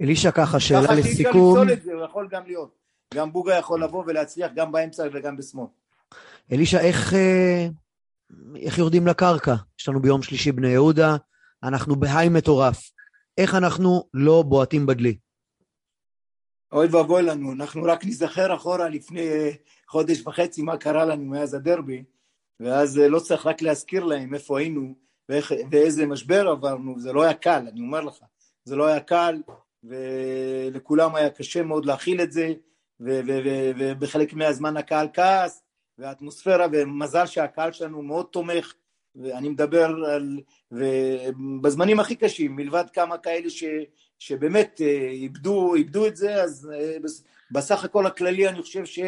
אלישע, 0.00 0.30
ככה, 0.30 0.60
שאלה 0.60 0.82
ככה 0.82 0.94
שאי 0.94 1.00
אפשר 1.00 1.10
לסיכום. 1.10 1.56
לפסול 1.56 1.72
את 1.72 1.82
זה, 1.82 1.92
הוא 1.92 2.04
יכול 2.04 2.28
גם 2.30 2.46
להיות. 2.46 2.74
גם 3.14 3.32
בוגה 3.32 3.54
יכול 3.58 3.84
לבוא 3.84 4.04
ולהצליח 4.06 4.50
גם 4.54 4.72
באמצע 4.72 5.06
וגם 5.12 5.36
בשמאל. 5.36 5.66
אלישע, 6.52 6.80
איך, 6.80 7.14
אה, 7.14 7.66
איך 8.56 8.78
יורדים 8.78 9.06
לקרקע? 9.06 9.54
יש 9.80 9.88
לנו 9.88 10.02
ביום 10.02 10.22
שלישי 10.22 10.52
בני 10.52 10.68
יהודה, 10.68 11.16
אנחנו 11.62 11.96
בהיי 11.96 12.28
מטורף. 12.28 12.90
איך 13.38 13.54
אנחנו 13.54 14.04
לא 14.14 14.42
בועטים 14.42 14.86
בדלי? 14.86 15.16
אוי 16.72 16.86
ואבוי 16.86 17.22
לנו, 17.22 17.52
אנחנו 17.52 17.84
רק 17.84 18.04
ניזכר 18.04 18.54
אחורה 18.54 18.88
לפני 18.88 19.28
אה, 19.28 19.50
חודש 19.88 20.26
וחצי 20.26 20.62
מה 20.62 20.76
קרה 20.76 21.04
לנו 21.04 21.24
מאז 21.24 21.54
הדרבי, 21.54 22.04
ואז 22.60 22.98
אה, 22.98 23.08
לא 23.08 23.18
צריך 23.18 23.46
רק 23.46 23.62
להזכיר 23.62 24.04
להם 24.04 24.34
איפה 24.34 24.58
היינו 24.58 24.94
ואיך, 25.28 25.52
ואיזה 25.70 26.06
משבר 26.06 26.48
עברנו, 26.48 27.00
זה 27.00 27.12
לא 27.12 27.22
היה 27.22 27.34
קל, 27.34 27.64
אני 27.72 27.80
אומר 27.80 28.00
לך, 28.00 28.14
זה 28.64 28.76
לא 28.76 28.86
היה 28.86 29.00
קל, 29.00 29.42
ולכולם 29.84 31.14
היה 31.14 31.30
קשה 31.30 31.62
מאוד 31.62 31.86
להכיל 31.86 32.22
את 32.22 32.32
זה, 32.32 32.52
ובחלק 33.00 34.34
מהזמן 34.34 34.76
הקהל 34.76 35.08
כעס, 35.12 35.61
והאטמוספירה, 36.02 36.66
ומזל 36.72 37.26
שהקהל 37.26 37.72
שלנו 37.72 38.02
מאוד 38.02 38.26
תומך, 38.30 38.74
ואני 39.16 39.48
מדבר 39.48 39.84
על, 39.84 40.40
ובזמנים 40.72 42.00
הכי 42.00 42.16
קשים, 42.16 42.56
מלבד 42.56 42.84
כמה 42.92 43.18
כאלה 43.18 43.50
ש, 43.50 43.64
שבאמת 44.18 44.80
אה, 44.80 45.08
איבדו, 45.10 45.74
איבדו 45.74 46.06
את 46.06 46.16
זה, 46.16 46.42
אז 46.42 46.70
אה, 46.74 46.96
בסך 47.50 47.84
הכל 47.84 48.06
הכללי 48.06 48.48
אני 48.48 48.62
חושב 48.62 48.84
ש, 48.84 48.98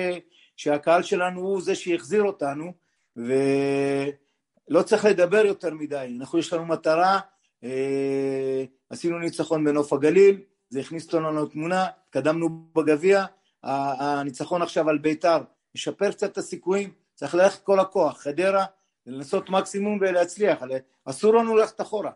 שהקהל 0.57 1.03
שלנו 1.03 1.41
הוא 1.41 1.63
זה 1.63 1.75
שהחזיר 1.75 2.23
אותנו, 2.23 2.73
ולא 3.17 4.83
צריך 4.83 5.05
לדבר 5.05 5.47
יותר 5.47 5.75
מדי, 5.75 6.17
אנחנו 6.21 6.39
יש 6.39 6.53
לנו 6.53 6.67
מטרה, 6.67 7.21
אה, 7.65 8.65
עשינו 8.91 9.19
ניצחון 9.19 9.65
בנוף 9.65 9.93
הגליל, 9.93 10.41
זה 10.69 10.81
הכניס 10.81 11.07
אותנו 11.07 11.45
לתמונה, 11.45 11.87
התקדמנו 12.09 12.49
בגביע, 12.75 13.25
הניצחון 13.63 14.63
עכשיו 14.63 14.89
על 14.89 14.99
בית"ר 14.99 15.39
משפר 15.75 16.13
קצת 16.13 16.33
את 16.33 16.39
הסיכויים, 16.39 16.93
צריך 17.15 17.35
ללכת 17.35 17.63
כל 17.63 17.81
הכוח, 17.81 18.23
חדרה, 18.23 18.65
לנסות 19.07 19.51
מקסימום 19.51 19.99
ולהצליח, 20.01 20.63
אסור 21.05 21.35
לנו 21.35 21.57
ללכת 21.57 21.81
אחורה. 21.81 22.11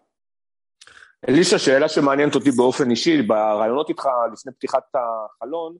אלישע, 1.28 1.58
שאלה 1.58 1.88
שמעניינת 1.88 2.34
אותי 2.34 2.50
באופן 2.50 2.90
אישי, 2.90 3.22
בראיונות 3.22 3.88
איתך 3.88 4.08
לפני 4.32 4.52
פתיחת 4.52 4.84
החלון, 4.94 5.76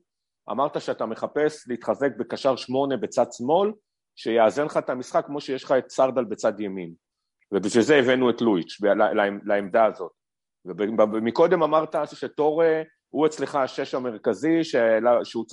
אמרת 0.51 0.81
שאתה 0.81 1.05
מחפש 1.05 1.67
להתחזק 1.67 2.09
בקשר 2.19 2.55
שמונה 2.55 2.97
בצד 2.97 3.25
שמאל, 3.31 3.71
שיאזן 4.15 4.65
לך 4.65 4.77
את 4.77 4.89
המשחק 4.89 5.25
כמו 5.25 5.41
שיש 5.41 5.63
לך 5.63 5.71
את 5.71 5.89
סרדל 5.89 6.23
בצד 6.23 6.59
ימין. 6.59 6.93
ובשביל 7.51 7.83
זה 7.83 7.95
הבאנו 7.95 8.29
את 8.29 8.41
לואיץ' 8.41 8.77
לעמדה 9.43 9.85
הזאת. 9.85 10.11
ומקודם 10.65 11.63
אמרת 11.63 11.95
שטורה 12.13 12.81
הוא 13.09 13.25
אצלך 13.25 13.55
השש 13.55 13.95
המרכזי, 13.95 14.63
שהוא 15.23 15.45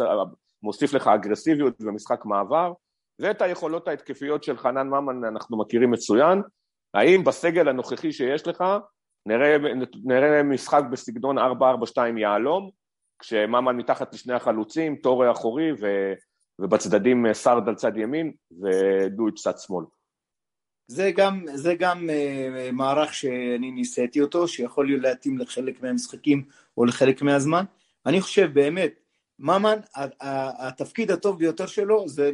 מוסיף 0.63 0.93
לך 0.93 1.07
אגרסיביות 1.07 1.81
במשחק 1.81 2.25
מעבר, 2.25 2.73
ואת 3.19 3.43
היכולות 3.43 3.89
ההתקפיות 3.89 4.45
של 4.45 4.59
חנן 4.59 4.89
ממן 4.89 5.25
אנחנו 5.25 5.59
מכירים 5.59 5.91
מצוין. 5.91 6.43
האם 6.95 7.25
בסגל 7.25 7.69
הנוכחי 7.69 8.13
שיש 8.13 8.47
לך 8.47 8.65
נראה, 9.27 9.57
נראה 10.05 10.43
משחק 10.43 10.83
בסגנון 10.91 11.39
4-4-2 11.39 11.43
יהלום, 12.17 12.71
כשממן 13.19 13.77
מתחת 13.77 14.15
לשני 14.15 14.35
החלוצים, 14.35 14.97
טורה 14.97 15.31
אחורי 15.31 15.73
ו, 15.81 16.13
ובצדדים 16.59 17.33
סרד 17.33 17.69
על 17.69 17.75
צד 17.75 17.97
ימין 17.97 18.33
ודויץ' 18.63 19.41
צד 19.41 19.59
שמאל. 19.59 19.85
זה 20.89 21.11
גם, 21.17 21.45
זה 21.55 21.75
גם 21.75 22.11
uh, 22.11 22.73
מערך 22.73 23.15
שאני 23.15 23.71
ניסיתי 23.71 24.21
אותו, 24.21 24.49
שיכול 24.49 24.87
להיות 24.87 25.03
להתאים 25.03 25.39
לחלק 25.39 25.83
מהמשחקים 25.83 26.45
או 26.77 26.85
לחלק 26.85 27.23
מהזמן. 27.23 27.65
אני 28.07 28.21
חושב 28.21 28.51
באמת, 28.55 28.95
ממן, 29.39 29.79
התפקיד 30.61 31.11
הטוב 31.11 31.39
ביותר 31.39 31.67
שלו 31.67 32.09
זה 32.09 32.31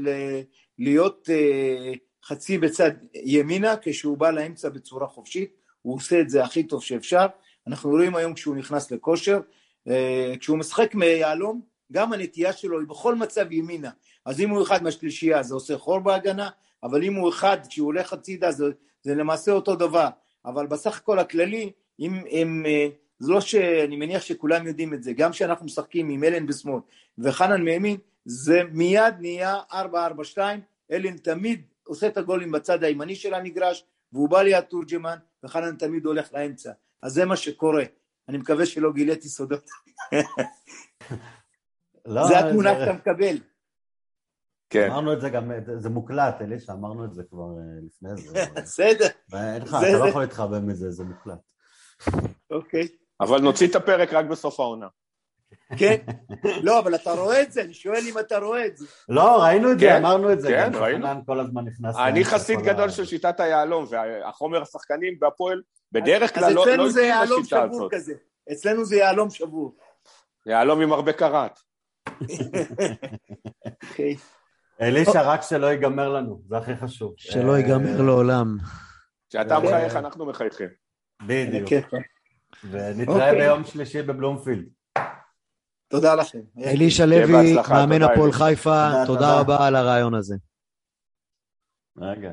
להיות 0.79 1.29
uh, 1.29 1.99
חצי 2.25 2.59
בצד 2.59 2.91
ימינה, 3.15 3.75
כשהוא 3.83 4.19
בא 4.19 4.31
לאמצע 4.31 4.69
בצורה 4.69 5.07
חופשית, 5.07 5.55
הוא 5.83 5.95
עושה 5.95 6.21
את 6.21 6.31
זה 6.31 6.45
הכי 6.45 6.63
טוב 6.63 6.83
שאפשר. 6.83 7.27
אנחנו 7.67 7.91
רואים 7.91 8.17
היום 8.17 8.35
כשהוא 8.35 8.57
נכנס 8.57 8.91
לכושר, 8.91 9.41
uh, 9.89 9.93
כשהוא 10.41 10.59
משחק 10.59 10.95
מיהלום, 10.95 11.61
גם 11.93 12.13
הנטייה 12.13 12.53
שלו 12.53 12.81
היא 12.81 12.89
בכל 12.89 13.15
מצב 13.15 13.53
ימינה. 13.53 13.91
אז 14.25 14.41
אם 14.41 14.51
הוא 14.51 14.63
אחד 14.63 14.83
מהשלישייה 14.83 15.43
זה 15.43 15.55
עושה 15.55 15.79
חור 15.79 15.99
בהגנה, 15.99 16.49
אבל 16.83 17.05
אם 17.05 17.15
הוא 17.15 17.29
אחד, 17.29 17.59
כשהוא 17.69 17.87
הולך 17.87 18.13
הצידה 18.13 18.53
זה, 18.53 18.65
זה 19.03 19.15
למעשה 19.15 19.53
אותו 19.53 19.77
דבר, 19.77 20.09
אבל 20.45 20.67
בסך 20.67 20.97
הכל 20.97 21.19
הכללי, 21.19 21.73
אם 22.01 22.15
הם, 22.31 22.63
אה, 22.67 22.89
זה 23.23 23.33
לא 23.33 23.41
שאני 23.41 23.97
מניח 23.97 24.23
שכולם 24.23 24.67
יודעים 24.67 24.95
את 24.95 25.03
זה, 25.03 25.13
גם 25.13 25.31
כשאנחנו 25.31 25.67
משחקים 25.67 26.09
עם 26.09 26.25
אלן 26.25 26.47
בשמאל 26.47 26.81
וחנן 27.19 27.63
מימין, 27.63 27.97
זה 28.25 28.63
מיד 28.73 29.15
נהיה 29.21 29.57
4-4-2, 29.71 29.75
אלן 30.93 31.17
תמיד 31.17 31.63
עושה 31.85 32.07
את 32.07 32.17
הגולים 32.17 32.53
בצד 32.53 32.85
הימני 32.85 33.15
של 33.15 33.35
המגרש, 33.35 33.85
והוא 34.13 34.29
בא 34.29 34.43
ליד 34.43 34.61
תורג'מן, 34.61 35.17
וחנן 35.45 35.77
תמיד 35.77 36.07
הולך 36.07 36.35
לאמצע. 36.35 36.73
אז 37.03 37.13
זה 37.13 37.25
מה 37.25 37.37
שקורה. 37.37 37.85
אני 38.29 38.39
מקווה 38.39 38.67
שלא 38.67 38.93
גיליתי 38.93 39.29
סודות. 39.29 39.71
לא, 42.07 42.27
זה 42.27 42.39
התמונה 42.39 42.75
שאתה 42.75 42.93
מקבל. 42.93 43.37
כן. 44.71 44.91
אמרנו 44.91 45.13
את 45.13 45.21
זה 45.21 45.31
גם, 45.31 45.51
זה 45.77 45.89
מוקלט, 45.89 46.43
אלישע, 46.43 46.73
אמרנו 46.73 47.05
את 47.05 47.15
זה 47.15 47.23
כבר 47.31 47.45
אה, 47.59 47.87
לפני 47.87 48.17
זה. 48.17 48.45
בסדר. 48.63 49.07
אין 49.33 49.63
לך, 49.63 49.77
אתה 49.81 49.99
לא 49.99 50.09
יכול 50.09 50.23
להתחבא 50.23 50.61
מזה, 50.61 50.91
זה 50.91 51.05
מוקלט. 51.05 51.39
אוקיי. 52.51 52.89
אבל 53.23 53.41
נוציא 53.41 53.69
את 53.69 53.77
הפרק 53.77 54.13
רק 54.13 54.25
בסוף 54.25 54.61
העונה. 54.61 54.87
כן? 55.77 55.97
לא, 56.63 56.79
אבל 56.79 56.95
אתה 56.95 57.13
רואה 57.13 57.43
את 57.43 57.53
זה, 57.53 57.63
אני 57.63 57.75
שואל 57.75 58.01
אם 58.09 58.19
אתה 58.19 58.39
רואה 58.39 58.67
את 58.67 58.77
זה. 58.77 58.87
לא, 59.09 59.43
ראינו 59.43 59.73
את 59.73 59.79
זה, 59.79 59.87
כן, 59.87 59.97
אמרנו 59.97 60.33
את 60.33 60.41
זה. 60.41 60.49
כן, 60.49 60.71
ראינו. 60.75 61.09
כל 61.27 61.41
הזמן 61.41 61.65
נכנס... 61.65 61.97
אני 61.97 62.25
חסיד 62.25 62.61
גדול 62.61 62.91
של 62.91 63.05
שיטת 63.05 63.41
היהלום, 63.41 63.87
והחומר 63.91 64.63
השחקנים 64.63 65.19
בהפועל 65.19 65.63
בדרך 65.93 66.35
כלל 66.35 66.53
לא 66.53 66.63
התאים 66.63 66.81
לשיטה 66.81 67.63
הזאת. 67.63 67.93
אצלנו 68.53 68.85
זה 68.85 68.97
יהלום 68.97 69.31
שבור. 69.31 69.77
יהלום 70.47 70.81
עם 70.81 70.93
הרבה 70.93 71.13
קראט. 71.13 71.61
אוקיי. 73.91 74.17
אלישע, 74.81 75.23
רק 75.23 75.43
שלא 75.43 75.67
ייגמר 75.67 76.09
לנו, 76.09 76.43
זה 76.49 76.57
הכי 76.57 76.77
חשוב. 76.77 77.15
שלא 77.17 77.57
ייגמר 77.57 77.97
אה, 78.01 78.03
לעולם. 78.03 78.57
כשאתה 79.31 79.59
מחייך, 79.59 79.97
אנחנו 79.97 80.27
מחייכים. 80.27 80.69
בדיוק. 81.27 81.69
ונתראה 82.71 83.15
אוקיי. 83.15 83.41
ביום 83.41 83.65
שלישי 83.65 84.03
בבלומפילד. 84.03 84.65
תודה 85.89 86.15
לכם. 86.15 86.39
אלישע 86.65 87.07
לוי, 87.07 87.57
מאמן 87.71 88.03
הפועל 88.03 88.33
חיפה, 88.33 88.91
תודה 89.07 89.41
רבה 89.41 89.67
על 89.67 89.77
הרעיון 89.77 90.15
הזה. 90.15 90.37
רגע. 91.99 92.33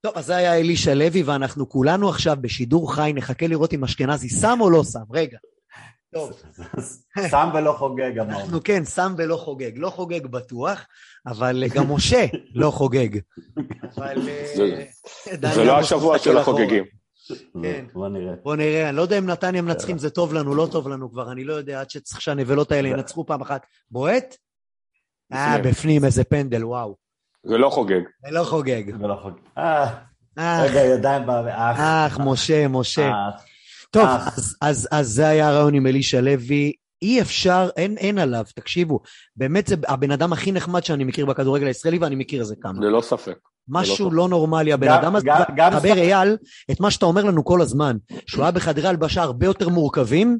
טוב, 0.00 0.12
אז 0.16 0.26
זה 0.26 0.36
היה 0.36 0.58
אלישע 0.58 0.94
לוי, 0.94 1.22
ואנחנו 1.22 1.68
כולנו 1.68 2.08
עכשיו 2.08 2.36
בשידור 2.40 2.94
חי, 2.94 3.12
נחכה 3.14 3.46
לראות 3.46 3.72
אם 3.72 3.84
אשכנזי 3.84 4.28
שם 4.28 4.58
או 4.60 4.70
לא 4.70 4.84
שם. 4.84 5.12
רגע. 5.12 5.38
טוב. 6.14 6.42
שם 7.30 7.48
ולא 7.54 7.72
חוגג, 7.72 8.18
אמרנו. 8.18 8.40
אנחנו 8.40 8.62
כן, 8.64 8.84
שם 8.84 9.14
ולא 9.18 9.36
חוגג. 9.36 9.72
לא 9.74 9.90
חוגג 9.90 10.26
בטוח, 10.26 10.86
אבל 11.26 11.64
גם 11.74 11.92
משה 11.92 12.26
לא 12.54 12.70
חוגג. 12.70 13.08
אבל... 13.96 14.28
אה, 14.28 15.52
זה 15.54 15.64
לא 15.64 15.78
השבוע 15.78 16.18
של 16.18 16.38
החוגגים. 16.38 16.99
כן. 17.62 17.84
בוא 17.92 18.08
נראה. 18.08 18.34
בוא 18.42 18.56
נראה, 18.56 18.88
אני 18.88 18.96
לא 18.96 19.02
יודע 19.02 19.18
אם 19.18 19.26
נתניה 19.26 19.62
מנצחים 19.62 19.98
זה 19.98 20.10
טוב 20.10 20.34
לנו, 20.34 20.54
לא 20.54 20.68
טוב 20.72 20.88
לנו 20.88 21.10
כבר, 21.10 21.32
אני 21.32 21.44
לא 21.44 21.54
יודע, 21.54 21.80
עד 21.80 21.90
שצריך 21.90 22.20
שהנבלות 22.20 22.72
האלה 22.72 22.88
ינצחו 22.88 23.26
פעם 23.26 23.40
אחת. 23.40 23.66
בועט? 23.90 24.36
אה, 25.32 25.58
בפנים 25.58 26.04
איזה 26.04 26.24
פנדל, 26.24 26.64
וואו. 26.64 26.96
זה 27.46 27.58
לא 27.58 27.70
חוגג. 27.70 28.00
זה 28.26 28.30
לא 28.30 28.44
חוגג. 28.44 28.82
זה 29.00 29.06
לא 29.06 29.14
חוגג. 29.22 29.38
אה, 29.58 30.62
רגע, 30.62 30.80
ידיים 30.80 31.26
באח. 31.26 31.78
אח, 31.80 32.18
משה, 32.24 32.68
משה. 32.68 33.12
טוב, 33.90 34.08
אז, 34.08 34.56
אז, 34.60 34.88
אז 34.90 35.08
זה 35.08 35.28
היה 35.28 35.48
הרעיון 35.48 35.74
עם 35.74 35.86
אלישע 35.86 36.20
לוי. 36.20 36.72
אי 37.02 37.20
אפשר, 37.20 37.68
אין, 37.76 37.96
אין 37.98 38.18
עליו, 38.18 38.44
תקשיבו. 38.54 39.00
באמת 39.36 39.66
זה 39.66 39.76
הבן 39.88 40.10
אדם 40.10 40.32
הכי 40.32 40.52
נחמד 40.52 40.84
שאני 40.84 41.04
מכיר 41.04 41.26
בכדורגל 41.26 41.66
הישראלי, 41.66 41.98
ואני 41.98 42.14
מכיר 42.14 42.40
איזה 42.40 42.54
כמה. 42.60 42.80
ללא 42.80 43.00
ספק. 43.00 43.38
משהו 43.70 44.10
לא 44.10 44.28
נורמלי, 44.28 44.72
הבן 44.72 44.88
אדם 44.88 45.16
הזה, 45.16 45.28
דבר 45.80 45.98
אייל, 45.98 46.36
את 46.70 46.80
מה 46.80 46.90
שאתה 46.90 47.06
אומר 47.06 47.24
לנו 47.24 47.44
כל 47.44 47.60
הזמן, 47.60 47.96
שהוא 48.26 48.42
היה 48.42 48.52
בחדרי 48.52 48.88
הלבשה 48.88 49.22
הרבה 49.22 49.46
יותר 49.46 49.68
מורכבים, 49.68 50.38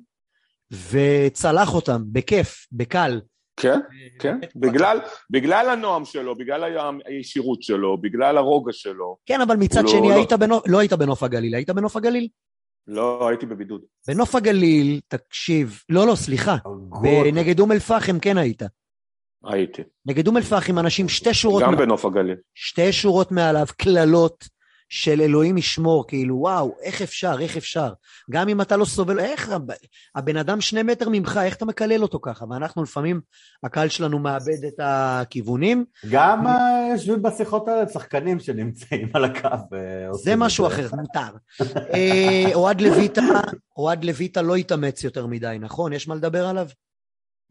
וצלח 0.91 1.75
אותם, 1.75 2.03
בכיף, 2.13 2.67
בקל. 2.73 3.21
כן, 3.57 3.81
כן, 4.19 4.39
בגלל, 4.57 4.99
בגלל 5.31 5.71
הנועם 5.71 6.05
שלו, 6.05 6.39
בגלל 6.39 6.65
הישירות 7.07 7.63
שלו, 7.63 7.99
בגלל 8.01 8.39
הרוגע 8.39 8.73
שלו. 8.73 9.17
כן, 9.27 9.41
אבל 9.41 9.57
מצד 9.57 9.89
שני, 9.89 10.09
לא, 10.09 10.15
היית 10.15 10.33
לא... 10.33 10.37
בנוף, 10.39 10.63
לא 10.69 10.79
היית 10.79 10.93
בנוף 10.93 11.23
הגליל, 11.23 11.55
היית 11.55 11.71
בנוף 11.71 11.97
הגליל? 11.97 12.29
לא, 12.87 13.29
הייתי 13.29 13.47
בבידוד. 13.47 13.81
בנוף 14.09 14.35
הגליל, 14.35 15.01
תקשיב, 15.09 15.83
לא, 15.89 16.07
לא, 16.07 16.15
סליחה, 16.15 16.57
נגד 17.33 17.61
אום 17.61 17.73
אל-פחם 17.73 18.19
כן 18.19 18.39
היית. 18.39 18.63
הייתי. 19.45 19.83
נגד 20.07 20.27
אום 20.27 20.37
אל-פחם 20.37 20.79
אנשים 20.79 21.09
שתי 21.09 21.35
שורות... 21.35 21.63
גם 21.63 21.77
בנוף 21.77 22.05
הגליל. 22.05 22.37
שתי 22.55 22.93
שורות 22.93 23.33
מעליו, 23.33 23.67
קללות. 23.77 24.61
של 24.93 25.21
אלוהים 25.21 25.59
ישמור, 25.59 26.07
כאילו, 26.09 26.37
וואו, 26.37 26.77
איך 26.83 27.03
אפשר, 27.03 27.41
איך 27.41 27.57
אפשר? 27.57 27.93
גם 28.31 28.49
אם 28.49 28.61
אתה 28.61 28.77
לא 28.77 28.85
סובל, 28.85 29.19
איך, 29.19 29.53
הבן 30.15 30.37
אדם 30.37 30.61
שני 30.61 30.83
מטר 30.83 31.09
ממך, 31.09 31.41
איך 31.45 31.57
אתה 31.57 31.65
מקלל 31.65 32.03
אותו 32.03 32.19
ככה? 32.23 32.45
ואנחנו 32.51 32.83
לפעמים, 32.83 33.21
הקהל 33.63 33.89
שלנו 33.89 34.19
מאבד 34.19 34.65
את 34.69 34.75
הכיוונים. 34.79 35.85
גם 36.11 36.45
יושבים 36.93 37.23
בשיחות 37.23 37.69
האלה 37.69 37.89
שחקנים 37.89 38.41
שנמצאים 38.41 39.09
על 39.15 39.25
הקו. 39.25 39.49
אה, 39.49 40.13
זה 40.13 40.37
משהו 40.37 40.67
אחר, 40.67 40.89
מותר. 40.97 41.37
אה, 41.95 42.55
אוהד 42.55 42.81
לויטה, 42.81 43.23
אוהד 43.77 44.05
לויטה 44.05 44.43
לא 44.43 44.57
התאמץ 44.57 45.05
יותר 45.05 45.27
מדי, 45.27 45.57
נכון? 45.61 45.93
יש 45.93 46.09
מה 46.09 46.15
לדבר 46.15 46.47
עליו? 46.47 46.67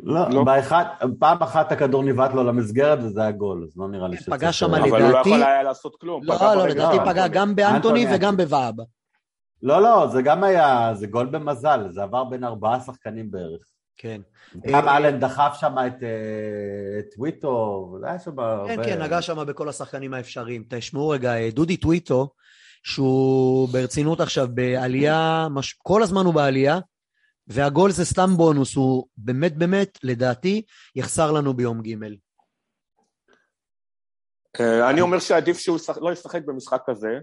לא, 0.04 0.30
לא. 0.30 0.44
באחד, 0.44 0.86
פעם 1.20 1.38
אחת 1.42 1.72
הכדור 1.72 2.04
ניווט 2.04 2.34
לו 2.34 2.44
למסגרת 2.44 3.00
וזה 3.04 3.22
היה 3.22 3.32
גול, 3.32 3.64
אז 3.64 3.78
לא 3.78 3.88
נראה 3.88 4.08
לי 4.08 4.18
שצריך... 4.18 4.38
פגע 4.38 4.52
שם 4.52 4.72
לדעתי... 4.76 4.90
אבל 4.90 5.02
הוא 5.02 5.12
לא 5.12 5.18
יכול 5.18 5.44
היה 5.44 5.64
לעשות 5.64 5.96
כלום. 5.96 6.24
לא, 6.24 6.36
לא, 6.56 6.68
לדעתי 6.68 6.98
פגע 7.06 7.28
גם 7.28 7.56
באנטוני 7.56 8.06
וגם 8.16 8.38
בוואבה. 8.38 8.84
לא, 9.64 9.82
לא, 9.82 10.08
זה 10.08 10.22
גם 10.22 10.44
היה, 10.44 10.92
זה 10.94 11.08
גול 11.08 11.26
במזל, 11.26 11.88
זה 11.90 12.04
עבר 12.04 12.24
בין 12.24 12.44
ארבעה 12.44 12.80
שחקנים 12.80 13.32
בערך. 13.32 13.62
כן. 13.98 14.22
גם 14.68 14.88
אה, 14.88 14.98
אלן 14.98 15.20
דחף 15.20 15.58
שם 15.60 15.76
את 15.88 16.04
אה, 16.04 17.00
את 17.00 17.06
טוויטו, 17.16 17.88
היה 18.04 18.20
שם. 18.20 18.36
כן, 18.68 18.84
כן, 18.84 19.02
נגע 19.02 19.22
שם 19.22 19.46
בכל 19.48 19.70
השחקנים 19.70 20.14
האפשריים. 20.14 20.64
תשמעו 20.70 21.10
רגע, 21.10 21.36
אה, 21.36 21.50
דודי 21.54 21.78
טוויטו, 21.78 22.30
שהוא 22.84 23.70
ברצינות 23.70 24.22
עכשיו 24.22 24.48
בעלייה. 24.54 25.48
כל 25.78 26.04
הזמן 26.04 26.26
הוא 26.26 26.34
בעלייה, 26.34 26.80
והגול 27.50 27.92
זה 27.92 28.06
סתם 28.06 28.30
בונוס, 28.38 28.76
הוא 28.76 29.08
באמת 29.18 29.58
באמת, 29.58 30.00
לדעתי, 30.04 30.62
יחסר 30.96 31.32
לנו 31.32 31.54
ביום 31.54 31.82
ג'. 31.82 31.96
אה, 34.60 34.90
אני 34.90 35.02
אומר 35.02 35.20
שעדיף 35.20 35.58
שהוא 35.58 35.78
לא 36.02 36.12
ישחק 36.12 36.42
במשחק 36.46 36.82
כזה, 36.86 37.20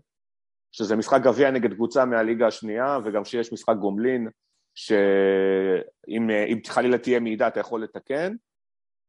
שזה 0.72 0.97
משחק 0.97 1.20
גביע 1.22 1.51
נגד 1.51 1.74
קבוצה 1.74 2.05
מהליגה 2.05 2.47
השנייה, 2.47 2.99
וגם 3.05 3.24
שיש 3.24 3.53
משחק 3.53 3.74
גומלין, 3.81 4.29
שאם 4.74 6.31
אה, 6.31 6.45
חלילה 6.66 6.99
תהיה 6.99 7.20
מעידה 7.20 7.49
אתה 7.49 7.61
יכול 7.61 7.83
לתקן, 7.83 8.35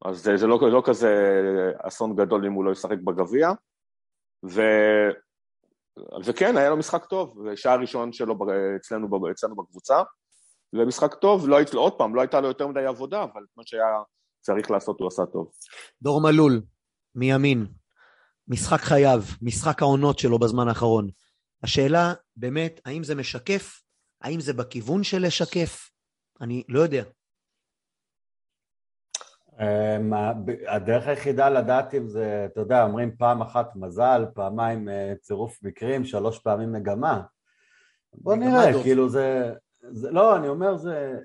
אז 0.06 0.18
זה, 0.24 0.38
זה 0.38 0.48
לא, 0.48 0.60
לא 0.72 0.84
כזה 0.86 1.14
אסון 1.82 2.16
גדול 2.16 2.46
אם 2.46 2.54
הוא 2.54 2.66
לא 2.66 2.72
ישחק 2.72 2.98
בגביע. 3.04 3.50
ו... 4.46 4.62
וכן, 6.26 6.58
היה 6.58 6.70
לו 6.70 6.78
משחק 6.78 7.06
טוב, 7.06 7.56
שער 7.56 7.80
ראשון 7.80 8.14
שלו 8.14 8.36
אצלנו, 8.76 9.32
אצלנו 9.32 9.56
בקבוצה, 9.56 10.02
ומשחק 10.74 11.14
טוב, 11.14 11.48
לא, 11.50 11.58
היית- 11.58 11.74
עוד 11.74 11.94
פעם, 11.98 12.16
לא 12.16 12.22
הייתה 12.22 12.42
לו 12.42 12.48
יותר 12.48 12.68
מדי 12.68 12.86
עבודה, 12.86 13.24
אבל 13.24 13.42
מה 13.58 13.64
שהיה 13.66 13.84
צריך 14.42 14.72
לעשות 14.72 15.00
הוא 15.00 15.08
עשה 15.08 15.26
טוב. 15.26 15.52
דור 16.02 16.22
מלול, 16.22 16.62
מימין, 17.16 17.66
משחק 18.48 18.80
חייו, 18.80 19.20
משחק 19.42 19.82
העונות 19.82 20.20
שלו 20.20 20.40
בזמן 20.40 20.68
האחרון. 20.68 21.10
השאלה, 21.64 22.14
באמת, 22.36 22.80
האם 22.86 23.04
זה 23.04 23.16
משקף? 23.16 23.82
האם 24.22 24.40
זה 24.40 24.54
בכיוון 24.54 25.04
של 25.04 25.22
לשקף? 25.26 25.90
אני 26.42 26.64
לא 26.70 26.80
יודע. 26.80 27.04
אמ, 29.60 30.14
הדרך 30.68 31.08
היחידה 31.08 31.50
לדעת 31.50 31.94
אם 31.94 32.08
זה, 32.08 32.48
אתה 32.54 32.62
יודע, 32.62 32.84
אומרים 32.84 33.16
פעם 33.18 33.42
אחת 33.42 33.76
מזל, 33.76 34.26
פעמיים 34.34 34.90
אה, 34.90 35.14
צירוף 35.22 35.64
מקרים, 35.64 36.06
שלוש 36.06 36.40
פעמים 36.40 36.72
מגמה. 36.72 37.22
בוא 38.14 38.36
נראה, 38.36 38.72
דוב. 38.72 38.84
כאילו 38.84 39.10
זה, 39.10 39.54
זה... 39.92 40.12
לא, 40.12 40.36
אני 40.36 40.48
אומר, 40.48 40.78
זה 40.78 41.20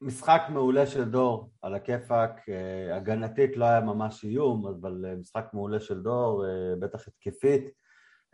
משחק 0.00 0.42
מעולה 0.48 0.86
של 0.86 1.04
דור, 1.04 1.50
על 1.62 1.74
הכיפאק. 1.74 2.48
אה, 2.48 2.96
הגנתית 2.96 3.56
לא 3.56 3.64
היה 3.64 3.80
ממש 3.80 4.24
איום, 4.24 4.66
אבל 4.66 5.04
אה, 5.08 5.14
משחק 5.16 5.46
מעולה 5.52 5.80
של 5.80 6.02
דור, 6.02 6.44
אה, 6.46 6.76
בטח 6.80 7.08
התקפית. 7.08 7.70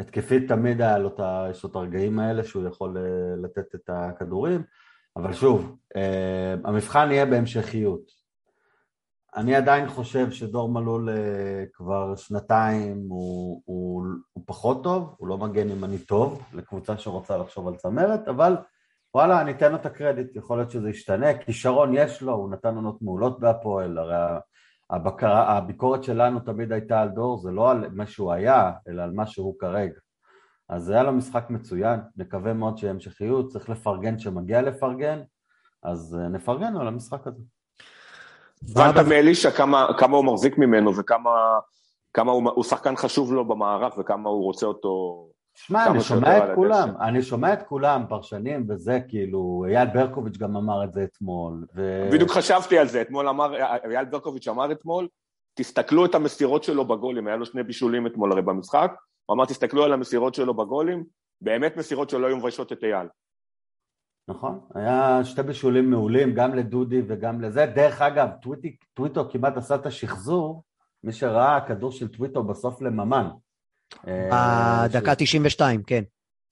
התקפית 0.01 0.49
תמיד 0.49 0.81
היה 0.81 0.99
לו 0.99 1.09
את 1.09 1.21
ה... 1.21 1.47
יש 1.51 1.65
לו 1.65 1.71
את 1.71 1.77
הרגעים 1.77 2.19
האלה 2.19 2.45
שהוא 2.45 2.67
יכול 2.69 2.97
לתת 3.43 3.75
את 3.75 3.91
הכדורים, 3.93 4.63
אבל 5.17 5.33
שוב, 5.33 5.77
המבחן 6.65 7.09
יהיה 7.11 7.27
בהמשכיות. 7.27 8.03
אני 9.37 9.55
עדיין 9.55 9.89
חושב 9.89 10.31
שדור 10.31 10.69
מלול 10.69 11.09
כבר 11.73 12.17
שנתיים 12.17 13.07
הוא, 13.09 13.63
הוא, 13.65 14.05
הוא 14.33 14.45
פחות 14.47 14.85
טוב, 14.85 15.15
הוא 15.19 15.29
לא 15.29 15.39
מגן 15.39 15.69
ימני 15.69 15.99
טוב 15.99 16.43
לקבוצה 16.53 16.99
שרוצה 16.99 17.37
לחשוב 17.37 17.69
על 17.69 17.77
צמרת, 17.77 18.29
אבל 18.29 18.57
וואלה, 19.15 19.41
אני 19.41 19.51
אתן 19.51 19.71
לו 19.73 19.77
את 19.77 19.87
הקרדיט, 19.87 20.37
יכול 20.37 20.59
להיות 20.59 20.71
שזה 20.71 20.91
ישתנה, 20.91 21.39
כישרון 21.39 21.95
יש 21.95 22.23
לו, 22.23 22.33
הוא 22.33 22.51
נתן 22.51 22.75
עונות 22.75 23.03
מעולות 23.03 23.41
בהפועל, 23.41 23.99
הרי 23.99 24.39
הבקרה, 24.91 25.57
הביקורת 25.57 26.05
שלנו 26.05 26.41
תמיד 26.41 26.73
הייתה 26.73 27.01
על 27.01 27.09
דור, 27.09 27.39
זה 27.39 27.51
לא 27.51 27.71
על 27.71 27.89
מה 27.93 28.07
שהוא 28.07 28.33
היה, 28.33 28.73
אלא 28.89 29.03
על 29.03 29.11
מה 29.11 29.27
שהוא 29.27 29.59
כרגע. 29.59 29.99
אז 30.69 30.91
היה 30.91 31.03
לו 31.03 31.13
משחק 31.13 31.45
מצוין, 31.51 32.01
נקווה 32.17 32.53
מאוד 32.53 32.79
שיהיה 32.79 32.93
המשכיות, 32.93 33.49
צריך 33.49 33.69
לפרגן 33.69 34.19
שמגיע 34.19 34.63
לפרגן, 34.63 35.21
אז 35.83 36.19
אה, 36.21 36.29
נפרגן 36.29 36.77
על 36.77 36.89
המשחק 36.89 37.27
הזה. 37.27 37.43
הבנת 38.71 39.07
מאלישע 39.09 39.51
כמה, 39.51 39.87
כמה 39.99 40.17
הוא 40.17 40.25
מחזיק 40.25 40.59
ממנו 40.59 40.97
וכמה 40.97 41.31
כמה 42.15 42.33
הוא, 42.33 42.51
הוא 42.55 42.65
שחקן 42.65 42.97
חשוב 42.97 43.33
לו 43.33 43.49
במערך 43.49 43.99
וכמה 43.99 44.31
הוא 44.31 44.45
רוצה 44.45 44.67
אותו... 44.67 45.27
שמע, 45.55 45.87
אני 45.87 46.01
שומע 46.01 46.39
את 46.39 46.55
כולם, 46.55 46.89
הדשא. 46.89 47.03
אני 47.03 47.23
שומע 47.23 47.53
את 47.53 47.63
כולם, 47.63 48.05
פרשנים 48.09 48.67
וזה, 48.69 49.01
כאילו, 49.09 49.65
אייל 49.69 49.89
ברקוביץ' 49.89 50.37
גם 50.37 50.57
אמר 50.57 50.85
את 50.85 50.93
זה 50.93 51.05
אתמול. 51.05 51.67
ו... 51.75 52.09
בדיוק 52.13 52.31
חשבתי 52.31 52.79
על 52.79 52.89
זה, 52.89 53.03
אתמול 53.03 53.29
אמר, 53.29 53.55
אייל 53.91 54.05
ברקוביץ' 54.05 54.49
אמר 54.49 54.73
אתמול, 54.73 55.09
תסתכלו 55.55 56.05
את 56.05 56.15
המסירות 56.15 56.65
שלו 56.65 56.85
בגולים, 56.85 57.27
היה 57.27 57.37
לו 57.37 57.47
שני 57.47 57.63
בישולים 57.63 58.07
אתמול 58.07 58.33
הרי 58.33 58.43
במשחק, 58.43 58.93
הוא 59.27 59.35
אמר 59.35 59.45
תסתכלו 59.45 59.85
על 59.85 59.93
המסירות 59.93 60.35
שלו 60.35 60.55
בגולים, 60.55 61.05
באמת 61.41 61.77
מסירות 61.77 62.11
שלא 62.11 62.27
היו 62.27 62.37
מביישות 62.37 62.73
את 62.73 62.85
אייל. 62.85 63.07
נכון, 64.29 64.61
היה 64.75 65.21
שתי 65.25 65.43
בישולים 65.43 65.91
מעולים, 65.91 66.35
גם 66.35 66.55
לדודי 66.55 67.03
וגם 67.07 67.41
לזה. 67.41 67.67
דרך 67.67 68.03
אגב, 68.03 68.29
טוויטי, 68.43 68.77
טוויטו 68.95 69.31
כמעט 69.31 69.57
עשה 69.57 69.75
את 69.75 69.87
השחזור, 69.87 70.63
מי 71.05 71.13
שראה, 71.13 71.57
הכדור 71.57 71.93
של 71.93 72.09
טוויטו 72.09 72.43
בסוף 72.43 72.83
לממן. 72.83 73.29
אה, 74.09 74.89
בדקה 74.89 75.15
92, 75.15 75.83
כן. 75.83 76.03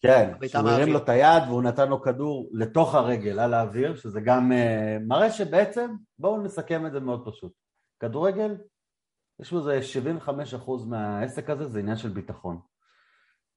כן, 0.03 0.33
שהוא 0.47 0.69
הרים. 0.69 0.93
לו 0.93 0.99
את 0.99 1.09
היד 1.09 1.43
והוא 1.49 1.63
נתן 1.63 1.89
לו 1.89 2.03
כדור 2.03 2.51
לתוך 2.53 2.95
הרגל, 2.95 3.39
על 3.39 3.55
האוויר, 3.55 3.97
שזה 3.97 4.21
גם 4.21 4.53
אה, 4.53 4.97
מראה 5.07 5.31
שבעצם, 5.31 5.91
בואו 6.19 6.43
נסכם 6.43 6.87
את 6.87 6.93
זה 6.93 7.01
מאוד 7.01 7.29
פשוט. 7.29 7.53
כדורגל, 8.01 8.57
יש 9.41 9.53
בזה 9.53 9.81
75% 10.27 10.31
מהעסק 10.87 11.51
הזה, 11.51 11.69
זה 11.69 11.79
עניין 11.79 11.97
של 11.97 12.09
ביטחון. 12.09 12.59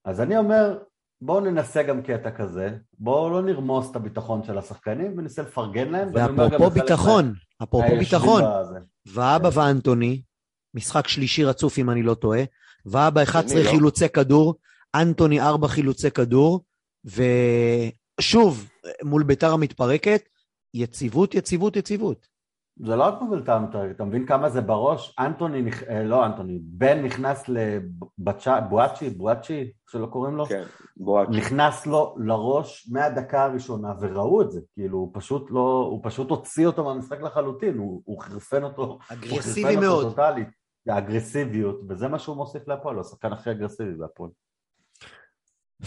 אז 0.04 0.20
אני 0.20 0.36
אומר, 0.36 0.78
בואו 1.20 1.40
ננסה 1.40 1.82
גם 1.82 2.02
קטע 2.02 2.30
כזה, 2.30 2.76
בואו 2.98 3.30
לא 3.30 3.42
נרמוס 3.42 3.90
את 3.90 3.96
הביטחון 3.96 4.44
של 4.44 4.58
השחקנים 4.58 5.18
וננסה 5.18 5.42
לפרגן 5.42 5.88
להם. 5.88 6.08
ואפרופו 6.14 6.70
ביטחון, 6.70 7.34
אפרופו 7.62 7.96
ביטחון. 7.98 8.42
ואבא 9.06 9.50
ואנטוני, 9.54 10.22
משחק 10.74 11.08
שלישי 11.08 11.44
רצוף 11.44 11.78
אם 11.78 11.90
אני 11.90 12.02
לא 12.02 12.14
טועה, 12.14 12.42
ואבא 12.86 13.22
11 13.22 13.62
לא. 13.62 13.70
חילוצי 13.70 14.08
כדור, 14.08 14.54
אנטוני 14.94 15.40
4 15.40 15.68
חילוצי 15.68 16.10
כדור, 16.10 16.60
ושוב, 17.04 18.70
מול 19.02 19.22
ביתר 19.22 19.52
המתפרקת, 19.52 20.22
יציבות, 20.74 21.34
יציבות, 21.34 21.76
יציבות. 21.76 22.34
זה 22.76 22.96
לא 22.96 23.04
רק 23.04 23.22
מבלטה 23.22 23.58
מתרגת, 23.58 23.96
אתה 23.96 24.04
מבין 24.04 24.26
כמה 24.26 24.50
זה 24.50 24.60
בראש? 24.60 25.14
אנטוני, 25.18 25.70
אה, 25.88 26.02
לא 26.02 26.26
אנטוני, 26.26 26.58
בן 26.62 27.02
נכנס 27.02 27.44
לבואצ'י, 27.48 29.10
בואצ'י, 29.10 29.72
שלא 29.90 30.06
קוראים 30.06 30.36
לו? 30.36 30.46
כן, 30.46 30.62
בועט. 30.96 31.28
נכנס 31.28 31.86
לו 31.86 32.16
לראש 32.18 32.88
מהדקה 32.92 33.44
הראשונה, 33.44 33.92
וראו 34.00 34.42
את 34.42 34.50
זה, 34.50 34.60
כאילו, 34.74 34.98
הוא 34.98 35.10
פשוט 35.12 35.50
לא, 35.50 35.88
הוא 35.90 36.00
פשוט 36.02 36.30
הוציא 36.30 36.66
אותו 36.66 36.84
מהמשחק 36.84 37.20
לחלוטין, 37.20 37.78
הוא, 37.78 38.02
הוא 38.04 38.22
חרפן 38.22 38.62
אותו, 38.62 38.82
הוא 38.82 38.98
אגרסיבי 39.08 39.76
מאוד. 39.76 40.08
טוטאלית, 40.08 40.48
האגרסיביות, 40.88 41.80
וזה 41.88 42.08
מה 42.08 42.18
שהוא 42.18 42.36
מוסיף 42.36 42.68
להפועל, 42.68 42.94
הוא 42.94 43.00
השחקן 43.00 43.32
הכי 43.32 43.50
אגרסיבי 43.50 43.94
בהפועל. 43.94 44.30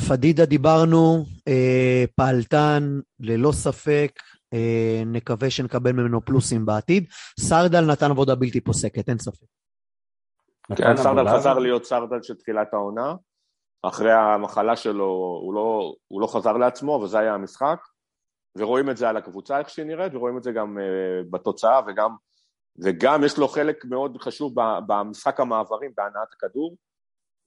פדידה 0.10 0.46
דיברנו, 0.46 1.26
אה, 1.48 2.06
פעלתן, 2.16 3.00
ללא 3.20 3.52
ספק, 3.52 4.12
אה, 4.54 5.04
נקווה 5.06 5.50
שנקבל 5.50 5.92
ממנו 5.92 6.26
פלוסים 6.26 6.66
בעתיד. 6.66 7.06
סרדל 7.40 7.82
נתן 7.92 8.12
עבודה 8.12 8.36
בלתי 8.36 8.62
פוסקת, 8.62 9.10
אין 9.10 9.18
ספק. 9.18 9.48
כן, 10.76 10.98
סרדל 10.98 11.30
חזר 11.30 11.60
להיות 11.60 11.86
סרדל 11.86 12.22
של 12.22 12.36
תחילת 12.36 12.74
העונה, 12.74 13.16
אחרי 13.84 14.12
המחלה 14.12 14.76
שלו 14.76 15.40
הוא 15.44 15.54
לא, 15.54 15.94
הוא 16.08 16.22
לא 16.22 16.28
חזר 16.28 16.58
לעצמו, 16.58 16.92
וזה 16.92 17.20
היה 17.20 17.34
המשחק, 17.34 17.80
ורואים 18.58 18.90
את 18.90 18.98
זה 18.98 19.10
על 19.10 19.18
הקבוצה 19.18 19.60
איך 19.60 19.70
שהיא 19.70 19.86
נראית, 19.86 20.16
ורואים 20.16 20.38
את 20.38 20.44
זה 20.44 20.52
גם 20.52 20.78
uh, 20.78 21.26
בתוצאה, 21.32 21.82
וגם, 21.88 22.16
וגם 22.80 23.24
יש 23.24 23.38
לו 23.38 23.48
חלק 23.48 23.86
מאוד 23.86 24.18
חשוב 24.22 24.54
במשחק 24.88 25.40
המעברים, 25.40 25.92
בהנעת 25.98 26.28
הכדור, 26.34 26.76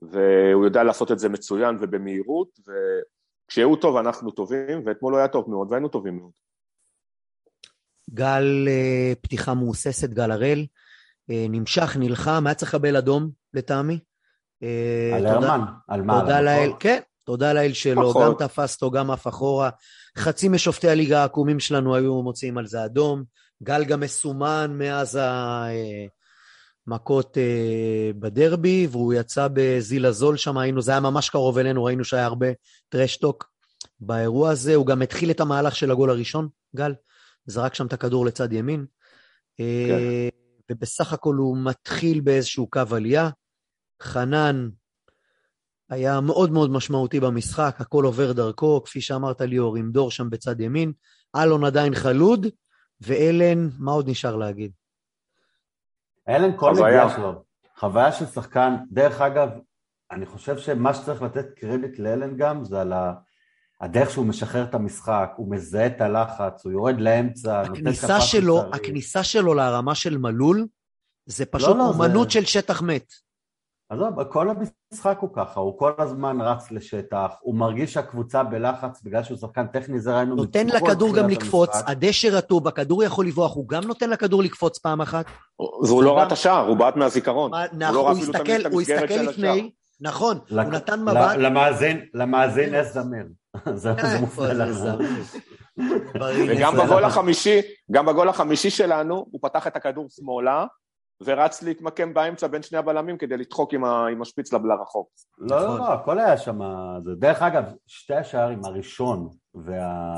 והוא 0.02 0.64
יודע 0.64 0.82
לעשות 0.82 1.12
את 1.12 1.18
זה 1.18 1.28
מצוין 1.28 1.76
ובמהירות, 1.80 2.48
וכשהוא 2.58 3.76
טוב 3.76 3.96
אנחנו 3.96 4.30
טובים, 4.30 4.82
ואתמול 4.86 5.12
הוא 5.12 5.18
היה 5.18 5.28
טוב 5.28 5.50
מאוד, 5.50 5.70
והיינו 5.70 5.88
טובים 5.88 6.16
מאוד. 6.16 6.30
גל 8.10 8.68
אה, 8.68 9.12
פתיחה 9.20 9.54
מהוססת, 9.54 10.08
גל 10.10 10.30
הראל, 10.30 10.66
אה, 11.30 11.46
נמשך, 11.48 11.96
נלחם, 12.00 12.46
היה 12.46 12.54
צריך 12.54 12.74
לקבל 12.74 12.96
אדום 12.96 13.30
לטעמי. 13.54 13.98
אה, 14.62 15.10
על 15.16 15.34
תודה- 15.34 15.52
הרמן, 15.52 15.64
על 15.88 16.02
מה? 16.02 16.20
תודה 16.20 16.38
על 16.38 16.44
לאל? 16.44 16.70
כן, 16.80 17.00
תודה 17.24 17.52
לאל 17.52 17.72
שלא, 17.72 18.08
פחות. 18.10 18.40
גם 18.40 18.46
תפס 18.48 18.74
אותו, 18.74 18.90
גם 18.90 19.10
עף 19.10 19.26
אחורה. 19.26 19.70
חצי 20.18 20.48
משופטי 20.48 20.88
הליגה 20.88 21.22
העקומים 21.22 21.60
שלנו 21.60 21.94
היו 21.94 22.22
מוציאים 22.22 22.58
על 22.58 22.66
זה 22.66 22.84
אדום. 22.84 23.24
גל 23.62 23.84
גם 23.84 24.00
מסומן 24.00 24.74
מאז 24.78 25.18
המכות 26.86 27.38
אה, 27.38 28.10
בדרבי, 28.18 28.86
והוא 28.90 29.14
יצא 29.14 29.48
בזיל 29.52 30.06
הזול 30.06 30.36
שם, 30.36 30.58
היינו, 30.58 30.82
זה 30.82 30.90
היה 30.90 31.00
ממש 31.00 31.28
קרוב 31.28 31.58
אלינו, 31.58 31.84
ראינו 31.84 32.04
שהיה 32.04 32.24
הרבה 32.24 32.46
טרשטוק 32.88 33.50
באירוע 34.00 34.50
הזה. 34.50 34.74
הוא 34.74 34.86
גם 34.86 35.02
התחיל 35.02 35.30
את 35.30 35.40
המהלך 35.40 35.76
של 35.76 35.90
הגול 35.90 36.10
הראשון, 36.10 36.48
גל, 36.76 36.94
זרק 37.46 37.74
שם 37.74 37.86
את 37.86 37.92
הכדור 37.92 38.26
לצד 38.26 38.52
ימין. 38.52 38.86
אה, 39.60 40.28
ובסך 40.70 41.12
הכל 41.12 41.34
הוא 41.34 41.58
מתחיל 41.64 42.20
באיזשהו 42.20 42.70
קו 42.70 42.82
עלייה. 42.90 43.30
חנן 44.02 44.68
היה 45.90 46.20
מאוד 46.20 46.52
מאוד 46.52 46.70
משמעותי 46.70 47.20
במשחק, 47.20 47.76
הכל 47.78 48.04
עובר 48.04 48.32
דרכו, 48.32 48.82
כפי 48.84 49.00
שאמרת 49.00 49.40
ליאור, 49.40 49.76
עם 49.76 49.92
דור 49.92 50.10
שם 50.10 50.30
בצד 50.30 50.60
ימין. 50.60 50.92
אלון 51.36 51.64
עדיין 51.64 51.94
חלוד, 51.94 52.46
ואלן, 53.00 53.68
מה 53.78 53.92
עוד 53.92 54.08
נשאר 54.10 54.36
להגיד? 54.36 54.72
אלן 56.28 56.56
כל. 56.56 56.72
נגיעה 56.72 57.16
שלו, 57.16 57.42
חוויה 57.78 58.12
של 58.12 58.26
שחקן, 58.26 58.76
דרך 58.90 59.20
אגב, 59.20 59.48
אני 60.10 60.26
חושב 60.26 60.58
שמה 60.58 60.94
שצריך 60.94 61.22
לתת 61.22 61.46
קרדיט 61.56 61.98
לאלן 61.98 62.36
גם 62.36 62.64
זה 62.64 62.80
על 62.80 62.92
ה... 62.92 63.12
הדרך 63.80 64.10
שהוא 64.10 64.26
משחרר 64.26 64.64
את 64.64 64.74
המשחק, 64.74 65.30
הוא 65.36 65.50
מזהה 65.50 65.86
את 65.86 66.00
הלחץ, 66.00 66.64
הוא 66.64 66.72
יורד 66.72 67.00
לאמצע, 67.00 67.62
נותן 67.62 67.72
הכניסה 67.72 68.06
כפה 68.06 68.20
שלו. 68.20 68.62
הכניסה 68.72 69.24
שלו 69.24 69.54
לרמה 69.54 69.94
של 69.94 70.18
מלול, 70.18 70.66
זה 71.26 71.46
פשוט 71.46 71.68
לא, 71.68 71.76
לא, 71.78 71.88
אומנות 71.88 72.30
זה- 72.30 72.32
של 72.32 72.44
שטח 72.44 72.82
מת. 72.82 73.12
עזוב, 73.90 74.22
כל 74.24 74.48
המשחק 74.50 75.18
הוא 75.20 75.30
ככה, 75.32 75.60
הוא 75.60 75.78
כל 75.78 75.92
הזמן 75.98 76.40
רץ 76.40 76.70
לשטח, 76.70 77.28
הוא 77.40 77.54
מרגיש 77.54 77.92
שהקבוצה 77.92 78.42
בלחץ 78.42 79.02
בגלל 79.02 79.22
שהוא 79.22 79.38
שחקן 79.38 79.66
טכני, 79.66 80.00
זה 80.00 80.16
ראינו 80.16 80.34
נותן 80.34 80.66
לכדור 80.66 81.16
גם 81.16 81.28
לקפוץ, 81.28 81.68
המשחק. 81.74 81.88
הדשא 81.90 82.26
רטוב, 82.26 82.68
הכדור 82.68 83.02
יכול 83.04 83.26
לברוח, 83.26 83.54
הוא 83.54 83.68
גם 83.68 83.84
נותן 83.84 84.10
לכדור 84.10 84.42
לקפוץ 84.42 84.78
פעם 84.78 85.00
אחת. 85.00 85.24
והוא 85.84 86.02
לא 86.02 86.16
ראה 86.16 86.26
את 86.26 86.32
השער, 86.32 86.66
הוא 86.68 86.76
בעט 86.76 86.96
מהזיכרון. 86.96 87.54
הוא 87.54 87.60
נכון, 87.78 87.94
לא 87.94 88.00
הוא 88.10 88.18
הסתכל, 88.18 88.66
הוא 88.72 88.80
הסתכל. 88.80 89.14
לפני, 89.14 89.70
נכון, 90.00 90.38
לק- 90.50 90.66
הוא 90.66 90.72
נתן 90.74 91.02
מבט. 91.02 91.36
למאזין, 91.36 92.00
למאזין 92.14 92.74
נס 92.74 92.92
זמיר. 92.94 93.26
זה 93.74 93.94
זה 94.02 94.20
מופנה? 94.20 94.64
בריא, 96.14 96.52
וגם 96.56 96.76
בגול. 96.76 97.04
החמישי, 97.04 97.60
גם 97.90 98.06
בגול 98.06 98.28
החמישי 98.28 98.70
שלנו, 98.70 99.14
הוא 99.30 99.40
פתח 99.42 99.66
את 99.66 99.76
הכדור 99.76 100.06
שמאלה, 100.10 100.66
ורץ 101.24 101.62
להתמקם 101.62 102.14
באמצע 102.14 102.46
בין 102.46 102.62
שני 102.62 102.78
הבלמים 102.78 103.18
כדי 103.18 103.36
לדחוק 103.36 103.72
עם 103.74 103.84
ה- 103.84 104.06
עם 104.12 104.22
השפיץ 104.22 104.52
לב- 104.52 104.64
לרחוק. 104.66 105.08
לא, 105.38 105.56
נכון. 105.56 105.68
לא, 105.70 105.78
לא, 105.78 105.92
הכל 105.92 106.18
היה 106.18 106.36
שם. 106.36 106.58
זה- 107.04 107.14
דרך 107.14 107.42
אגב, 107.42 107.64
שתי 107.86 108.14
השערים, 108.14 108.64
הראשון 108.64 109.28
וה... 109.54 110.14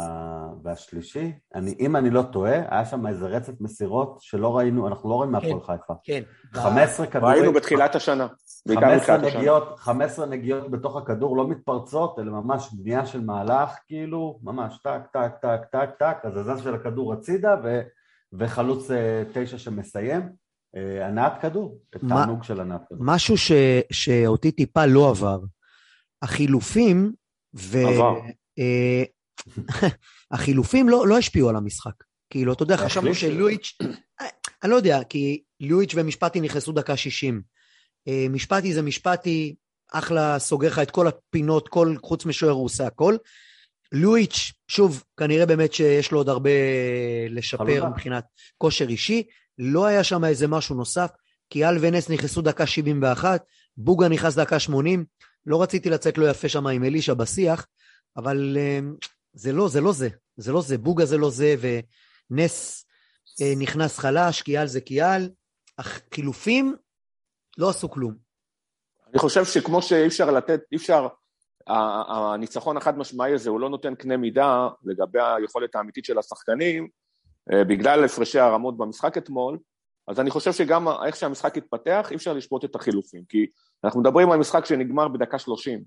והשלישי, 0.64 1.32
אני, 1.54 1.74
אם 1.80 1.96
אני 1.96 2.10
לא 2.10 2.22
טועה, 2.22 2.52
היה 2.68 2.84
שם 2.84 3.06
איזה 3.06 3.26
רצף 3.26 3.52
מסירות 3.60 4.16
שלא 4.20 4.56
ראינו, 4.56 4.88
אנחנו 4.88 5.10
לא 5.10 5.14
רואים 5.14 5.30
מהפועל 5.32 5.60
חיפה. 5.60 5.94
כן. 6.04 6.22
15 6.54 7.06
כדורים, 7.06 7.34
ראינו 7.36 7.52
בתחילת 7.52 7.94
השנה. 7.94 8.26
בעיקר 8.66 8.80
15 8.80 8.98
בתחילת 9.16 9.24
השנה. 9.28 9.38
נגיעות, 9.40 9.78
15 9.78 10.26
נגיעות 10.26 10.70
בתוך 10.70 10.96
הכדור, 10.96 11.36
לא 11.36 11.48
מתפרצות, 11.48 12.18
אלא 12.18 12.32
ממש 12.32 12.68
בנייה 12.72 13.06
של 13.06 13.24
מהלך, 13.24 13.70
כאילו, 13.86 14.38
ממש 14.42 14.78
טק, 14.84 15.00
טק, 15.12 15.32
טק, 15.42 15.60
טק, 15.72 15.90
טק, 15.98 16.16
הזזה 16.24 16.62
של 16.62 16.74
הכדור 16.74 17.12
הצידה, 17.12 17.54
ו... 17.64 17.80
וחלוץ 18.38 18.90
אה, 18.90 19.22
תשע 19.34 19.58
שמסיים. 19.58 20.41
אה, 20.76 21.06
הנעת 21.06 21.32
כדור, 21.42 21.80
תענוג 22.08 22.44
של 22.44 22.60
הנעת 22.60 22.80
כדור. 22.88 23.04
משהו 23.04 23.38
ש, 23.38 23.52
שאותי 23.92 24.52
טיפה 24.52 24.86
לא 24.86 25.10
עבר. 25.10 25.38
החילופים, 26.22 27.12
ו... 27.54 27.78
עבר. 27.78 28.20
אה, 28.58 29.02
החילופים 30.32 30.88
לא, 30.88 31.06
לא 31.06 31.18
השפיעו 31.18 31.48
על 31.48 31.56
המשחק. 31.56 31.94
כאילו, 32.30 32.52
אתה 32.52 32.62
יודע, 32.62 32.76
חשבנו. 32.76 33.14
שלואיץ', 33.14 33.78
אה, 34.20 34.26
אני 34.62 34.70
לא 34.70 34.76
יודע, 34.76 35.04
כי 35.08 35.42
לואיץ' 35.60 35.92
ומשפטי 35.94 36.40
נכנסו 36.40 36.72
דקה 36.72 36.96
60. 36.96 37.42
אה, 38.08 38.26
משפטי 38.30 38.74
זה 38.74 38.82
משפטי, 38.82 39.54
אחלה, 39.92 40.38
סוגר 40.38 40.68
לך 40.68 40.78
את 40.78 40.90
כל 40.90 41.06
הפינות, 41.06 41.68
כל, 41.68 41.94
חוץ 42.02 42.26
משוער 42.26 42.52
הוא 42.52 42.64
עושה 42.64 42.86
הכל. 42.86 43.16
לואיץ', 43.92 44.52
שוב, 44.68 45.04
כנראה 45.16 45.46
באמת 45.46 45.72
שיש 45.72 46.12
לו 46.12 46.18
עוד 46.18 46.28
הרבה 46.28 46.50
לשפר 47.30 47.64
חלודה. 47.64 47.88
מבחינת 47.88 48.24
כושר 48.58 48.88
אישי. 48.88 49.22
לא 49.58 49.86
היה 49.86 50.04
שם 50.04 50.24
איזה 50.24 50.48
משהו 50.48 50.74
נוסף, 50.74 51.10
כי 51.50 51.64
אל 51.64 51.76
ונס 51.80 52.10
נכנסו 52.10 52.42
דקה 52.42 52.66
71, 52.66 53.44
בוגה 53.76 54.08
נכנס 54.08 54.34
דקה 54.34 54.58
80. 54.58 55.04
לא 55.46 55.62
רציתי 55.62 55.90
לצאת 55.90 56.18
לא 56.18 56.30
יפה 56.30 56.48
שם 56.48 56.66
עם 56.66 56.84
אלישע 56.84 57.14
בשיח, 57.14 57.66
אבל 58.16 58.56
אה, 58.60 58.80
זה 59.32 59.52
לא, 59.52 59.68
זה 59.68 59.80
לא 59.80 59.92
זה. 59.92 60.08
זה 60.36 60.52
לא 60.52 60.62
זה, 60.62 60.78
בוגה 60.78 61.04
זה 61.04 61.18
לא 61.18 61.30
זה, 61.30 61.54
ונס 61.60 62.86
אה, 63.40 63.52
נכנס 63.58 63.98
חלש, 63.98 64.42
קיאל 64.42 64.66
זה 64.66 64.80
קיאל. 64.80 65.30
החילופים 65.78 66.76
לא 67.58 67.70
עשו 67.70 67.90
כלום. 67.90 68.14
אני 69.10 69.18
חושב 69.18 69.44
שכמו 69.44 69.82
שאי 69.82 70.06
אפשר 70.06 70.30
לתת, 70.30 70.60
אי 70.72 70.76
אפשר, 70.76 71.08
הניצחון 71.66 72.76
החד 72.76 72.98
משמעי 72.98 73.34
הזה 73.34 73.50
הוא 73.50 73.60
לא 73.60 73.70
נותן 73.70 73.94
קנה 73.94 74.16
מידה 74.16 74.68
לגבי 74.84 75.18
היכולת 75.20 75.74
האמיתית 75.74 76.04
של 76.04 76.18
השחקנים, 76.18 76.88
בגלל 77.50 78.04
הפרשי 78.04 78.38
הרמות 78.38 78.76
במשחק 78.76 79.18
אתמול, 79.18 79.58
אז 80.08 80.20
אני 80.20 80.30
חושב 80.30 80.52
שגם 80.52 80.88
איך 81.06 81.16
שהמשחק 81.16 81.56
התפתח, 81.56 82.08
אי 82.10 82.16
אפשר 82.16 82.32
לשפוט 82.32 82.64
את 82.64 82.74
החילופים, 82.74 83.24
כי 83.28 83.46
אנחנו 83.84 84.00
מדברים 84.00 84.30
על 84.30 84.38
משחק 84.38 84.64
שנגמר 84.64 85.08
בדקה 85.08 85.38
שלושים, 85.38 85.84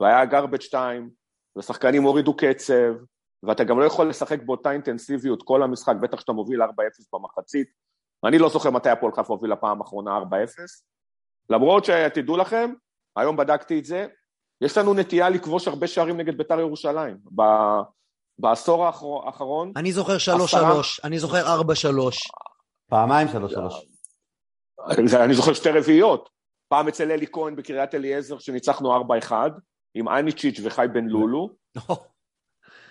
והיה 0.00 0.24
גרבג' 0.24 0.60
2, 0.60 1.10
ושחקנים 1.58 2.02
הורידו 2.02 2.36
קצב, 2.36 2.94
ואתה 3.42 3.64
גם 3.64 3.80
לא 3.80 3.84
יכול 3.84 4.08
לשחק 4.08 4.42
באותה 4.42 4.70
אינטנסיביות 4.70 5.42
כל 5.42 5.62
המשחק, 5.62 5.94
בטח 6.02 6.16
כשאתה 6.16 6.32
מוביל 6.32 6.62
4-0 6.62 6.66
במחצית. 7.12 7.68
אני 8.24 8.38
לא 8.38 8.48
זוכר 8.48 8.70
מתי 8.70 8.90
הפועל 8.90 9.12
חיפה 9.12 9.32
הוביל 9.32 9.52
לפעם 9.52 9.80
האחרונה 9.80 10.18
4-0, 10.18 10.22
למרות 11.50 11.84
שתדעו 11.84 12.36
לכם, 12.36 12.72
היום 13.16 13.36
בדקתי 13.36 13.78
את 13.78 13.84
זה, 13.84 14.06
יש 14.60 14.78
לנו 14.78 14.94
נטייה 14.94 15.28
לכבוש 15.28 15.68
הרבה 15.68 15.86
שערים 15.86 16.16
נגד 16.16 16.38
בית"ר 16.38 16.60
ירושלים. 16.60 17.16
בעשור 18.38 18.86
האחר- 18.86 19.26
האחרון, 19.26 19.72
אני 19.76 19.92
זוכר 19.92 20.16
3-3, 20.18 20.44
עשרה. 20.44 20.80
אני 21.04 21.18
זוכר 21.18 21.42
4-3. 21.46 22.18
פעמיים 22.90 23.28
שלוש 23.28 23.52
שלוש. 23.52 23.74
זה- 25.06 25.24
אני 25.24 25.34
זוכר 25.34 25.52
שתי 25.54 25.70
רביעיות. 25.70 26.28
פעם 26.68 26.88
אצל 26.88 27.10
אלי 27.10 27.26
כהן 27.32 27.56
בקריית 27.56 27.94
אליעזר 27.94 28.38
שניצחנו 28.38 28.96
4-1, 28.96 29.32
עם 29.94 30.08
אניצ'יץ' 30.08 30.60
וחי 30.64 30.86
בן 30.94 31.04
לולו. 31.04 31.48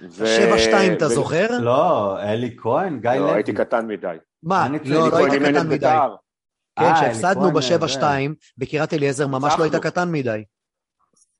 ו- 0.09 0.25
7-2 0.25 0.93
אתה 0.97 1.05
ו- 1.05 1.09
זוכר? 1.09 1.47
לא, 1.59 2.19
אלי 2.23 2.55
כהן, 2.57 2.99
גיא 2.99 3.11
לא, 3.11 3.17
לוי. 3.17 3.31
הייתי 3.33 3.53
קטן 3.53 3.87
מדי. 3.87 4.15
מה? 4.43 4.67
לא, 4.85 5.05
לא 5.05 5.11
כהן 5.11 5.21
היית 5.21 5.33
אימן 5.33 5.49
את 5.49 5.55
קטן 5.55 5.67
מדי. 5.67 5.75
בית"ר. 5.77 6.15
כן, 6.79 6.85
אה, 6.85 6.95
כשהפסדנו 6.95 7.41
כהן, 7.41 7.53
ב-7-2 7.53 8.03
בקריית 8.57 8.93
אליעזר, 8.93 9.27
ממש 9.27 9.53
לא. 9.57 9.63
היית 9.63 9.75
קטן 9.75 10.11
מדי. 10.11 10.43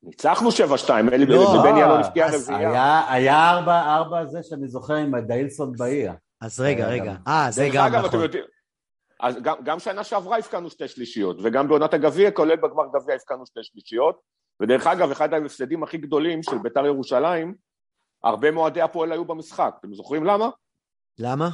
ניצחנו 0.03 0.49
7-2, 0.49 0.89
אלי 1.13 1.25
לא, 1.25 1.39
ובני 1.39 1.81
אה, 1.81 1.85
אלון 1.85 1.99
הבקיע 1.99 2.25
אז 2.25 2.49
רביעייה. 2.49 3.11
היה, 3.13 3.51
ארבע, 3.51 3.95
ארבע 3.95 4.25
זה 4.25 4.43
שאני 4.43 4.67
זוכר 4.67 4.95
עם 4.95 5.19
דאילסון 5.19 5.71
באיה. 5.77 6.13
אז 6.41 6.59
רגע, 6.59 6.87
היה 6.87 7.01
רגע. 7.01 7.15
אה, 7.27 7.47
זה 7.51 7.69
גם 7.73 7.95
נכון. 7.95 8.21
אז 9.19 9.35
גם, 9.41 9.55
גם 9.63 9.79
שנה 9.79 10.03
שעברה 10.03 10.37
הבקענו 10.37 10.69
שתי 10.69 10.87
שלישיות, 10.87 11.37
וגם 11.43 11.67
בעונת 11.67 11.93
הגביע, 11.93 12.31
כולל 12.31 12.55
בגמר 12.55 12.83
גביע, 12.93 13.15
הבקענו 13.15 13.45
שתי 13.45 13.59
שלישיות. 13.63 14.19
ודרך 14.61 14.87
אגב, 14.87 15.11
אחד 15.11 15.33
ההפסדים 15.33 15.83
הכי 15.83 15.97
גדולים 15.97 16.43
של 16.43 16.57
בית"ר 16.57 16.85
ירושלים, 16.85 17.55
הרבה 18.23 18.51
מאוהדי 18.51 18.81
הפועל 18.81 19.11
היו 19.11 19.25
במשחק. 19.25 19.75
אתם 19.79 19.93
זוכרים 19.93 20.23
למה? 20.23 20.49
למה? 21.19 21.49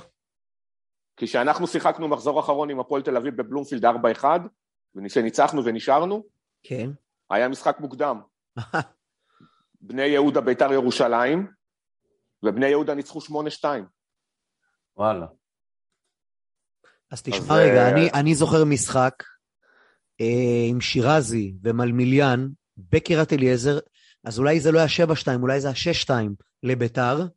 כי 1.17 1.25
כשאנחנו 1.25 1.67
שיחקנו 1.67 2.07
מחזור 2.07 2.39
אחרון 2.39 2.69
עם 2.69 2.79
הפועל 2.79 3.01
תל 3.01 3.17
אביב 3.17 3.35
בבלומפילד 3.35 3.85
4-1, 3.85 3.89
וכשניצחנו 4.95 5.65
ונשארנו, 5.65 6.23
כן. 6.63 6.89
היה 7.29 7.47
משחק 7.47 7.79
מוקדם. 7.79 8.19
בני 9.81 10.05
יהודה 10.05 10.41
בית"ר 10.41 10.73
ירושלים, 10.73 11.47
ובני 12.43 12.67
יהודה 12.67 12.95
ניצחו 12.95 13.19
8-2. 13.19 13.65
וואלה. 14.97 15.25
אז 17.11 17.21
תשמע 17.21 17.37
אז, 17.39 17.51
רגע, 17.51 17.85
אה, 17.85 17.89
אני, 17.89 18.09
אני 18.13 18.35
זוכר 18.35 18.65
משחק 18.65 19.23
אה, 20.21 20.65
עם 20.69 20.81
שירזי 20.81 21.55
ומלמיליאן 21.63 22.47
בקריית 22.77 23.33
אליעזר, 23.33 23.79
אז 24.23 24.39
אולי 24.39 24.59
זה 24.59 24.71
לא 24.71 24.79
היה 24.79 24.87
7-2, 24.87 25.41
אולי 25.41 25.61
זה 25.61 25.67
היה 25.67 25.93
6-2 26.07 26.11
לביתר. 26.63 27.27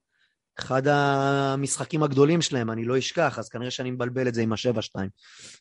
אחד 0.59 0.83
המשחקים 0.87 2.03
הגדולים 2.03 2.43
שלהם, 2.43 2.71
אני 2.71 2.85
לא 2.85 2.99
אשכח, 2.99 3.39
אז 3.39 3.49
כנראה 3.49 3.71
שאני 3.71 3.91
מבלבל 3.91 4.29
את 4.29 4.35
זה 4.35 4.43
עם 4.43 4.53
ה-7-2, 4.53 5.01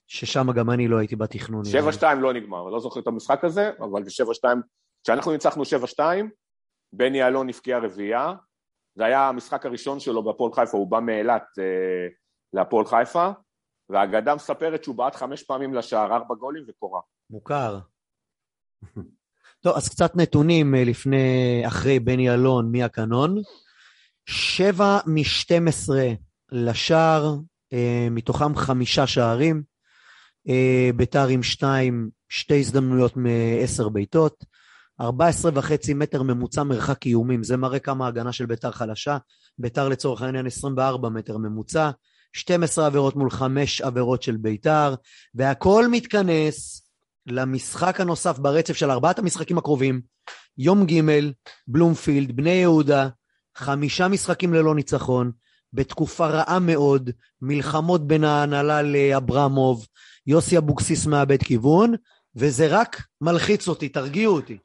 ששם 0.07 0.51
גם 0.51 0.69
אני 0.69 0.87
לא 0.87 0.97
הייתי 0.97 1.15
בתכנון. 1.15 1.63
נראה 1.65 1.91
לי. 1.91 1.97
7-2 1.97 2.03
לא 2.21 2.33
נגמר, 2.33 2.63
לא 2.63 2.79
זוכר 2.79 2.99
את 2.99 3.07
המשחק 3.07 3.43
הזה, 3.43 3.71
אבל 3.79 4.03
ב-7-2, 4.03 4.47
כשאנחנו 5.03 5.31
ניצחנו 5.31 5.63
7-2, 5.97 5.99
בני 6.93 7.27
אלון 7.27 7.49
הבקיע 7.49 7.77
רביעייה, 7.77 8.33
זה 8.95 9.05
היה 9.05 9.27
המשחק 9.27 9.65
הראשון 9.65 9.99
שלו 9.99 10.23
בהפועל 10.23 10.53
חיפה, 10.53 10.77
הוא 10.77 10.87
בא 10.87 10.99
מאילת 10.99 11.43
אה, 11.59 12.07
להפועל 12.53 12.85
חיפה, 12.85 13.29
והאגדה 13.89 14.35
מספרת 14.35 14.83
שהוא 14.83 14.95
בעט 14.95 15.15
חמש 15.15 15.43
פעמים 15.43 15.73
לשער, 15.73 16.13
ארבע 16.13 16.35
גולים 16.35 16.63
וקורה. 16.67 17.01
מוכר. 17.29 17.79
טוב, 19.61 19.75
אז 19.75 19.89
קצת 19.89 20.15
נתונים 20.15 20.75
אה, 20.75 20.83
לפני, 20.83 21.63
אחרי 21.67 21.99
בני 21.99 22.33
אלון 22.33 22.71
מהקנון. 22.71 23.37
שבע 24.25 24.99
מ-12 25.05 25.91
לשער, 26.51 27.35
אה, 27.73 28.07
מתוכם 28.11 28.55
חמישה 28.55 29.07
שערים. 29.07 29.63
אה, 30.47 30.89
ביתר 30.95 31.27
עם 31.27 31.43
שתיים, 31.43 32.09
שתי 32.29 32.59
הזדמנויות 32.59 33.13
מעשר 33.17 33.89
בעיטות. 33.89 34.45
14 35.01 35.51
וחצי 35.53 35.93
מטר 35.93 36.23
ממוצע 36.23 36.63
מרחק 36.63 37.05
איומים, 37.05 37.43
זה 37.43 37.57
מראה 37.57 37.79
כמה 37.79 38.05
ההגנה 38.05 38.31
של 38.31 38.45
ביתר 38.45 38.71
חלשה. 38.71 39.17
ביתר 39.59 39.89
לצורך 39.89 40.21
העניין 40.21 40.47
24 40.47 41.09
מטר 41.09 41.37
ממוצע, 41.37 41.89
12 42.33 42.85
עבירות 42.85 43.15
מול 43.15 43.29
5 43.29 43.81
עבירות 43.81 44.23
של 44.23 44.37
ביתר, 44.37 44.95
והכל 45.35 45.87
מתכנס 45.87 46.85
למשחק 47.27 48.01
הנוסף 48.01 48.39
ברצף 48.39 48.73
של 48.73 48.91
ארבעת 48.91 49.19
המשחקים 49.19 49.57
הקרובים, 49.57 50.01
יום 50.57 50.85
ג', 50.85 51.01
בלומפילד, 51.67 52.35
בני 52.35 52.49
יהודה, 52.49 53.09
חמישה 53.57 54.07
משחקים 54.07 54.53
ללא 54.53 54.75
ניצחון, 54.75 55.31
בתקופה 55.73 56.27
רעה 56.27 56.59
מאוד, 56.59 57.09
מלחמות 57.41 58.07
בין 58.07 58.23
ההנהלה 58.23 58.81
לאברמוב, 58.81 59.87
יוסי 60.27 60.57
אבוקסיס 60.57 61.05
מאבד 61.05 61.43
כיוון, 61.43 61.93
וזה 62.35 62.67
רק 62.69 63.03
מלחיץ 63.21 63.67
אותי, 63.67 63.89
תרגיעו 63.89 64.35
אותי. 64.35 64.57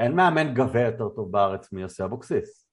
אין 0.00 0.16
מאמן 0.16 0.54
גבה 0.54 0.80
יותר 0.80 1.08
טוב 1.08 1.32
בארץ 1.32 1.72
מיוסי 1.72 2.04
אבוקסיס. 2.04 2.66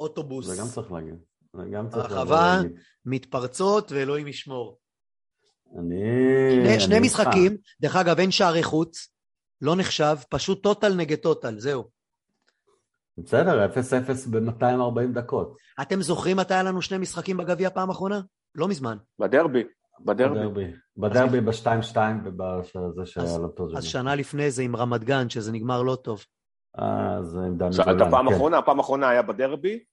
אוטובוס. 0.00 0.46
זה 0.46 0.62
גם 0.62 0.66
צריך 0.68 0.92
להגיד. 0.92 1.14
זה 1.56 1.62
גם 1.72 1.88
צריך 1.88 2.12
הרחבה, 2.12 2.56
להגיד. 2.56 2.80
מתפרצות, 3.06 3.92
ואלוהים 3.92 4.28
ישמור. 4.28 4.78
אני... 5.78 5.96
שני, 6.50 6.80
שני 6.80 6.96
אני 6.96 7.06
משחקים, 7.06 7.52
איתך. 7.52 7.64
דרך 7.80 7.96
אגב, 7.96 8.18
אין 8.18 8.30
שערי 8.30 8.62
חוץ, 8.62 9.08
לא 9.60 9.76
נחשב, 9.76 10.16
פשוט 10.28 10.62
טוטל 10.62 10.94
נגד 10.94 11.18
טוטל, 11.18 11.58
זהו. 11.58 11.90
בסדר, 13.18 13.66
0-0 13.66 13.76
ב-240 14.30 15.14
דקות. 15.14 15.56
אתם 15.82 16.02
זוכרים 16.02 16.36
מתי 16.36 16.54
היה 16.54 16.62
לנו 16.62 16.82
שני 16.82 16.98
משחקים 16.98 17.36
בגביע 17.36 17.70
פעם 17.70 17.90
אחרונה? 17.90 18.20
לא 18.54 18.68
מזמן. 18.68 18.96
בדרבי, 19.18 19.64
בדרבי. 20.00 20.38
בדרבי. 20.38 20.72
בדרבי 20.96 21.40
ב-2-2 21.40 21.96
ובזה 22.24 23.06
שהיה 23.06 23.38
לו 23.38 23.48
טוב. 23.48 23.76
אז 23.76 23.84
שנה 23.84 24.14
לפני 24.14 24.50
זה 24.50 24.62
עם 24.62 24.76
רמת 24.76 25.04
גן, 25.04 25.28
שזה 25.28 25.52
נגמר 25.52 25.82
לא 25.82 25.94
טוב. 25.94 26.24
אז 26.74 27.36
עם 27.36 27.56
דני 27.58 27.68
עכשיו, 27.68 27.84
גולן, 27.84 27.96
את 27.96 28.06
הפעם 28.06 28.26
כן. 28.26 28.32
האחרונה, 28.32 28.58
הפעם 28.58 28.78
האחרונה 28.78 29.08
היה 29.08 29.22
בדרבי. 29.22 29.84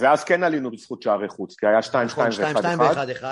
ואז 0.00 0.24
כן 0.24 0.42
עלינו 0.42 0.70
בזכות 0.70 1.02
שערי 1.02 1.28
חוץ, 1.28 1.56
כי 1.56 1.66
היה 1.66 1.78
2-2 1.80 1.82
נכון, 2.04 2.26
2-2 2.26 2.30
ו-1-1. 2.30 2.96
ו-1-1. 2.98 3.24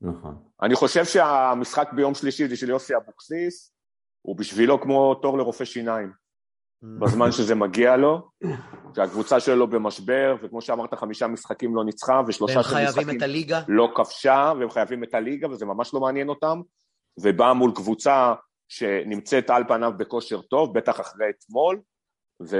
נכון. 0.00 0.42
אני 0.62 0.74
חושב 0.74 1.04
שהמשחק 1.04 1.88
ביום 1.92 2.14
שלישי 2.14 2.48
זה 2.48 2.56
של 2.56 2.68
יוסי 2.68 2.96
אבוקסיס, 2.96 3.72
הוא 4.22 4.36
בשבילו 4.36 4.80
כמו 4.80 5.14
תור 5.14 5.38
לרופא 5.38 5.64
שיניים. 5.64 6.12
בזמן 6.82 7.32
שזה 7.32 7.54
מגיע 7.54 7.96
לו, 7.96 8.30
שהקבוצה 8.96 9.40
שלו 9.40 9.66
במשבר, 9.66 10.36
וכמו 10.42 10.60
שאמרת, 10.60 10.94
חמישה 10.94 11.26
משחקים 11.26 11.76
לא 11.76 11.84
ניצחה, 11.84 12.20
ושלושה 12.26 12.52
של 12.52 12.58
משחקים. 12.58 13.04
לא 13.68 13.92
כבשה, 13.94 14.52
והם 14.58 14.70
חייבים 14.70 15.04
את 15.04 15.14
הליגה, 15.14 15.50
וזה 15.50 15.66
ממש 15.66 15.94
לא 15.94 16.00
מעניין 16.00 16.28
אותם, 16.28 16.60
ובאה 17.20 17.54
מול 17.54 17.72
קבוצה 17.74 18.34
שנמצאת 18.68 19.50
על 19.50 19.64
פניו 19.68 19.92
בכושר 19.96 20.42
טוב, 20.42 20.78
בטח 20.78 21.00
אחרי 21.00 21.26
אתמול, 21.30 21.80
ו... 22.50 22.56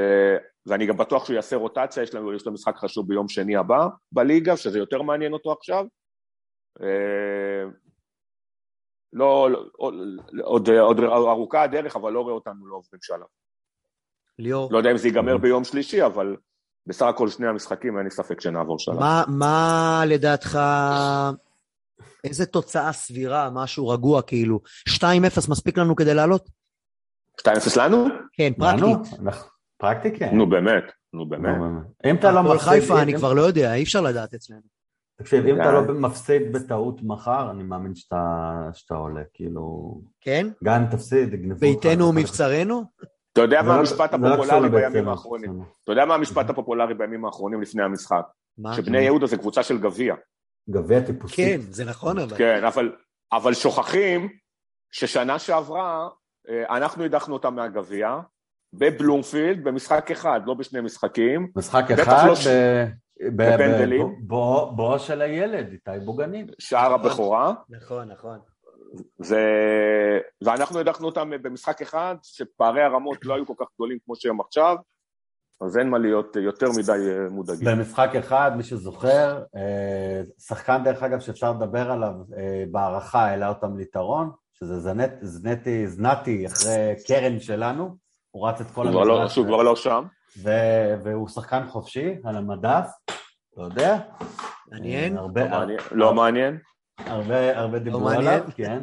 ואני 0.67 0.87
גם 0.87 0.97
בטוח 0.97 1.25
שהוא 1.25 1.35
יעשה 1.35 1.57
רוטציה, 1.57 2.03
יש 2.03 2.15
לו, 2.15 2.35
יש 2.35 2.47
לו 2.47 2.53
משחק 2.53 2.77
חשוב 2.77 3.09
ביום 3.09 3.29
שני 3.29 3.57
הבא 3.57 3.87
בליגה, 4.13 4.57
שזה 4.57 4.79
יותר 4.79 5.03
מעניין 5.03 5.33
אותו 5.33 5.53
עכשיו. 5.53 5.85
אה, 6.83 7.71
לא, 9.13 9.51
לא 9.51 9.65
עוד, 10.45 10.69
עוד 10.69 10.99
ארוכה 11.01 11.63
הדרך, 11.63 11.97
אבל 11.97 12.13
לא 12.13 12.21
רואה 12.21 12.35
אותנו 12.35 12.67
לא 12.67 12.77
עוברים 12.77 13.01
שלב. 13.03 13.27
ליאור, 14.39 14.73
לא 14.73 14.79
יודע 14.79 14.91
אם 14.91 14.97
זה 14.97 15.09
ייגמר 15.09 15.37
ביום 15.39 15.65
שלישי, 15.65 16.07
אבל 16.07 16.37
בסך 16.87 17.07
הכל 17.07 17.29
שני 17.29 17.47
המשחקים, 17.47 17.97
אין 17.97 18.05
לי 18.05 18.11
ספק 18.11 18.41
שנעבור 18.41 18.79
שלב. 18.79 18.95
מה, 18.95 19.25
מה 19.29 20.03
לדעתך, 20.07 20.59
איזה 22.25 22.47
תוצאה 22.47 22.93
סבירה, 22.93 23.51
משהו 23.53 23.89
רגוע 23.89 24.23
כאילו? 24.23 24.61
2-0 24.89 25.03
מספיק 25.51 25.79
לנו 25.79 25.97
כדי 25.97 26.15
לעלות? 26.15 26.49
2-0 27.41 27.49
לנו? 27.77 28.07
כן? 28.33 28.53
פרקטית. 28.59 29.21
אנחנו- 29.23 29.49
פרקטי 29.79 30.17
כן. 30.19 30.31
נו 30.37 30.49
באמת, 30.51 30.85
נו 31.13 31.29
באמת. 31.29 31.57
אם 32.07 32.17
אתה 32.17 32.33
לא 32.33 32.41
הפועל 32.41 32.57
מפסיד... 32.57 32.71
חיפה, 32.73 32.95
אם- 32.95 32.99
אני 33.01 33.15
כבר 33.17 33.33
לא 33.33 33.43
יודע, 33.43 33.75
אי 33.75 33.83
אפשר 33.83 34.01
לדעת 34.01 34.35
אצלנו. 34.35 34.61
תקשיב, 35.19 35.47
אם 35.47 35.55
אתה 35.55 35.65
די. 35.65 35.73
לא 35.93 36.01
מפסיד 36.01 36.53
בטעות 36.53 37.01
מחר, 37.03 37.51
אני 37.51 37.63
מאמין 37.63 37.95
שאתה 37.95 38.71
עולה. 38.95 39.21
כאילו... 39.35 39.95
כן? 40.21 40.47
גם 40.65 40.83
אם 40.83 40.91
תפסיד, 40.91 41.35
יגנבו 41.35 41.67
אותך. 41.67 41.87
ביתנו 41.87 42.09
ומבצרנו? 42.09 42.85
אתה 43.37 43.45
יודע 43.45 43.63
מה 43.63 43.75
המשפט 43.79 44.15
הפופולרי 44.15 44.69
בימים 44.69 45.09
האחרונים? 45.09 45.63
אתה 45.85 45.93
יודע 45.93 46.05
מה 46.05 46.15
המשפט 46.15 46.51
הפופולרי 46.51 46.95
בימים 46.95 47.25
האחרונים 47.25 47.63
לפני 47.63 47.83
המשחק? 47.83 48.23
שבני 48.77 48.99
יהודה 49.01 49.27
זה 49.27 49.37
קבוצה 49.37 49.63
של 49.63 49.79
גביע. 49.79 50.15
גביע 50.71 51.01
טיפוסי. 51.01 51.37
כן, 51.37 51.61
זה 51.61 51.85
נכון 51.85 52.19
אבל. 52.19 52.37
כן, 52.37 52.65
אבל, 52.65 52.93
אבל 53.33 53.55
שוכחים 53.55 54.29
ששנה 54.93 55.39
שעברה 55.39 56.09
אה, 56.49 56.77
אנחנו 56.77 57.05
הדחנו 57.05 57.35
אותם 57.35 57.55
מהגביע 57.55 58.19
בבלומפילד 58.73 59.65
במשחק 59.65 60.11
אחד, 60.11 60.41
לא 60.47 60.55
בשני 60.55 60.81
משחקים. 60.81 61.53
משחק 61.57 61.91
אחד 61.91 62.27
לא 62.27 62.35
ש- 62.35 62.47
בפנדלים. 63.37 64.15
בואו 64.27 64.99
של 64.99 65.23
הילד, 65.23 65.73
איתי 65.73 66.05
בוגנים. 66.05 66.47
שער 66.59 66.95
הבכורה, 66.95 67.53
נכון, 67.71 68.09
נכון. 68.09 68.39
ו... 69.25 69.35
ואנחנו 70.45 70.79
הדחנו 70.79 71.07
אותם 71.07 71.31
במשחק 71.43 71.83
אחד, 71.83 72.17
שפערי 72.23 72.83
הרמות 72.83 73.19
לא 73.25 73.35
היו 73.35 73.47
כל 73.47 73.55
כך 73.59 73.67
גדולים 73.75 73.99
כמו 74.05 74.17
שהם 74.17 74.41
עכשיו, 74.41 74.77
אז 75.61 75.79
אין 75.79 75.91
מה 75.91 75.99
להיות 75.99 76.37
יותר 76.37 76.67
מדי 76.79 77.11
אה, 77.11 77.29
מודאגים. 77.31 77.69
במשחק 77.69 78.11
אחד, 78.19 78.53
מי 78.57 78.63
שזוכר, 78.63 79.43
אה, 79.57 80.23
שחקן 80.39 80.85
דרך 80.85 81.03
אגב 81.03 81.21
שאפשר 81.21 81.53
לדבר 81.53 81.91
עליו 81.91 82.13
אה, 82.37 82.65
בהערכה 82.71 83.25
העלה 83.25 83.49
אותם 83.49 83.77
ליתרון, 83.77 84.31
שזה 84.53 84.81
זנט, 84.81 85.13
זנטי, 85.23 85.87
זנתי 85.87 86.47
אחרי 86.47 86.95
קרן 87.07 87.41
שלנו, 87.41 87.97
הוא 88.31 88.49
רץ 88.49 88.61
את 88.61 88.67
כל 88.71 88.83
הוא 88.83 88.91
כבר 88.91 89.05
לא- 89.05 89.29
שהוא 89.29 89.47
כבר 89.47 89.63
לא 89.63 89.77
שם. 89.77 90.05
ו- 90.43 90.95
והוא 91.03 91.29
שחקן 91.29 91.67
חופשי 91.67 92.15
על 92.25 92.37
המדף, 92.37 92.89
אתה 93.53 93.63
יודע? 93.63 93.99
מעניין. 94.71 95.17
הרבה, 95.17 95.45
לא 95.45 95.51
מעניין. 95.51 95.79
לא 95.93 96.15
מעניין. 96.15 96.59
הרבה, 96.99 97.59
הרבה 97.59 97.79
דיברו 97.79 98.01
מעניין. 98.01 98.27
עליו, 98.29 98.49
כן. 98.55 98.83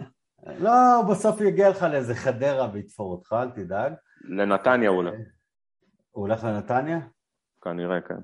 לא, 0.60 1.02
בסוף 1.10 1.42
יגיע 1.42 1.70
לך 1.70 1.84
לאיזה 1.84 2.16
חדרה 2.16 2.70
ויתפור 2.74 3.12
אותך, 3.12 3.36
אל 3.40 3.50
תדאג. 3.50 3.94
לנתניה 4.30 4.90
אולי, 4.90 5.10
הוא 6.12 6.22
הולך 6.22 6.44
לנתניה? 6.44 7.00
כנראה, 7.64 8.02
כן. 8.02 8.16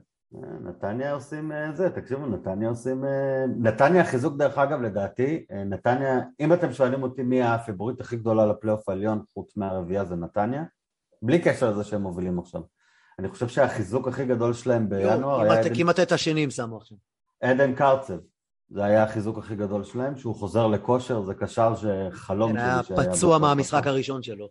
נתניה 0.62 1.14
עושים 1.14 1.52
אה, 1.52 1.72
זה, 1.74 1.90
תקשיבו, 1.90 2.26
נתניה 2.26 2.70
עושים... 2.70 3.06
אה, 3.06 3.46
נתניה 3.58 4.06
חיזוק 4.06 4.38
דרך 4.38 4.58
אגב 4.58 4.82
לדעתי, 4.82 5.46
אה, 5.52 5.64
נתניה, 5.64 6.20
אם 6.40 6.54
אתם 6.54 6.72
שואלים 6.74 7.04
אותי 7.04 7.24
מי 7.24 7.44
הפיבוריט 7.44 8.02
הכי 8.02 8.16
גדולה 8.18 8.46
לפלייאוף 8.46 8.90
העליון 8.90 9.24
חוץ 9.34 9.58
מהרביעייה 9.58 10.06
זה 10.06 10.16
נתניה, 10.16 10.64
בלי 11.22 11.42
קשר 11.42 11.70
לזה 11.72 11.84
שהם 11.84 12.02
מובילים 12.02 12.40
עכשיו. 12.40 12.62
אני 13.20 13.28
חושב 13.28 13.48
שהחיזוק 13.48 14.08
הכי 14.08 14.26
גדול 14.26 14.54
שלהם 14.54 14.90
בינואר 14.90 15.42
היה 15.42 15.64
כמעט- 15.76 16.00
את 16.00 16.12
השני 16.12 16.52
שמו 16.52 16.78
עכשיו. 16.78 16.98
עדן 17.42 17.76
קרצב. 17.76 18.18
זה 18.70 18.84
היה 18.84 19.04
החיזוק 19.04 19.38
הכי 19.38 19.56
גדול 19.56 19.84
שלהם, 19.84 20.18
שהוא 20.18 20.36
חוזר 20.36 20.68
לכושר, 20.68 21.22
זה 21.22 21.34
קשר 21.34 21.74
שחלום 21.76 22.52
כן, 22.52 22.60
שלי 22.60 22.64
היה 22.64 22.84
שהיה 22.84 23.00
פצוע 23.00 23.12
בפלייאוף 23.14 23.42
מהמשחק. 23.42 23.88
הראשון 23.88 24.24
שלו. 24.24 24.50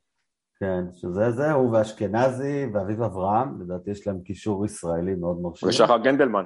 כן, 0.60 0.84
שזה 0.92 1.30
זה, 1.30 1.52
הוא 1.52 1.72
ואשכנזי 1.72 2.66
ואביב 2.74 3.02
אברהם, 3.02 3.60
לדעתי 3.60 3.90
יש 3.90 4.06
להם 4.06 4.20
קישור 4.20 4.66
ישראלי 4.66 5.14
מאוד 5.14 5.40
מרשים. 5.40 5.68
ושחר 5.68 5.98
גנדלמן. 5.98 6.44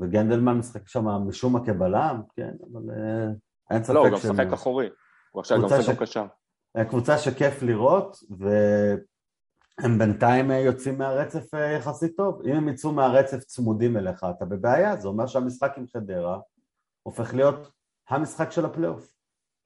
וגנדלמן 0.00 0.58
משחק 0.58 0.88
שם 0.88 1.06
משום 1.06 1.52
מה 1.52 1.66
כבלם, 1.66 2.22
כן, 2.36 2.52
אבל 2.72 2.82
אה, 2.90 3.26
אין 3.70 3.84
ספק 3.84 3.94
לא, 3.94 4.00
הוא 4.00 4.08
גם 4.08 4.14
משחק 4.14 4.52
אחורי. 4.52 4.88
הוא 5.30 5.40
עכשיו 5.40 5.58
גם 5.58 5.78
משחק 5.78 5.98
קשר. 5.98 6.24
אה, 6.76 6.84
קבוצה 6.84 7.18
שכיף 7.18 7.62
לראות, 7.62 8.16
והם 8.38 9.98
בינתיים 9.98 10.50
אה, 10.50 10.58
יוצאים 10.58 10.98
מהרצף 10.98 11.54
יחסית 11.76 12.16
טוב. 12.16 12.42
אם 12.46 12.56
הם 12.56 12.68
יצאו 12.68 12.92
מהרצף 12.92 13.38
צמודים 13.38 13.96
אליך, 13.96 14.26
אתה 14.36 14.44
בבעיה, 14.44 14.96
זה 14.96 15.08
אומר 15.08 15.26
שהמשחק 15.26 15.72
עם 15.76 15.84
חדרה 15.86 16.38
הופך 17.02 17.34
להיות 17.34 17.70
המשחק 18.08 18.50
של 18.52 18.64
הפלייאוף. 18.64 19.12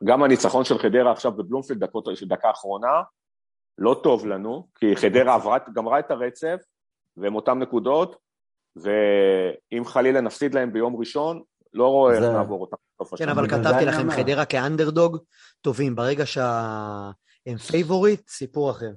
גם 0.05 0.23
הניצחון 0.23 0.65
של 0.65 0.79
חדרה 0.79 1.13
עכשיו 1.13 1.33
בבלומפילד, 1.33 1.85
דקות, 1.85 2.09
דקה 2.29 2.51
אחרונה, 2.51 3.03
לא 3.79 4.01
טוב 4.03 4.27
לנו, 4.27 4.69
כי 4.75 4.97
חדרה 4.97 5.35
עברה, 5.35 5.59
גמרה 5.75 5.99
את 5.99 6.11
הרצף, 6.11 6.61
והם 7.17 7.35
אותם 7.35 7.59
נקודות, 7.59 8.17
ואם 8.77 9.85
חלילה 9.85 10.21
נפסיד 10.21 10.55
להם 10.55 10.73
ביום 10.73 10.97
ראשון, 10.97 11.43
לא 11.73 11.89
רואה 11.89 12.13
איך 12.15 12.21
זה- 12.21 12.33
נעבור 12.33 12.61
אותם 12.61 12.77
כן. 13.17 13.29
אבל 13.29 13.49
כתבתי 13.49 13.85
לכם, 13.85 14.01
אומר. 14.01 14.17
חדרה 14.17 14.45
כאנדרדוג, 14.45 15.19
טובים. 15.61 15.95
ברגע 15.97 16.27
שהם 16.27 17.57
פייבוריט, 17.71 18.29
סיפור 18.29 18.71
אחר. 18.71 18.91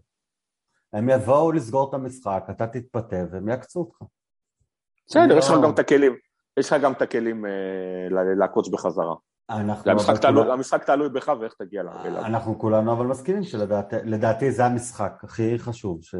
הם 0.94 1.10
יבואו 1.10 1.52
לסגור 1.52 1.90
את 1.90 1.94
המשחק, 1.94 2.44
אתה 2.50 2.68
תתפתה 2.68 3.16
והם 3.32 3.50
יעקצו 3.50 3.80
אותך. 3.80 3.98
בסדר, 5.08 5.38
יש 5.38 5.46
לך 5.46 5.52
לא- 5.52 5.62
גם 5.64 5.74
את 5.74 5.80
הכלים, 5.80 6.16
יש 6.60 6.72
לך 6.74 6.82
גם 6.84 6.92
את 6.92 7.02
הכלים 7.02 7.46
אה, 7.46 7.52
לעקוץ 8.40 8.68
בחזרה. 8.68 9.16
המשחק 9.50 10.18
תלוי- 10.22 10.34
כולנו- 10.36 10.54
המשחק 10.54 10.84
תלוי 10.84 11.10
בך 11.10 11.32
ואיך 11.40 11.54
תגיע 11.54 11.82
אליו. 11.82 12.26
אנחנו 12.26 12.60
כולנו 12.60 12.92
אבל 12.94 13.06
מסכימים 13.06 13.44
שלדעתי 13.44 14.52
זה 14.52 14.66
המשחק 14.66 15.14
הכי 15.24 15.60
חשוב, 15.60 16.04
ש... 16.04 16.16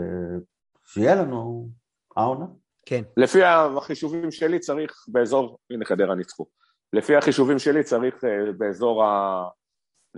שיהיה 0.86 1.16
לנו 1.16 1.70
העונה. 2.18 2.46
כן. 2.86 3.02
לפי 3.18 3.44
החישובים 3.44 4.32
שלי 4.32 4.60
צריך 4.60 5.06
באזור, 5.08 5.58
הנה 5.70 5.86
חדרה 5.86 6.16
ניצחו, 6.16 6.46
לפי 6.94 7.16
החישובים 7.16 7.60
שלי 7.60 7.84
צריך 7.84 8.24
אה, 8.24 8.52
באזור 8.58 9.04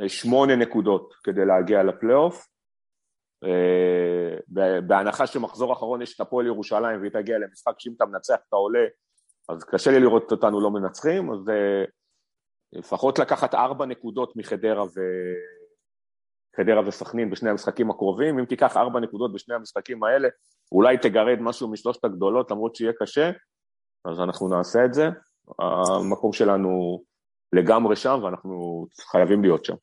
השמונה 0.06 0.56
נקודות 0.56 1.14
כדי 1.24 1.46
להגיע 1.46 1.84
לפלייאוף, 1.84 2.48
אה, 3.44 4.38
בהנחה 4.88 5.28
שמחזור 5.28 5.74
אחרון 5.74 6.02
יש 6.02 6.16
את 6.16 6.22
הפועל 6.22 6.46
ירושלים 6.46 7.00
והיא 7.00 7.12
תגיע 7.12 7.38
למשחק 7.40 7.74
שאם 7.78 7.94
אתה 7.98 8.06
מנצח 8.06 8.36
אתה 8.50 8.56
עולה, 8.56 8.86
אז 9.50 9.64
קשה 9.64 9.92
לי 9.92 10.00
לראות 10.00 10.32
אותנו 10.32 10.62
לא 10.62 10.72
מנצחים, 10.72 11.32
אז 11.32 11.50
אה, 11.50 11.84
לפחות 12.74 13.20
לקחת 13.20 13.56
ארבע 13.56 13.86
נקודות 13.86 14.36
מחדרה 14.36 14.84
ו... 14.84 15.00
חדרה 16.56 16.88
וסכנין 16.88 17.30
בשני 17.30 17.50
המשחקים 17.50 17.92
הקרובים, 17.92 18.40
אם 18.40 18.46
תיקח 18.46 18.78
ארבע 18.78 19.00
נקודות 19.00 19.34
בשני 19.34 19.56
המשחקים 19.56 20.04
האלה, 20.04 20.30
אולי 20.72 20.98
תגרד 20.98 21.38
משהו 21.42 21.72
משלושת 21.72 22.06
הגדולות, 22.06 22.52
למרות 22.52 22.76
שיהיה 22.76 22.94
קשה, 23.00 23.32
אז 24.06 24.20
אנחנו 24.20 24.50
נעשה 24.50 24.86
את 24.86 24.94
זה. 24.94 25.10
המקום 25.60 26.34
שלנו 26.34 27.02
לגמרי 27.54 27.96
שם, 27.96 28.20
ואנחנו 28.24 28.86
חייבים 29.12 29.42
להיות 29.42 29.66
שם. 29.66 29.76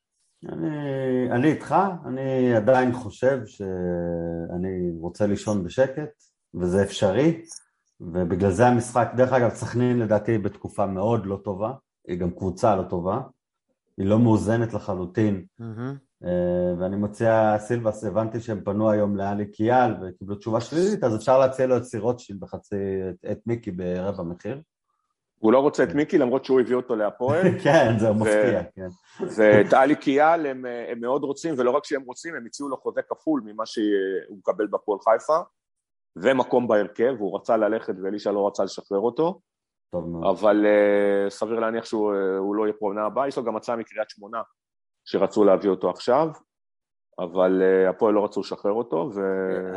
אני, 0.49 1.33
אני 1.33 1.53
איתך, 1.53 1.75
אני 2.07 2.57
עדיין 2.57 2.93
חושב 2.93 3.39
שאני 3.47 4.91
רוצה 5.01 5.27
לישון 5.27 5.65
בשקט, 5.65 6.11
וזה 6.55 6.83
אפשרי, 6.83 7.43
ובגלל 8.01 8.51
זה 8.51 8.67
המשחק, 8.67 9.09
דרך 9.17 9.33
אגב, 9.33 9.51
סכנין 9.51 9.99
לדעתי 9.99 10.39
בתקופה 10.39 10.87
מאוד 10.87 11.27
לא 11.27 11.37
טובה, 11.45 11.73
היא 12.09 12.19
גם 12.19 12.31
קבוצה 12.31 12.77
לא 12.77 12.83
טובה, 12.83 13.21
היא 13.97 14.07
לא 14.07 14.19
מאוזנת 14.19 14.75
לחלוטין. 14.75 15.45
אה, 16.25 16.75
ואני 16.79 16.97
מציע, 16.97 17.57
סילבס, 17.59 18.05
הבנתי 18.05 18.41
שהם 18.41 18.61
פנו 18.65 18.91
היום 18.91 19.17
לאלי 19.17 19.47
קיאל 19.47 19.95
וקיבלו 20.03 20.37
תשובה 20.37 20.61
שלילית, 20.61 21.05
אז 21.05 21.17
אפשר 21.17 21.39
להציע 21.39 21.67
לו 21.67 21.77
את 21.77 21.85
סירוטשילד 21.85 22.41
בחצי, 22.41 22.77
את, 23.11 23.31
את 23.31 23.39
מיקי 23.47 23.71
ברבע 23.71 24.23
מחיר. 24.23 24.61
הוא 25.39 25.53
לא 25.53 25.59
רוצה 25.59 25.83
את 25.83 25.95
מיקי, 25.95 26.19
למרות 26.19 26.45
שהוא 26.45 26.61
הביא 26.61 26.77
אותו 26.77 26.97
להפועל. 26.97 27.43
כן, 27.65 27.99
זהו 27.99 28.15
מפתיע, 28.15 28.63
כן. 28.75 28.89
ואת 29.37 29.73
עלי 29.73 29.97
קיאל 29.97 30.47
הם, 30.47 30.65
הם 30.89 31.01
מאוד 31.01 31.23
רוצים, 31.23 31.55
ולא 31.59 31.71
רק 31.71 31.85
שהם 31.85 32.03
רוצים, 32.03 32.35
הם 32.35 32.47
הציעו 32.47 32.69
לו 32.69 32.77
חוזה 32.77 33.01
כפול 33.09 33.43
ממה 33.45 33.67
שהוא 33.67 34.39
מקבל 34.39 34.67
בפועל 34.67 34.99
חיפה, 35.01 35.39
ומקום 36.23 36.69
בהרכב, 36.69 37.15
הוא 37.19 37.37
רצה 37.37 37.57
ללכת 37.57 37.95
ואלישע 38.03 38.33
לא 38.33 38.47
רצה 38.47 38.65
לשחרר 38.65 38.99
אותו, 38.99 39.41
טוב 39.93 40.09
מאוד. 40.09 40.37
אבל 40.37 40.67
uh, 40.67 41.31
סביר 41.31 41.61
להניח 41.61 41.85
שהוא 41.85 42.13
uh, 42.13 42.57
לא 42.57 42.65
יהיה 42.65 42.75
פה 42.81 42.87
עונה 42.87 43.07
הבאה, 43.07 43.29
יש 43.29 43.39
לו 43.39 43.45
גם 43.45 43.57
הצעה 43.57 43.77
מקריית 43.77 44.11
שמונה 44.11 44.39
שרצו 45.05 45.45
להביא 45.45 45.71
אותו 45.71 45.91
עכשיו, 45.91 46.29
אבל 47.19 47.63
uh, 47.63 47.91
הפועל 47.91 48.15
לא 48.15 48.25
רצו 48.25 48.41
לשחרר 48.41 48.73
אותו, 48.73 49.11
ו... 49.15 49.21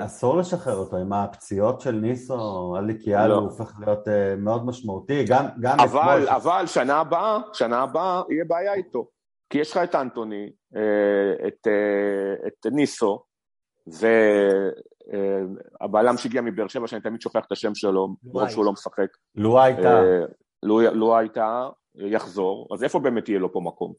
אסור 0.06 0.38
לשחרר 0.38 0.76
אותו, 0.76 0.98
עם 0.98 1.14
הפציעות 1.14 1.82
של 1.82 1.92
ניסו, 1.92 2.76
אלי 2.78 2.98
קיאל 3.04 3.28
לא. 3.28 3.36
הופך 3.36 3.74
להיות 3.80 4.08
אה, 4.08 4.36
מאוד 4.36 4.66
משמעותי, 4.66 5.26
גם, 5.30 5.46
גם 5.62 5.78
אבל, 5.80 6.24
אתמול- 6.24 6.30
אבל 6.30 6.64
שנה 6.66 7.00
הבאה, 7.00 7.38
שנה 7.54 7.82
הבאה 7.82 8.22
יהיה 8.30 8.46
בעיה 8.48 8.74
איתו. 8.74 9.08
כי 9.50 9.58
יש 9.58 9.72
לך 9.72 9.78
את 9.78 9.96
אנטוני, 9.96 10.50
את, 11.48 11.68
אה, 11.68 12.48
את 12.48 12.66
ניסו, 12.72 13.24
והבעלם 15.82 16.17
שהגיע 16.17 16.41
מבאר 16.41 16.67
שבע, 16.67 16.88
שאני 16.88 17.01
תמיד 17.01 17.21
שוכח 17.21 17.45
את 17.47 17.51
השם 17.51 17.75
שלו, 17.75 18.15
מרוב 18.23 18.49
שהוא 18.49 18.65
לא 18.65 18.71
משחק. 18.71 19.07
לו 19.36 19.61
הייתה, 19.61 20.01
אה, 20.01 20.25
לו 20.63 20.82
לו 20.82 21.17
הייתה, 21.17 21.69
יחזור, 21.95 22.67
אז 22.73 22.84
איפה 22.84 22.99
באמת 22.99 23.29
יהיה 23.29 23.39
לו 23.39 23.53
פה 23.53 23.59
מקום? 23.59 23.93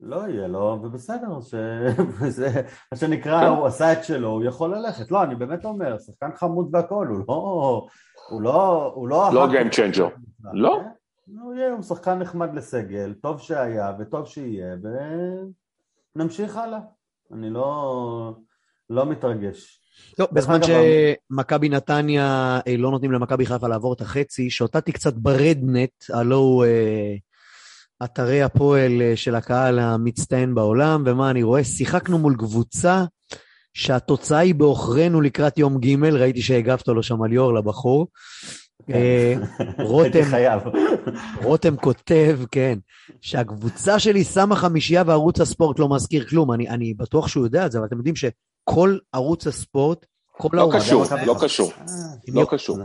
לא 0.00 0.28
יהיה 0.28 0.48
לו, 0.48 0.78
ובסדר, 0.82 1.40
ש... 1.40 1.54
זה 2.38 2.62
מה 2.92 2.98
שנקרא, 2.98 3.40
כן. 3.40 3.46
הוא 3.46 3.66
עשה 3.66 3.92
את 3.92 4.04
שלו, 4.04 4.28
הוא 4.28 4.44
יכול 4.44 4.76
ללכת. 4.76 5.10
לא, 5.10 5.22
אני 5.22 5.34
באמת 5.34 5.64
אומר, 5.64 5.98
שחקן 5.98 6.30
חמוד 6.36 6.68
והכל, 6.72 7.06
הוא 7.06 7.18
לא... 7.28 7.86
הוא 8.28 8.42
לא... 8.42 8.92
הוא 8.94 9.08
לא... 9.08 9.30
לא 9.32 9.46
אהב- 9.46 9.50
game 9.50 9.74
changer. 9.74 10.18
לא. 10.52 10.80
הוא 11.40 11.54
יהיה, 11.54 11.72
הוא 11.72 11.82
שחקן 11.82 12.18
נחמד 12.18 12.54
לסגל, 12.54 13.14
טוב 13.22 13.40
שהיה 13.40 13.92
וטוב 13.98 14.26
שיהיה, 14.26 14.76
ונמשיך 16.16 16.56
הלאה. 16.56 16.80
אני 17.32 17.50
לא... 17.50 18.34
לא 18.90 19.06
מתרגש. 19.06 19.80
טוב, 20.16 20.28
בזמן 20.32 20.60
שמכבי 20.62 21.68
נתניה 21.68 22.60
אה, 22.66 22.76
לא 22.76 22.90
נותנים 22.90 23.12
למכבי 23.12 23.46
חיפה 23.46 23.68
לעבור 23.68 23.92
את 23.92 24.00
החצי, 24.00 24.50
שוטטתי 24.50 24.92
קצת 24.92 25.14
ברדנט, 25.14 25.90
הלו 26.12 26.36
הוא 26.36 26.64
אה, 26.64 27.14
אתרי 28.04 28.42
הפועל 28.42 29.02
אה, 29.02 29.16
של 29.16 29.34
הקהל 29.34 29.78
המצטיין 29.78 30.54
בעולם, 30.54 31.02
ומה 31.06 31.30
אני 31.30 31.42
רואה? 31.42 31.64
שיחקנו 31.64 32.18
מול 32.18 32.36
קבוצה 32.38 33.04
שהתוצאה 33.74 34.38
היא 34.38 34.54
בעוכרינו 34.54 35.20
לקראת 35.20 35.58
יום 35.58 35.78
ג', 35.78 36.04
ראיתי 36.04 36.42
שהגבת 36.42 36.88
לו 36.88 37.02
שם 37.02 37.22
על 37.22 37.30
ליאור 37.30 37.54
לבחור. 37.54 38.06
אה, 38.90 39.34
רותם. 39.78 40.20
רותם 41.44 41.76
כותב, 41.76 42.40
כן, 42.50 42.78
שהקבוצה 43.20 43.98
שלי 43.98 44.24
שמה 44.24 44.56
חמישייה 44.56 45.02
וערוץ 45.06 45.40
הספורט 45.40 45.78
לא 45.78 45.88
מזכיר 45.88 46.24
כלום. 46.24 46.52
אני, 46.52 46.68
אני 46.68 46.94
בטוח 46.94 47.28
שהוא 47.28 47.44
יודע 47.44 47.66
את 47.66 47.72
זה, 47.72 47.78
אבל 47.78 47.86
אתם 47.86 47.96
יודעים 47.96 48.16
שכל 48.68 48.98
ערוץ 49.12 49.46
הספורט, 49.46 50.06
כל 50.32 50.48
לא 50.52 50.60
האוהדים 50.60 50.80
קשור, 50.80 51.04
לא 51.26 51.34
קשור, 51.42 51.72
לא. 52.28 52.46
קשור. 52.50 52.78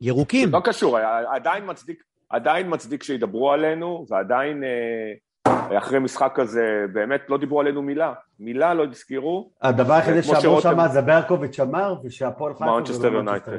ירוקים. 0.00 0.50
לא 0.52 0.60
קשור, 0.64 0.98
עדיין 1.34 1.70
מצדיק, 1.70 2.02
עדיין 2.28 2.74
מצדיק 2.74 3.02
שידברו 3.02 3.52
עלינו, 3.52 4.06
ועדיין 4.08 4.64
אה, 4.64 5.78
אחרי 5.78 5.98
משחק 5.98 6.32
כזה, 6.34 6.84
באמת 6.92 7.20
לא 7.28 7.38
דיברו 7.38 7.60
עלינו 7.60 7.82
מילה. 7.82 8.12
מילה 8.38 8.74
לא 8.74 8.84
הזכירו. 8.84 9.52
הדבר 9.62 9.92
היחידי 9.92 10.22
כמו 10.22 10.40
שאמרו 10.40 10.60
שם 10.60 10.78
זה 10.92 11.02
ברקוביץ' 11.02 11.60
אמר, 11.60 11.94
ושהפועל 12.04 12.52
חיפה 12.52 12.64
מנצ'סטר 12.64 12.92
זה 13.00 13.10
לא 13.10 13.18
יונייטד. 13.18 13.58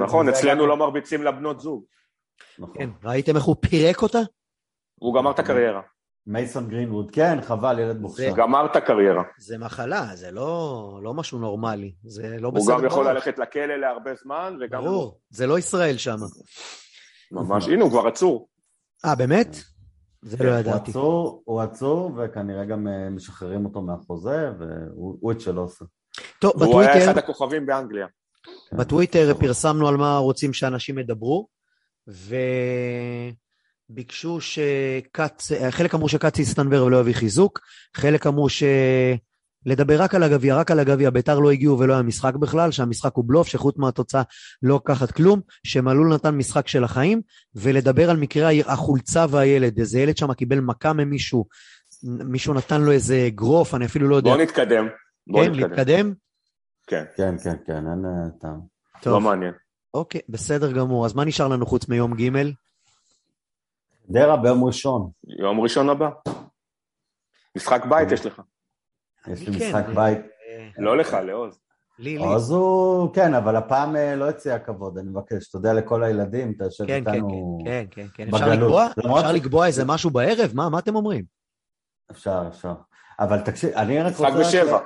נכון, 0.00 0.26
זה 0.26 0.32
אצלנו 0.32 0.66
לא 0.66 0.76
מרביצים 0.76 1.22
לבנות 1.22 1.60
זוג. 1.60 1.84
נכון. 2.58 2.74
כן, 2.74 2.90
ראיתם 3.04 3.36
איך 3.36 3.44
הוא 3.44 3.56
פירק 3.60 4.02
אותה? 4.02 4.18
הוא 4.94 5.14
גמר 5.14 5.30
את 5.30 5.38
הקריירה. 5.38 5.80
מייסון 6.30 6.68
גרינווד, 6.68 7.10
כן, 7.10 7.38
חבל, 7.42 7.78
ילד 7.78 8.00
מוכשר. 8.00 8.32
גמר 8.36 8.66
את 8.66 8.76
הקריירה. 8.76 9.22
זה 9.38 9.58
מחלה, 9.58 10.06
זה 10.14 10.30
לא, 10.30 11.00
לא 11.02 11.14
משהו 11.14 11.38
נורמלי. 11.38 11.92
זה 12.04 12.36
לא 12.40 12.48
הוא 12.48 12.54
בסדר. 12.56 12.78
גם 12.78 12.84
יכול. 12.84 13.08
ללכת 13.08 13.38
לכלא 13.38 13.76
להרבה 13.76 14.10
זמן, 14.22 14.56
וגם... 14.60 14.84
ברור, 14.84 15.20
זה 15.30 15.46
לא 15.46 15.58
ישראל 15.58 15.96
שם. 15.96 16.16
ממש, 17.32 17.68
הנה, 17.68 17.82
הוא 17.82 17.90
כבר 17.90 18.06
עצור. 18.06 18.48
אה, 19.04 19.14
באמת? 19.14 19.56
זה 20.22 20.44
לא 20.44 20.50
הוא 20.50 20.58
ידעתי. 20.58 20.90
עצור, 20.90 21.42
הוא 21.44 21.60
עצור, 21.60 22.12
וכנראה 22.16 22.64
גם 22.64 22.88
אה, 22.88 23.10
משחררים 23.10 23.64
אותו 23.64 23.82
מהחוזה, 23.82 24.50
והוא 24.58 25.16
הוא 25.20 25.32
את 25.32 25.40
שלו 25.40 25.62
עושה. 25.62 25.84
טוב, 26.40 26.52
והוא 26.56 26.80
היה 26.80 26.90
בטוויטר, 26.90 27.10
אחד 27.10 27.18
הכוכבים 27.18 27.66
באנגליה. 27.66 28.06
בטוויטר 28.72 29.34
פרסמנו 29.40 29.88
על 29.88 29.96
מה 29.96 30.18
רוצים 30.18 30.52
שאנשים 30.52 30.98
ידברו, 30.98 31.46
וביקשו 33.90 34.40
שקץ, 34.40 35.52
חלק 35.70 35.94
אמרו 35.94 36.08
שקץ 36.08 36.38
יסתנוור 36.38 36.84
ולא 36.84 37.00
יביא 37.00 37.14
חיזוק, 37.14 37.60
חלק 37.96 38.26
אמרו 38.26 38.48
ש... 38.48 38.62
לדבר 39.66 40.02
רק 40.02 40.14
על 40.14 40.22
הגביע, 40.22 40.56
רק 40.56 40.70
על 40.70 40.80
הגביע, 40.80 41.10
ביתר 41.10 41.38
לא 41.38 41.50
הגיעו 41.50 41.78
ולא 41.78 41.92
היה 41.92 42.02
משחק 42.02 42.34
בכלל, 42.34 42.70
שהמשחק 42.70 43.14
הוא 43.14 43.24
בלוף, 43.28 43.48
שחוץ 43.48 43.76
מהתוצאה 43.78 44.22
לא 44.62 44.76
לקחת 44.76 45.10
כלום, 45.10 45.40
שמלול 45.64 46.14
נתן 46.14 46.34
משחק 46.34 46.68
של 46.68 46.84
החיים, 46.84 47.20
ולדבר 47.54 48.10
על 48.10 48.16
מקרה 48.16 48.50
החולצה 48.66 49.26
והילד, 49.30 49.78
איזה 49.78 50.00
ילד 50.00 50.16
שם 50.16 50.34
קיבל 50.34 50.60
מכה 50.60 50.92
ממישהו, 50.92 51.44
מישהו 52.02 52.54
נתן 52.54 52.80
לו 52.80 52.92
איזה 52.92 53.24
אגרוף, 53.26 53.74
אני 53.74 53.84
אפילו 53.84 54.08
לא 54.08 54.16
יודע. 54.16 54.30
בוא 54.30 54.42
נתקדם. 54.42 54.88
בוא 55.26 55.44
כן, 55.44 55.50
נתקדם. 55.50 55.70
להתקדם? 55.70 56.14
כן, 56.86 57.04
כן, 57.16 57.38
כן, 57.38 57.56
כן, 57.66 57.76
אין 57.76 58.04
אה, 58.04 58.30
טעם. 58.40 58.60
טוב, 59.02 59.12
לא 59.12 59.20
מעניין. 59.20 59.52
אוקיי, 59.94 60.20
בסדר 60.28 60.72
גמור. 60.72 61.06
אז 61.06 61.14
מה 61.14 61.24
נשאר 61.24 61.48
לנו 61.48 61.66
חוץ 61.66 61.88
מיום 61.88 62.14
ג'? 62.14 62.30
דרה 64.10 64.36
ביום 64.36 64.64
ראשון, 64.64 65.10
יום 65.38 65.60
ראשון 65.60 65.88
הבא. 65.88 66.10
משחק 67.56 67.84
בית 67.84 68.12
יש 68.12 68.26
לך. 68.26 68.42
יש 69.26 69.48
לי 69.48 69.58
כן, 69.58 69.66
משחק 69.66 69.84
אה, 69.88 69.94
בית. 69.94 70.18
אה, 70.18 70.68
לא 70.78 70.96
לך, 70.96 71.16
לעוז. 71.26 71.60
לי, 71.98 72.18
לי. 72.18 72.24
אז 72.34 72.50
הוא, 72.50 73.14
כן, 73.14 73.34
אבל 73.34 73.56
הפעם 73.56 73.96
אה, 73.96 74.16
לא 74.16 74.28
הציע 74.28 74.58
כבוד, 74.58 74.98
אני 74.98 75.08
מבקש, 75.08 75.48
תודה 75.48 75.72
לכל 75.72 76.04
הילדים, 76.04 76.52
אתה 76.56 76.64
יושב 76.64 76.86
כן, 76.86 77.04
כן, 77.04 77.14
איתנו... 77.14 77.58
כן, 77.64 77.84
כן, 77.90 78.06
כן. 78.14 78.28
אפשר 78.28 78.46
בגלות. 78.46 78.58
לקבוע? 78.58 78.88
למרות 79.04 79.20
אפשר 79.20 79.32
לקבוע 79.32 79.66
איזה 79.66 79.84
משהו 79.84 80.10
בערב? 80.10 80.50
מה, 80.54 80.68
מה 80.68 80.78
אתם 80.78 80.96
אומרים? 80.96 81.24
אפשר, 82.10 82.44
אפשר. 82.48 82.74
אבל 83.20 83.40
תקשיב, 83.40 83.70
אני 83.70 84.02
רק 84.02 84.12
משחק 84.12 84.24
רוצה... 84.24 84.40
בשבע. 84.40 84.78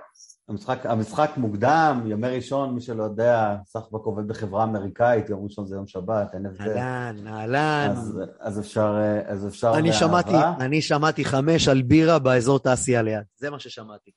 המשחק, 0.48 0.86
המשחק 0.86 1.30
מוקדם, 1.36 2.02
ימי 2.06 2.28
ראשון, 2.28 2.74
מי 2.74 2.80
שלא 2.80 3.02
יודע, 3.04 3.56
סחבק 3.66 4.04
עובד 4.04 4.28
בחברה 4.28 4.64
אמריקאית, 4.64 5.28
יום 5.28 5.44
ראשון 5.44 5.66
זה 5.66 5.76
יום 5.76 5.86
שבת, 5.86 6.34
אין 6.34 6.46
הבדל. 6.46 6.78
אהלן, 6.78 7.26
אהלן. 7.26 7.90
אז, 7.90 8.20
אז 8.40 8.60
אפשר, 8.60 8.96
אז 9.26 9.46
אפשר 9.46 9.72
אני 9.78 9.92
שמעתי, 9.92 10.32
באהבה. 10.32 10.64
אני 10.64 10.82
שמעתי 10.82 11.24
חמש 11.24 11.68
על 11.68 11.82
בירה 11.82 12.18
באזור 12.18 12.58
תעשייה 12.58 13.02
ליד. 13.02 13.22
זה 13.36 13.50
מה 13.50 13.58
ששמעתי. 13.58 14.10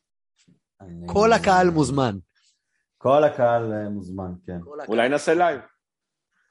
אני- 0.82 1.08
כל 1.08 1.34
הקהל 1.34 1.70
מוזמן. 1.70 2.18
כל 2.98 3.24
הקהל 3.24 3.74
אה, 3.74 3.90
מוזמן, 3.90 4.32
כן. 4.46 4.60
הקהל. 4.74 4.88
אולי 4.88 5.10
נעשה 5.10 5.34
לייב. 5.34 5.60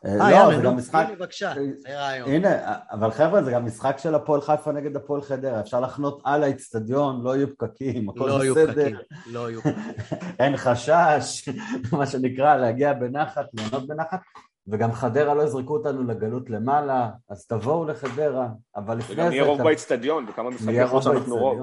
אה, 0.07 0.21
אה, 0.21 0.31
לא, 0.31 0.57
זה 0.57 0.63
גם 0.63 0.77
משחק... 0.77 1.07
בבקשה, 1.13 1.53
זה 1.77 1.99
רעיון. 1.99 2.29
הנה, 2.29 2.49
אבל 2.91 3.11
חבר'ה, 3.11 3.43
זה 3.43 3.51
גם 3.51 3.67
משחק 3.67 3.99
של 3.99 4.15
הפועל 4.15 4.41
חיפה 4.41 4.73
נגד 4.73 4.97
הפועל 4.97 5.23
חדרה, 5.23 5.61
אפשר 5.61 5.81
לחנות 5.81 6.21
על 6.25 6.43
האיצטדיון, 6.43 7.23
לא 7.23 7.37
יהיו 7.37 7.57
פקקים, 7.57 8.09
הכל 8.09 8.29
לא 8.29 8.45
יהיו 8.45 8.55
בסדר, 8.55 8.73
פקקים, 8.73 8.97
לא 9.27 9.51
יהיו 9.51 9.61
פקקים. 9.61 9.83
אין 10.41 10.57
חשש, 10.57 11.49
מה 11.99 12.07
שנקרא, 12.07 12.57
להגיע 12.57 12.93
בנחת, 12.93 13.47
ליהנות 13.55 13.87
בנחת, 13.87 14.21
וגם 14.69 14.93
חדרה 14.93 15.35
לא 15.35 15.43
יזרקו 15.43 15.77
אותנו 15.77 16.05
לגלות 16.05 16.51
למעלה, 16.51 17.11
אז 17.29 17.47
תבואו 17.47 17.85
לחדרה, 17.85 18.49
אבל 18.77 18.99
לפני 18.99 19.17
זה... 19.17 19.23
וגם 19.23 19.33
יהיה 19.33 19.45
רוב 19.45 19.63
באצטדיון, 19.63 20.27
וכמה 20.29 20.51
משחקי 20.51 20.67
נהיה 20.67 20.89
חוץ 20.89 21.07
אנחנו 21.07 21.37
רוב. 21.37 21.59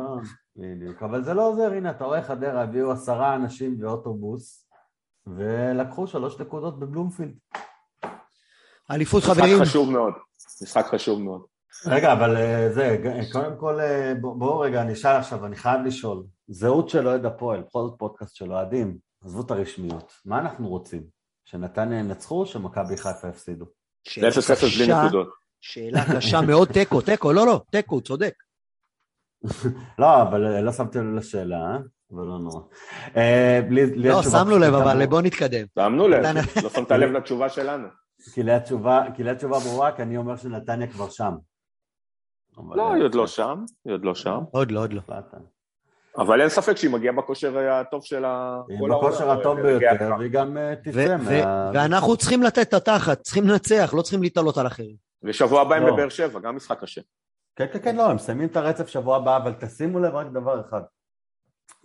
בדיוק, 0.55 1.03
אבל 1.03 1.23
זה 1.23 1.33
לא 1.33 1.47
עוזר, 1.47 1.71
הנה, 1.71 1.89
אתה 1.89 2.05
רואה 2.05 2.21
חדרה, 2.21 2.61
הביאו 2.61 2.91
עשרה 2.91 3.35
אנשים 3.35 3.79
באוטובוס, 3.79 4.67
ולקחו 5.27 6.07
שלוש 6.07 6.39
נקודות 6.39 6.79
בבלומפילד. 6.79 7.33
אליפות 8.93 9.23
משחק 9.23 9.35
חברים, 9.35 9.61
חשוב 9.61 9.91
מאוד. 9.91 10.13
משחק 10.63 10.85
חשוב 10.85 11.21
מאוד. 11.21 11.41
רגע, 11.85 12.13
אבל 12.13 12.37
אה, 12.37 12.69
זה, 12.73 12.97
קודם 13.31 13.51
כל, 13.59 13.79
אה, 13.79 14.13
בוא- 14.21 14.35
בואו 14.35 14.59
רגע, 14.59 14.81
אני 14.81 14.93
אשאל 14.93 15.15
עכשיו, 15.15 15.45
אני 15.45 15.55
חייב 15.55 15.81
לשאול. 15.85 16.23
זהות 16.47 16.89
של 16.89 17.07
אוהד 17.07 17.25
הפועל, 17.25 17.61
בכל 17.61 17.79
זאת 17.81 17.93
פודקאסט 17.97 18.35
של 18.35 18.51
אוהדים, 18.51 18.97
עזבו 19.25 19.41
את 19.41 19.51
הרשמיות. 19.51 20.13
מה 20.25 20.39
אנחנו 20.39 20.67
רוצים? 20.67 21.03
שנתניה 21.45 21.99
ינצחו 21.99 22.39
או 22.39 22.45
שמכבי 22.45 22.97
חיפה 22.97 23.27
יפסידו? 23.27 23.65
שאלה 24.07 24.31
זה 24.31 24.39
0-0 24.53 24.61
בלי 24.77 24.85
קשה, 24.85 25.03
נקודות. 25.03 25.29
שאלה 25.61 26.05
קשה 26.15 26.41
מאוד, 26.41 26.67
תיקו, 26.67 27.01
תיקו, 27.01 27.33
לא, 27.33 27.45
לא, 27.45 27.61
תיקו, 27.71 28.01
צודק. 28.01 28.33
לא, 29.99 30.21
אבל 30.21 30.45
אה, 30.45 30.61
לא 30.61 30.71
שמתי 30.71 30.97
לב 30.97 31.15
לשאלה, 31.15 31.55
אה? 31.57 31.77
אבל 32.11 32.23
לא 32.25 32.39
נורא. 32.39 32.61
אה, 33.17 33.59
בלי- 33.69 33.95
לא, 33.95 34.23
שמנו 34.23 34.57
לב, 34.59 34.73
אבל 34.73 34.89
ברורה. 34.91 35.07
בוא 35.07 35.21
נתקדם. 35.21 35.65
שמנו 35.79 36.07
לב. 36.07 36.23
לא 36.63 36.69
שמת 36.69 36.91
לב 36.91 37.11
לתשובה 37.11 37.49
שלנו. 37.49 37.87
כי 38.31 39.29
התשובה 39.29 39.59
ברורה, 39.59 39.95
כי 39.95 40.01
אני 40.01 40.17
אומר 40.17 40.37
שנתניה 40.37 40.87
כבר 40.87 41.09
שם. 41.09 41.33
לא, 42.75 42.93
היא 42.93 43.03
עוד 43.03 43.15
לא 43.15 43.27
שם, 43.27 43.65
היא 43.85 43.93
עוד 43.93 44.05
לא 44.05 44.15
שם. 44.15 44.39
עוד 44.51 44.71
לא, 44.71 44.79
עוד 44.79 44.93
לא. 44.93 45.01
אבל 46.17 46.41
אין 46.41 46.49
ספק 46.49 46.77
שהיא 46.77 46.91
מגיעה 46.91 47.13
בכושר 47.13 47.57
הטוב 47.57 48.03
של 48.03 48.25
ה... 48.25 48.61
היא 48.69 48.89
בכושר 48.89 49.31
הטוב 49.31 49.61
ביותר. 49.61 50.11
והיא 50.19 50.31
גם 50.31 50.57
אה, 50.57 50.75
תצא 50.83 51.17
מה... 51.17 51.71
ואנחנו 51.73 52.17
צריכים 52.17 52.43
לתת 52.43 52.67
את 52.67 52.73
התחת, 52.73 53.21
צריכים 53.21 53.47
לנצח, 53.47 53.93
לא 53.97 54.01
צריכים 54.01 54.21
להתעלות 54.23 54.57
על 54.57 54.67
אחרים. 54.67 54.95
ושבוע 55.23 55.61
הבא 55.61 55.75
הם 55.75 55.83
לא. 55.83 55.93
בבאר 55.93 56.09
שבע, 56.09 56.39
גם 56.39 56.55
משחק 56.55 56.81
קשה. 56.81 57.01
כן, 57.55 57.65
כן, 57.73 57.79
כן, 57.83 57.95
לא, 57.95 58.09
הם 58.09 58.15
מסיימים 58.15 58.47
את 58.47 58.55
הרצף 58.55 58.87
שבוע 58.87 59.17
הבא, 59.17 59.37
אבל 59.37 59.53
תשימו 59.53 59.99
לב 59.99 60.15
רק 60.15 60.27
דבר 60.27 60.61
אחד. 60.61 60.81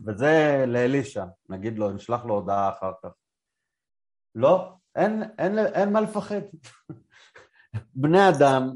וזה 0.06 0.64
לאלישע, 0.66 1.24
נגיד 1.48 1.78
לו, 1.78 1.90
נשלח 1.90 2.24
לו 2.24 2.34
הודעה 2.34 2.68
אחר 2.68 2.92
כך. 3.02 3.08
לא, 4.34 4.72
אין, 4.98 5.22
אין, 5.38 5.58
אין 5.58 5.92
מה 5.92 6.00
לפחד. 6.00 6.40
בני 7.94 8.28
אדם, 8.28 8.70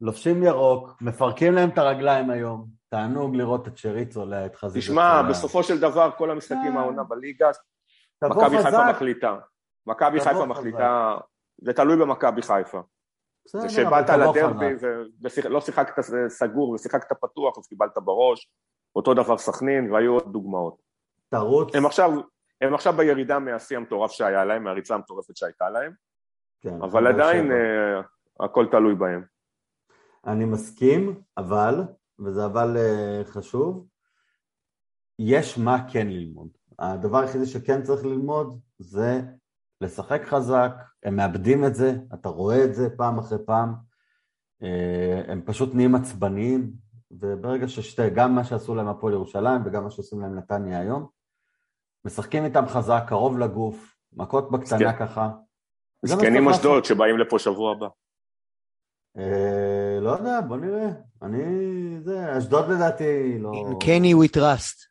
לובשים 0.00 0.42
ירוק, 0.42 1.02
מפרקים 1.02 1.52
להם 1.52 1.68
את 1.68 1.78
הרגליים 1.78 2.30
היום, 2.30 2.66
תענוג 2.88 3.36
לראות 3.36 3.68
את 3.68 3.76
שריץ 3.76 4.16
עולה, 4.16 4.46
את 4.46 4.56
חזית. 4.56 4.82
תשמע. 4.82 5.22
בסופו 5.30 5.62
של 5.62 5.80
דבר, 5.80 6.10
כל 6.18 6.30
המשחקים 6.30 6.76
אה. 6.76 6.80
העונה 6.80 7.04
בליגה, 7.04 7.50
מכבי 8.24 8.62
חיפה 8.62 8.90
מחליטה. 8.90 9.36
מכבי 9.86 10.20
חיפה. 10.20 10.46
מחליטה, 10.46 11.16
זה 11.62 11.72
תלוי 11.72 11.96
במכבי 11.96 12.42
חיפה. 12.42 12.80
זה 13.46 13.68
שבאת 13.68 14.10
לדרבי. 14.10 14.74
ולא 15.44 15.60
שיחקת 15.60 16.02
סגור 16.28 16.70
ושיחקת 16.70 17.12
פתוח, 17.20 17.58
אז 17.58 17.66
קיבלת 17.66 17.98
בראש. 18.04 18.50
אותו 18.96 19.14
דבר 19.14 19.38
סכנין, 19.38 19.92
והיו 19.92 20.12
עוד 20.12 20.32
דוגמאות. 20.32 20.76
תרוץ. 21.28 21.74
הם 21.74 21.86
עכשיו, 21.86 22.10
הם 22.60 22.74
עכשיו 22.74 22.92
בירידה 22.92 23.38
מהשיא 23.38 23.76
המטורף 23.76 24.10
שהיה 24.10 24.44
להם, 24.44 24.64
מהריצה 24.64 24.94
המטורפת 24.94 25.36
שהייתה 25.36 25.70
להם, 25.70 25.92
כן, 26.60 26.82
אבל 26.82 27.06
עדיין. 27.06 27.52
אה, 27.52 28.00
הכל 28.40 28.66
תלוי 28.70 28.94
בהם. 28.94 29.24
אני 30.26 30.44
מסכים, 30.44 31.20
אבל, 31.36 31.74
וזה 32.18 32.44
אבל 32.44 32.76
אה, 32.76 33.22
חשוב, 33.24 33.86
יש 35.18 35.58
מה 35.58 35.88
כן 35.92 36.08
ללמוד. 36.08 36.48
הדבר 36.78 37.18
היחידי 37.18 37.46
שכן 37.46 37.82
צריך 37.82 38.04
ללמוד 38.04 38.60
זה 38.78 39.20
לשחק 39.80 40.22
חזק, 40.24 40.72
הם 41.02 41.16
מאבדים 41.16 41.64
את 41.64 41.74
זה, 41.74 41.92
אתה 42.14 42.28
רואה 42.28 42.64
את 42.64 42.74
זה 42.74 42.96
פעם 42.96 43.18
אחרי 43.18 43.38
פעם, 43.46 43.74
אה, 44.62 45.22
הם 45.28 45.42
פשוט 45.44 45.74
נהיים 45.74 45.94
עצבניים, 45.94 46.72
וברגע 47.10 47.68
ששתי, 47.68 48.10
גם 48.10 48.34
מה 48.34 48.44
שעשו 48.44 48.74
להם 48.74 48.88
הפועל 48.88 49.14
ירושלים 49.14 49.62
וגם 49.64 49.84
מה 49.84 49.90
שעושים 49.90 50.20
להם 50.20 50.38
נתניה 50.38 50.80
היום, 50.80 51.06
משחקים 52.04 52.44
איתם 52.44 52.66
חזק, 52.68 53.02
קרוב 53.08 53.38
לגוף, 53.38 53.94
מכות 54.12 54.50
בקטנה. 54.50 54.92
ככה. 54.98 55.30
זקנים 56.04 56.48
אשדוד 56.48 56.84
שבאים 56.84 57.18
לפה 57.18 57.38
שבוע 57.38 57.72
הבא. 57.72 57.86
אה, 59.18 59.98
לא 60.00 60.10
יודע, 60.10 60.40
בוא 60.48 60.56
נראה. 60.56 60.88
אני, 61.22 61.42
זה, 62.04 62.38
אשדוד 62.38 62.68
לדעתי 62.68 63.38
לא... 63.38 63.50
עם 63.54 63.78
קני 63.78 64.14
we 64.14 64.28
trust. 64.36 64.86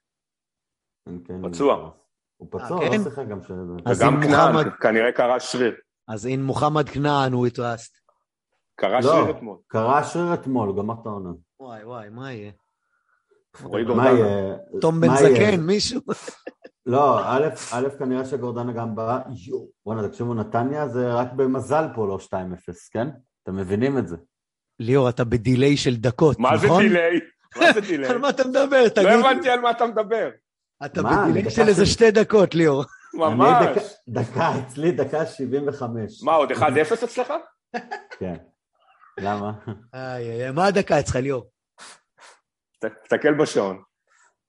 כן, 1.05 1.16
כן, 1.26 1.49
פצוע. 1.49 1.91
הוא 2.38 2.47
פצוע, 2.51 2.84
אה, 2.84 2.89
כן? 2.91 2.97
לא 2.97 3.03
שיחק 3.03 3.28
גם. 3.28 3.39
אז 3.86 4.01
וגם 4.01 4.14
אם 4.16 4.22
כנען, 4.24 4.51
מוחמד- 4.55 4.74
כנראה 4.82 5.12
קרה 5.12 5.39
שריר. 5.39 5.76
אז 6.07 6.28
אין 6.28 6.43
מוחמד 6.43 6.89
כנען 6.89 7.34
we 7.34 7.49
trust. 7.57 7.99
קרה 8.76 9.03
שריר 9.03 9.30
אתמול. 9.38 9.57
קרה 9.68 10.03
שריר 10.03 10.34
אתמול, 10.34 10.78
גמר 10.78 10.93
את 11.01 11.05
העונה. 11.05 11.30
וואי 11.60 11.84
וואי, 11.86 12.10
מה 12.10 12.32
יהיה? 12.34 12.51
רועי 13.64 13.84
מה. 13.84 14.10
יהיה? 14.10 14.55
תום 14.82 15.01
בן? 15.01 15.07
זקן, 15.16 15.62
מישהו? 15.62 16.01
לא, 16.90 17.20
א', 17.26 17.48
א', 17.74 17.88
כנראה 18.00 18.26
שגורדנה 18.26 18.72
גם 18.74 18.96
בא, 18.96 19.20
יואו, 19.48 19.68
בואנה, 19.86 20.08
תקשיבו, 20.08 20.34
נתניה 20.34 20.88
זה 20.88 21.14
רק 21.14 21.28
במזל 21.36 21.86
פה 21.96 22.08
לא 22.08 22.18
2-0, 22.22 22.32
כן? 22.92 23.08
אתם 23.44 23.56
מבינים 23.56 23.98
את 23.98 24.08
זה. 24.08 24.16
ליאור, 24.80 25.10
אתה 25.10 25.24
בדיליי 25.24 25.78
של 25.78 25.96
דקות, 25.96 26.40
מה 26.40 26.58
זה 26.58 26.68
נכון? 26.68 26.84
דיליי? 26.84 27.20
מה 27.58 27.74
זה 27.74 27.82
דיליי? 27.92 28.10
על 28.10 28.18
מה 28.18 28.30
אתה 28.30 28.44
מדבר? 28.48 28.84
לא 28.84 28.90
תגיד. 28.90 29.08
הבנתי 29.08 29.50
על 29.50 29.60
מה 29.60 29.72
אתה 29.72 29.86
מדבר. 29.88 30.30
אתה 30.86 31.02
מה, 31.02 31.26
בדיליי 31.30 31.52
של 31.52 31.68
איזה 31.68 31.86
של- 31.86 31.92
שתי 31.92 32.12
דקות, 32.12 32.56
ליאור. 32.56 32.84
אני 33.14 33.36
ממש. 33.36 33.66
דקה- 33.78 33.82
דקה, 34.08 34.52
אצלי 34.60 34.92
דקה 34.92 35.26
75. 35.26 36.24
מה, 36.24 36.34
עוד 36.34 36.52
1-0 36.52 36.62
אצלך? 37.04 37.34
כן. 38.20 38.36
למה? 39.20 39.52
איי, 39.94 40.30
איי, 40.30 40.44
איי, 40.44 40.52
מה 40.52 40.66
הדקה 40.66 41.00
אצלך, 41.00 41.16
ליאור? 41.16 41.50
תסתכל 43.04 43.34
בשעון. 43.34 43.82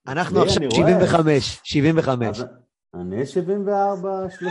אנחנו 0.07 0.36
לי, 0.36 0.42
עכשיו 0.46 0.62
אני 0.62 0.66
רואה. 0.66 1.01
75, 1.01 1.61
75. 1.64 2.40
אז 2.40 2.46
אני 2.94 3.26
74, 3.26 4.09
30. 4.30 4.51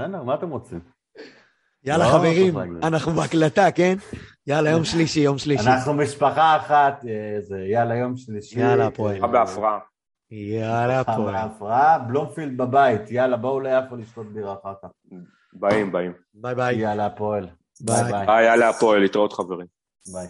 בסדר, 0.00 0.22
מה 0.22 0.34
אתם 0.34 0.50
רוצים? 0.50 0.80
יאללה, 1.84 2.04
לא, 2.04 2.12
חברים, 2.12 2.52
צריך 2.52 2.56
להגיד. 2.56 2.84
אנחנו 2.84 3.12
בהקלטה, 3.12 3.70
כן? 3.70 3.96
יאללה, 4.46 4.70
יום 4.70 4.84
שלישי, 4.84 5.20
יום 5.20 5.38
שלישי. 5.38 5.68
אנחנו 5.68 5.94
משפחה 5.94 6.56
אחת, 6.56 7.04
אה, 7.08 7.40
זה 7.40 7.58
יאללה 7.58 7.96
יום 7.96 8.16
שלישי. 8.16 8.60
יאללה, 8.60 8.86
הפועל. 8.86 9.16
לך 9.16 9.24
בהפרעה. 9.24 9.78
יאללה, 10.30 11.00
משפחה 11.00 11.16
פה. 11.16 11.32
בהפרעה, 11.32 11.98
בלומפילד 11.98 12.56
בבית, 12.56 13.10
יאללה 13.10 13.36
בואו 13.36 13.60
ליפו 13.60 13.96
לשתות 13.96 14.26
בירה 14.32 14.54
אחר 14.62 14.74
כך. 14.82 14.88
באים, 15.52 15.92
באים. 15.92 16.12
ביי 16.34 16.54
ביי. 16.54 16.76
יאללה 16.76 17.06
הפועל. 17.06 17.48
ביי. 17.80 18.12
ביי, 18.26 18.44
יאללה 18.44 18.68
הפועל, 18.68 19.00
להתראות 19.00 19.32
חברים. 19.32 19.66
ביי. 20.12 20.28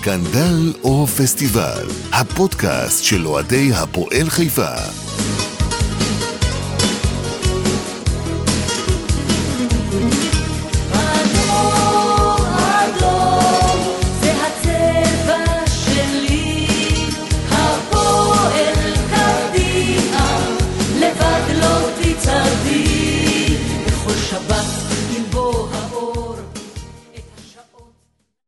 סקנדל 0.00 0.72
או 0.84 1.06
פסטיבל, 1.06 1.86
הפודקאסט 2.12 3.04
של 3.04 3.26
אוהדי 3.26 3.70
הפועל 3.74 4.30
חיפה. 4.30 4.74